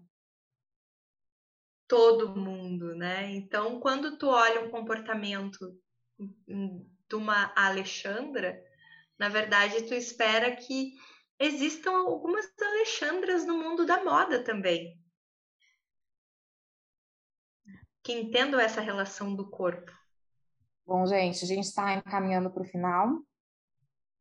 todo 1.86 2.34
mundo, 2.34 2.94
né? 2.94 3.30
Então, 3.32 3.78
quando 3.78 4.16
tu 4.18 4.28
olha 4.28 4.62
um 4.62 4.70
comportamento 4.70 5.78
de 6.18 7.14
uma 7.14 7.52
Alexandra, 7.54 8.60
na 9.18 9.28
verdade 9.28 9.82
tu 9.82 9.94
espera 9.94 10.56
que 10.56 10.94
existam 11.38 11.92
algumas 11.92 12.46
Alexandras 12.60 13.46
no 13.46 13.56
mundo 13.56 13.86
da 13.86 14.02
moda 14.02 14.42
também. 14.42 14.98
Que 18.02 18.12
entendam 18.12 18.60
essa 18.60 18.80
relação 18.80 19.34
do 19.34 19.48
corpo. 19.48 19.92
Bom, 20.86 21.06
gente, 21.06 21.44
a 21.44 21.48
gente 21.48 21.64
está 21.64 21.94
encaminhando 21.94 22.50
para 22.50 22.62
o 22.62 22.66
final. 22.66 23.22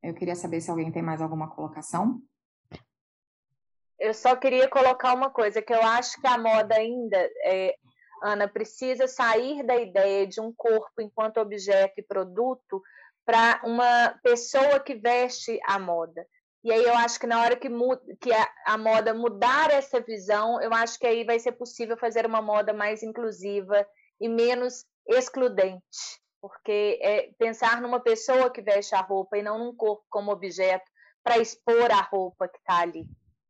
Eu 0.02 0.14
queria 0.14 0.36
saber 0.36 0.62
se 0.62 0.70
alguém 0.70 0.92
tem 0.92 1.02
mais 1.02 1.22
alguma 1.22 1.50
colocação. 1.50 2.22
Eu 4.00 4.14
só 4.14 4.36
queria 4.36 4.68
colocar 4.70 5.14
uma 5.14 5.30
coisa, 5.30 5.62
que 5.62 5.74
eu 5.74 5.82
acho 5.82 6.20
que 6.20 6.28
a 6.28 6.38
moda 6.38 6.76
ainda, 6.76 7.18
é, 7.46 7.76
Ana, 8.22 8.48
precisa 8.48 9.08
sair 9.08 9.64
da 9.64 9.78
ideia 9.78 10.28
de 10.28 10.42
um 10.42 10.54
corpo 10.54 11.02
enquanto 11.02 11.38
objeto 11.38 11.94
e 11.98 12.04
produto 12.04 12.82
para 13.26 13.62
uma 13.64 14.18
pessoa 14.22 14.80
que 14.80 14.96
veste 14.96 15.60
a 15.66 15.80
moda. 15.80 16.26
E 16.64 16.72
aí 16.72 16.84
eu 16.84 16.96
acho 16.96 17.20
que 17.20 17.28
na 17.28 17.42
hora 17.42 17.58
que, 17.58 17.68
que 18.22 18.32
a, 18.32 18.50
a, 18.68 18.78
moda 18.78 19.14
mudar 19.14 19.70
essa 19.70 20.00
visão, 20.00 20.62
eu 20.62 20.74
acho 20.74 20.98
que 20.98 21.06
aí 21.06 21.26
vai 21.26 21.38
ser 21.38 21.52
possível 21.54 21.98
fazer 21.98 22.26
uma 22.26 22.42
moda 22.42 22.72
mais 22.72 23.04
inclusiva 23.04 23.86
e 24.20 24.30
menos 24.30 24.86
excludente. 25.08 25.82
Porque 26.42 27.00
é 27.02 27.32
pensar 27.38 27.82
numa 27.82 28.00
pessoa 28.00 28.50
que 28.50 28.62
veste 28.62 28.96
a 28.96 29.02
roupa 29.02 29.38
e 29.38 29.44
não 29.44 29.58
num 29.60 29.76
corpo 29.76 30.06
como 30.10 30.32
objeto 30.32 30.90
para 31.22 31.38
expor 31.38 31.92
a 31.92 32.02
roupa 32.02 32.48
que 32.48 32.58
está 32.58 32.80
ali. 32.80 33.06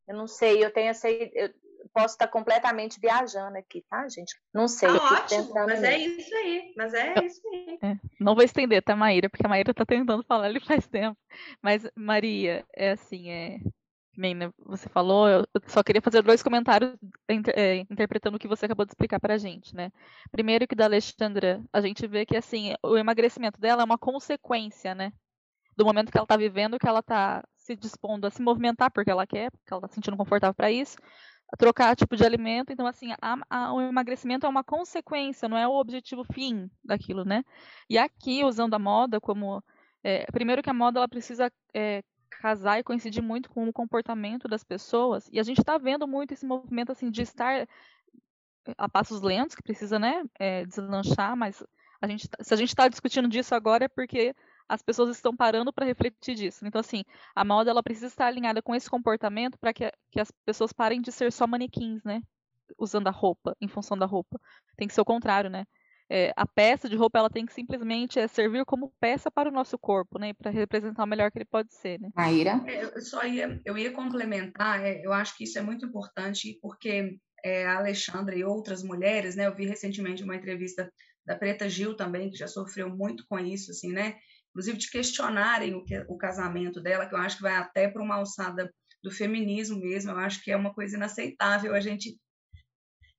Eu 0.07 0.15
não 0.15 0.27
sei, 0.27 0.63
eu 0.63 0.71
tenho 0.71 0.89
essa. 0.89 1.09
Eu, 1.09 1.49
posso 1.93 2.15
estar 2.15 2.27
completamente 2.27 2.99
viajando 2.99 3.57
aqui, 3.57 3.85
tá, 3.89 4.07
gente? 4.09 4.35
Não 4.53 4.67
sei. 4.67 4.89
Tá 4.89 5.13
ótimo, 5.13 5.53
mas 5.53 5.83
é 5.83 5.97
isso 5.97 6.35
aí. 6.35 6.73
Mas 6.75 6.93
é 6.93 7.13
isso 7.23 7.41
aí. 7.47 7.79
É, 7.81 7.95
não 8.19 8.33
vou 8.33 8.43
estender, 8.43 8.81
tá, 8.81 8.95
Maíra? 8.95 9.29
Porque 9.29 9.45
a 9.45 9.49
Maíra 9.49 9.73
tá 9.73 9.85
tentando 9.85 10.23
falar 10.23 10.45
ali 10.45 10.59
faz 10.65 10.87
tempo. 10.87 11.17
Mas, 11.61 11.89
Maria, 11.95 12.65
é 12.75 12.91
assim, 12.91 13.29
é. 13.29 13.59
Né, 14.15 14.51
você 14.59 14.87
falou, 14.89 15.27
eu 15.27 15.43
só 15.65 15.81
queria 15.81 16.01
fazer 16.01 16.21
dois 16.21 16.43
comentários 16.43 16.95
é, 17.55 17.77
interpretando 17.77 18.35
o 18.35 18.39
que 18.39 18.47
você 18.47 18.67
acabou 18.67 18.85
de 18.85 18.91
explicar 18.91 19.19
para 19.19 19.33
a 19.33 19.37
gente, 19.39 19.75
né? 19.75 19.91
Primeiro 20.31 20.67
que 20.67 20.75
da 20.75 20.85
Alexandra, 20.85 21.59
a 21.73 21.81
gente 21.81 22.05
vê 22.05 22.23
que 22.23 22.37
assim, 22.37 22.75
o 22.83 22.95
emagrecimento 22.95 23.59
dela 23.59 23.81
é 23.81 23.85
uma 23.85 23.97
consequência, 23.97 24.93
né? 24.93 25.11
Do 25.75 25.83
momento 25.83 26.11
que 26.11 26.17
ela 26.17 26.25
está 26.25 26.37
vivendo, 26.37 26.77
que 26.77 26.87
ela 26.87 26.99
está 26.99 27.43
se 27.57 27.75
dispondo 27.75 28.25
a 28.27 28.29
se 28.29 28.39
movimentar 28.39 28.91
porque 28.91 29.09
ela 29.09 29.25
quer, 29.25 29.49
porque 29.49 29.73
ela 29.73 29.79
está 29.79 29.87
se 29.87 29.95
sentindo 29.95 30.17
confortável 30.17 30.53
para 30.53 30.71
isso, 30.71 30.95
trocar 31.57 31.95
tipo 31.95 32.15
de 32.15 32.25
alimento. 32.25 32.71
Então, 32.71 32.87
assim, 32.87 33.11
a, 33.21 33.37
a, 33.49 33.73
o 33.73 33.81
emagrecimento 33.81 34.45
é 34.45 34.49
uma 34.49 34.63
consequência, 34.63 35.47
não 35.47 35.57
é 35.57 35.67
o 35.67 35.73
objetivo 35.73 36.23
fim 36.23 36.69
daquilo, 36.83 37.23
né? 37.23 37.43
E 37.89 37.97
aqui, 37.97 38.43
usando 38.43 38.73
a 38.73 38.79
moda 38.79 39.19
como. 39.19 39.63
É, 40.03 40.25
primeiro 40.31 40.61
que 40.61 40.69
a 40.69 40.73
moda 40.73 40.99
ela 40.99 41.07
precisa 41.07 41.51
é, 41.73 42.03
casar 42.41 42.79
e 42.79 42.83
coincidir 42.83 43.23
muito 43.23 43.49
com 43.49 43.67
o 43.67 43.73
comportamento 43.73 44.47
das 44.47 44.63
pessoas. 44.63 45.29
E 45.31 45.39
a 45.39 45.43
gente 45.43 45.59
está 45.59 45.77
vendo 45.77 46.05
muito 46.05 46.33
esse 46.33 46.45
movimento 46.45 46.91
assim 46.91 47.09
de 47.09 47.21
estar 47.21 47.65
a 48.77 48.89
passos 48.89 49.21
lentos, 49.21 49.55
que 49.55 49.63
precisa, 49.63 49.99
né, 49.99 50.23
é, 50.39 50.65
deslanchar, 50.65 51.35
mas 51.35 51.63
a 52.01 52.07
gente, 52.07 52.27
tá, 52.29 52.43
se 52.43 52.53
a 52.53 52.57
gente 52.57 52.69
está 52.69 52.87
discutindo 52.87 53.27
disso 53.27 53.55
agora 53.55 53.85
é 53.85 53.87
porque 53.87 54.35
as 54.67 54.81
pessoas 54.81 55.15
estão 55.15 55.35
parando 55.35 55.71
para 55.71 55.85
refletir 55.85 56.35
disso. 56.35 56.65
Então, 56.65 56.79
assim, 56.79 57.03
a 57.35 57.43
moda 57.43 57.69
ela 57.69 57.83
precisa 57.83 58.07
estar 58.07 58.27
alinhada 58.27 58.61
com 58.61 58.75
esse 58.75 58.89
comportamento 58.89 59.57
para 59.57 59.73
que, 59.73 59.91
que 60.11 60.19
as 60.19 60.31
pessoas 60.45 60.71
parem 60.71 61.01
de 61.01 61.11
ser 61.11 61.31
só 61.31 61.45
manequins, 61.45 62.03
né? 62.03 62.21
Usando 62.77 63.07
a 63.07 63.11
roupa, 63.11 63.55
em 63.61 63.67
função 63.67 63.97
da 63.97 64.05
roupa. 64.05 64.39
Tem 64.77 64.87
que 64.87 64.93
ser 64.93 65.01
o 65.01 65.05
contrário, 65.05 65.49
né? 65.49 65.65
É, 66.09 66.33
a 66.35 66.45
peça 66.45 66.89
de 66.89 66.95
roupa 66.95 67.17
ela 67.17 67.29
tem 67.29 67.45
que 67.45 67.53
simplesmente 67.53 68.19
é, 68.19 68.27
servir 68.27 68.65
como 68.65 68.93
peça 68.99 69.31
para 69.31 69.49
o 69.49 69.51
nosso 69.51 69.77
corpo, 69.77 70.19
né? 70.19 70.33
Para 70.33 70.51
representar 70.51 71.03
o 71.03 71.07
melhor 71.07 71.31
que 71.31 71.39
ele 71.39 71.45
pode 71.45 71.73
ser, 71.73 71.99
né? 71.99 72.09
Maíra? 72.15 72.61
É, 72.67 72.83
eu 72.83 73.01
só 73.01 73.25
ia, 73.25 73.59
eu 73.65 73.77
ia 73.77 73.91
complementar. 73.91 74.83
É, 74.83 75.01
eu 75.03 75.13
acho 75.13 75.35
que 75.37 75.45
isso 75.45 75.57
é 75.57 75.61
muito 75.61 75.85
importante 75.85 76.57
porque 76.61 77.17
é, 77.43 77.65
a 77.65 77.77
Alexandra 77.77 78.35
e 78.35 78.43
outras 78.43 78.83
mulheres, 78.83 79.35
né? 79.35 79.47
Eu 79.47 79.55
vi 79.55 79.65
recentemente 79.65 80.23
uma 80.23 80.35
entrevista 80.35 80.91
da 81.25 81.35
Preta 81.35 81.69
Gil 81.69 81.95
também 81.95 82.29
que 82.29 82.37
já 82.37 82.47
sofreu 82.47 82.89
muito 82.89 83.25
com 83.27 83.39
isso, 83.39 83.71
assim, 83.71 83.91
né? 83.91 84.17
Inclusive 84.53 84.77
de 84.77 84.89
questionarem 84.89 85.73
o, 85.73 85.83
que, 85.83 85.97
o 86.07 86.15
casamento 86.15 86.79
dela, 86.79 87.07
que 87.07 87.15
eu 87.15 87.19
acho 87.19 87.37
que 87.37 87.41
vai 87.41 87.55
até 87.55 87.87
para 87.87 88.03
uma 88.03 88.15
alçada 88.15 88.71
do 89.03 89.09
feminismo 89.09 89.79
mesmo. 89.79 90.11
Eu 90.11 90.19
acho 90.19 90.41
que 90.43 90.51
é 90.51 90.55
uma 90.55 90.73
coisa 90.73 90.95
inaceitável 90.95 91.73
a 91.73 91.79
gente 91.79 92.17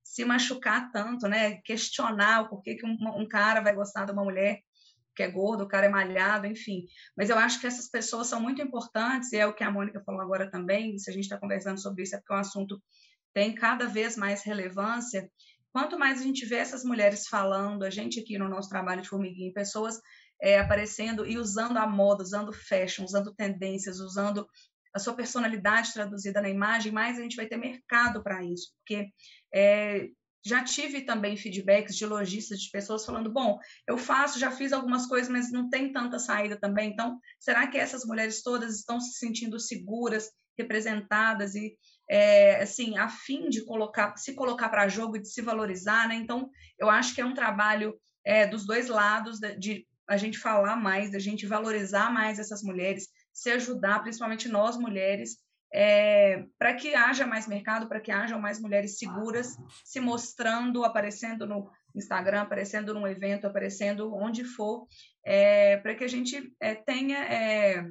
se 0.01 0.23
machucar 0.23 0.89
tanto, 0.91 1.27
né? 1.27 1.61
Questionar 1.63 2.41
o 2.41 2.49
porquê 2.49 2.75
que 2.75 2.85
um, 2.85 2.97
um 3.17 3.27
cara 3.27 3.59
vai 3.59 3.75
gostar 3.75 4.05
de 4.05 4.13
uma 4.13 4.23
mulher 4.23 4.61
que 5.13 5.23
é 5.23 5.31
gordo, 5.31 5.63
o 5.63 5.67
cara 5.67 5.85
é 5.85 5.89
malhado, 5.89 6.45
enfim. 6.45 6.85
Mas 7.15 7.29
eu 7.29 7.37
acho 7.37 7.59
que 7.59 7.67
essas 7.67 7.89
pessoas 7.89 8.27
são 8.27 8.39
muito 8.39 8.61
importantes, 8.61 9.31
e 9.31 9.37
é 9.37 9.47
o 9.47 9.53
que 9.53 9.63
a 9.63 9.71
Mônica 9.71 10.03
falou 10.05 10.21
agora 10.21 10.49
também, 10.51 10.97
se 10.99 11.09
a 11.09 11.13
gente 11.13 11.23
está 11.23 11.37
conversando 11.37 11.81
sobre 11.81 12.03
isso, 12.03 12.15
é 12.15 12.17
porque 12.17 12.33
o 12.33 12.37
assunto 12.37 12.81
tem 13.33 13.55
cada 13.55 13.87
vez 13.87 14.17
mais 14.17 14.43
relevância. 14.43 15.29
Quanto 15.71 15.97
mais 15.97 16.19
a 16.19 16.23
gente 16.23 16.45
vê 16.45 16.55
essas 16.55 16.83
mulheres 16.83 17.27
falando, 17.27 17.83
a 17.83 17.89
gente 17.89 18.19
aqui 18.19 18.37
no 18.37 18.49
nosso 18.49 18.69
trabalho 18.69 19.01
de 19.01 19.09
formiguinha, 19.09 19.53
pessoas 19.53 19.99
é, 20.41 20.59
aparecendo 20.59 21.25
e 21.25 21.37
usando 21.37 21.77
a 21.77 21.87
moda, 21.87 22.23
usando 22.23 22.53
fashion, 22.53 23.03
usando 23.03 23.33
tendências, 23.33 23.99
usando 23.99 24.47
a 24.93 24.99
sua 24.99 25.13
personalidade 25.13 25.93
traduzida 25.93 26.41
na 26.41 26.49
imagem, 26.49 26.91
mais 26.91 27.17
a 27.17 27.21
gente 27.21 27.35
vai 27.35 27.45
ter 27.45 27.57
mercado 27.57 28.23
para 28.23 28.43
isso, 28.43 28.71
porque 28.77 29.09
é, 29.53 30.07
já 30.45 30.63
tive 30.63 31.01
também 31.01 31.35
feedbacks 31.35 31.95
de 31.95 32.05
lojistas, 32.05 32.61
de 32.61 32.69
pessoas 32.69 33.03
falando: 33.03 33.31
bom, 33.31 33.57
eu 33.87 33.97
faço, 33.97 34.39
já 34.39 34.51
fiz 34.51 34.71
algumas 34.71 35.07
coisas, 35.07 35.27
mas 35.27 35.51
não 35.51 35.69
tem 35.69 35.91
tanta 35.91 36.19
saída 36.19 36.55
também. 36.55 36.91
Então, 36.91 37.19
será 37.39 37.65
que 37.65 37.79
essas 37.79 38.05
mulheres 38.05 38.43
todas 38.43 38.75
estão 38.75 39.01
se 39.01 39.17
sentindo 39.17 39.59
seguras, 39.59 40.29
representadas? 40.57 41.55
E 41.55 41.75
é, 42.07 42.61
assim, 42.61 42.95
a 42.95 43.09
fim 43.09 43.49
de 43.49 43.65
colocar, 43.65 44.15
se 44.17 44.35
colocar 44.35 44.69
para 44.69 44.87
jogo 44.87 45.17
e 45.17 45.21
de 45.21 45.29
se 45.29 45.41
valorizar, 45.41 46.07
né? 46.07 46.13
Então, 46.13 46.47
eu 46.77 46.91
acho 46.91 47.15
que 47.15 47.21
é 47.21 47.25
um 47.25 47.33
trabalho 47.33 47.99
é, 48.23 48.45
dos 48.45 48.67
dois 48.67 48.87
lados 48.87 49.39
de, 49.39 49.57
de 49.57 49.87
a 50.07 50.17
gente 50.17 50.37
falar 50.37 50.75
mais, 50.75 51.11
da 51.11 51.19
gente 51.19 51.45
valorizar 51.45 52.11
mais 52.11 52.39
essas 52.39 52.61
mulheres, 52.61 53.07
se 53.33 53.49
ajudar, 53.51 54.01
principalmente 54.01 54.47
nós 54.47 54.77
mulheres, 54.77 55.37
é, 55.73 56.45
para 56.57 56.73
que 56.73 56.95
haja 56.95 57.25
mais 57.25 57.47
mercado, 57.47 57.89
para 57.89 57.99
que 57.99 58.11
hajam 58.11 58.39
mais 58.39 58.61
mulheres 58.61 58.97
seguras 58.97 59.57
se 59.83 59.99
mostrando, 59.99 60.85
aparecendo 60.85 61.45
no 61.45 61.69
Instagram, 61.93 62.43
aparecendo 62.43 62.93
num 62.93 63.07
evento, 63.07 63.45
aparecendo 63.45 64.13
onde 64.13 64.43
for, 64.43 64.87
é, 65.25 65.77
para 65.77 65.95
que 65.95 66.03
a 66.03 66.07
gente 66.07 66.53
é, 66.59 66.75
tenha 66.75 67.17
é, 67.25 67.85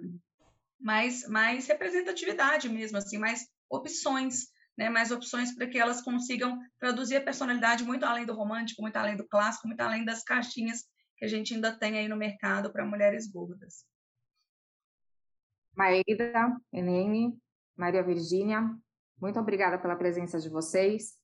mais, 0.80 1.28
mais 1.28 1.66
representatividade 1.66 2.68
mesmo, 2.68 2.96
assim, 2.96 3.18
mais 3.18 3.46
opções, 3.68 4.46
né, 4.78 4.88
mais 4.88 5.10
opções 5.10 5.54
para 5.54 5.66
que 5.66 5.78
elas 5.78 6.00
consigam 6.00 6.58
traduzir 6.78 7.16
a 7.16 7.22
personalidade 7.22 7.84
muito 7.84 8.04
além 8.04 8.24
do 8.24 8.34
romântico, 8.34 8.82
muito 8.82 8.96
além 8.96 9.16
do 9.16 9.26
clássico, 9.26 9.66
muito 9.66 9.80
além 9.80 10.04
das 10.04 10.22
caixinhas 10.22 10.84
que 11.16 11.24
a 11.24 11.28
gente 11.28 11.54
ainda 11.54 11.76
tem 11.76 11.98
aí 11.98 12.08
no 12.08 12.16
mercado 12.16 12.72
para 12.72 12.84
mulheres 12.84 13.30
gordas. 13.30 13.84
Maíra, 15.76 16.56
Enene, 16.72 17.36
Maria 17.76 18.02
Virgínia, 18.02 18.62
muito 19.20 19.38
obrigada 19.40 19.78
pela 19.78 19.96
presença 19.96 20.38
de 20.38 20.48
vocês, 20.48 21.18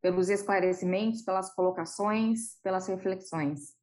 pelos 0.00 0.28
esclarecimentos, 0.28 1.22
pelas 1.22 1.54
colocações, 1.54 2.60
pelas 2.62 2.88
reflexões. 2.88 3.76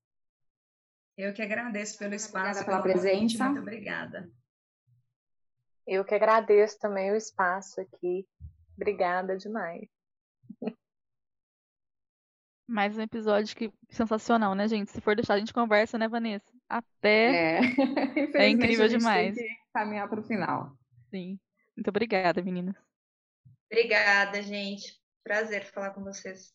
Eu 1.17 1.33
que 1.33 1.41
agradeço 1.41 1.97
pelo 1.97 2.13
espaço, 2.13 2.61
obrigada 2.61 2.65
pela 2.65 2.81
presença. 2.81 3.45
Muito 3.45 3.61
obrigada. 3.61 4.31
Eu 5.85 6.05
que 6.05 6.13
agradeço 6.13 6.77
também 6.79 7.11
o 7.11 7.15
espaço 7.15 7.81
aqui. 7.81 8.27
Obrigada 8.75 9.35
demais. 9.35 9.89
Mais 12.69 12.95
um 12.95 13.01
episódio 13.01 13.55
que 13.55 13.73
sensacional, 13.89 14.53
né, 14.53 14.67
gente? 14.67 14.91
Se 14.91 15.01
for 15.01 15.15
deixar, 15.15 15.33
a 15.33 15.39
gente 15.39 15.51
conversa, 15.51 15.97
né, 15.97 16.07
Vanessa? 16.07 16.45
Até. 16.69 17.57
É, 17.57 17.61
é 18.45 18.47
incrível 18.47 18.87
demais. 18.87 19.33
Tem 19.33 19.47
que 19.47 19.55
caminhar 19.73 20.07
para 20.07 20.19
o 20.19 20.23
final. 20.23 20.71
Sim. 21.09 21.39
Muito 21.75 21.87
obrigada, 21.87 22.43
meninas. 22.43 22.75
Obrigada, 23.71 24.43
gente. 24.43 24.99
Prazer 25.23 25.65
falar 25.65 25.89
com 25.95 26.03
vocês. 26.03 26.53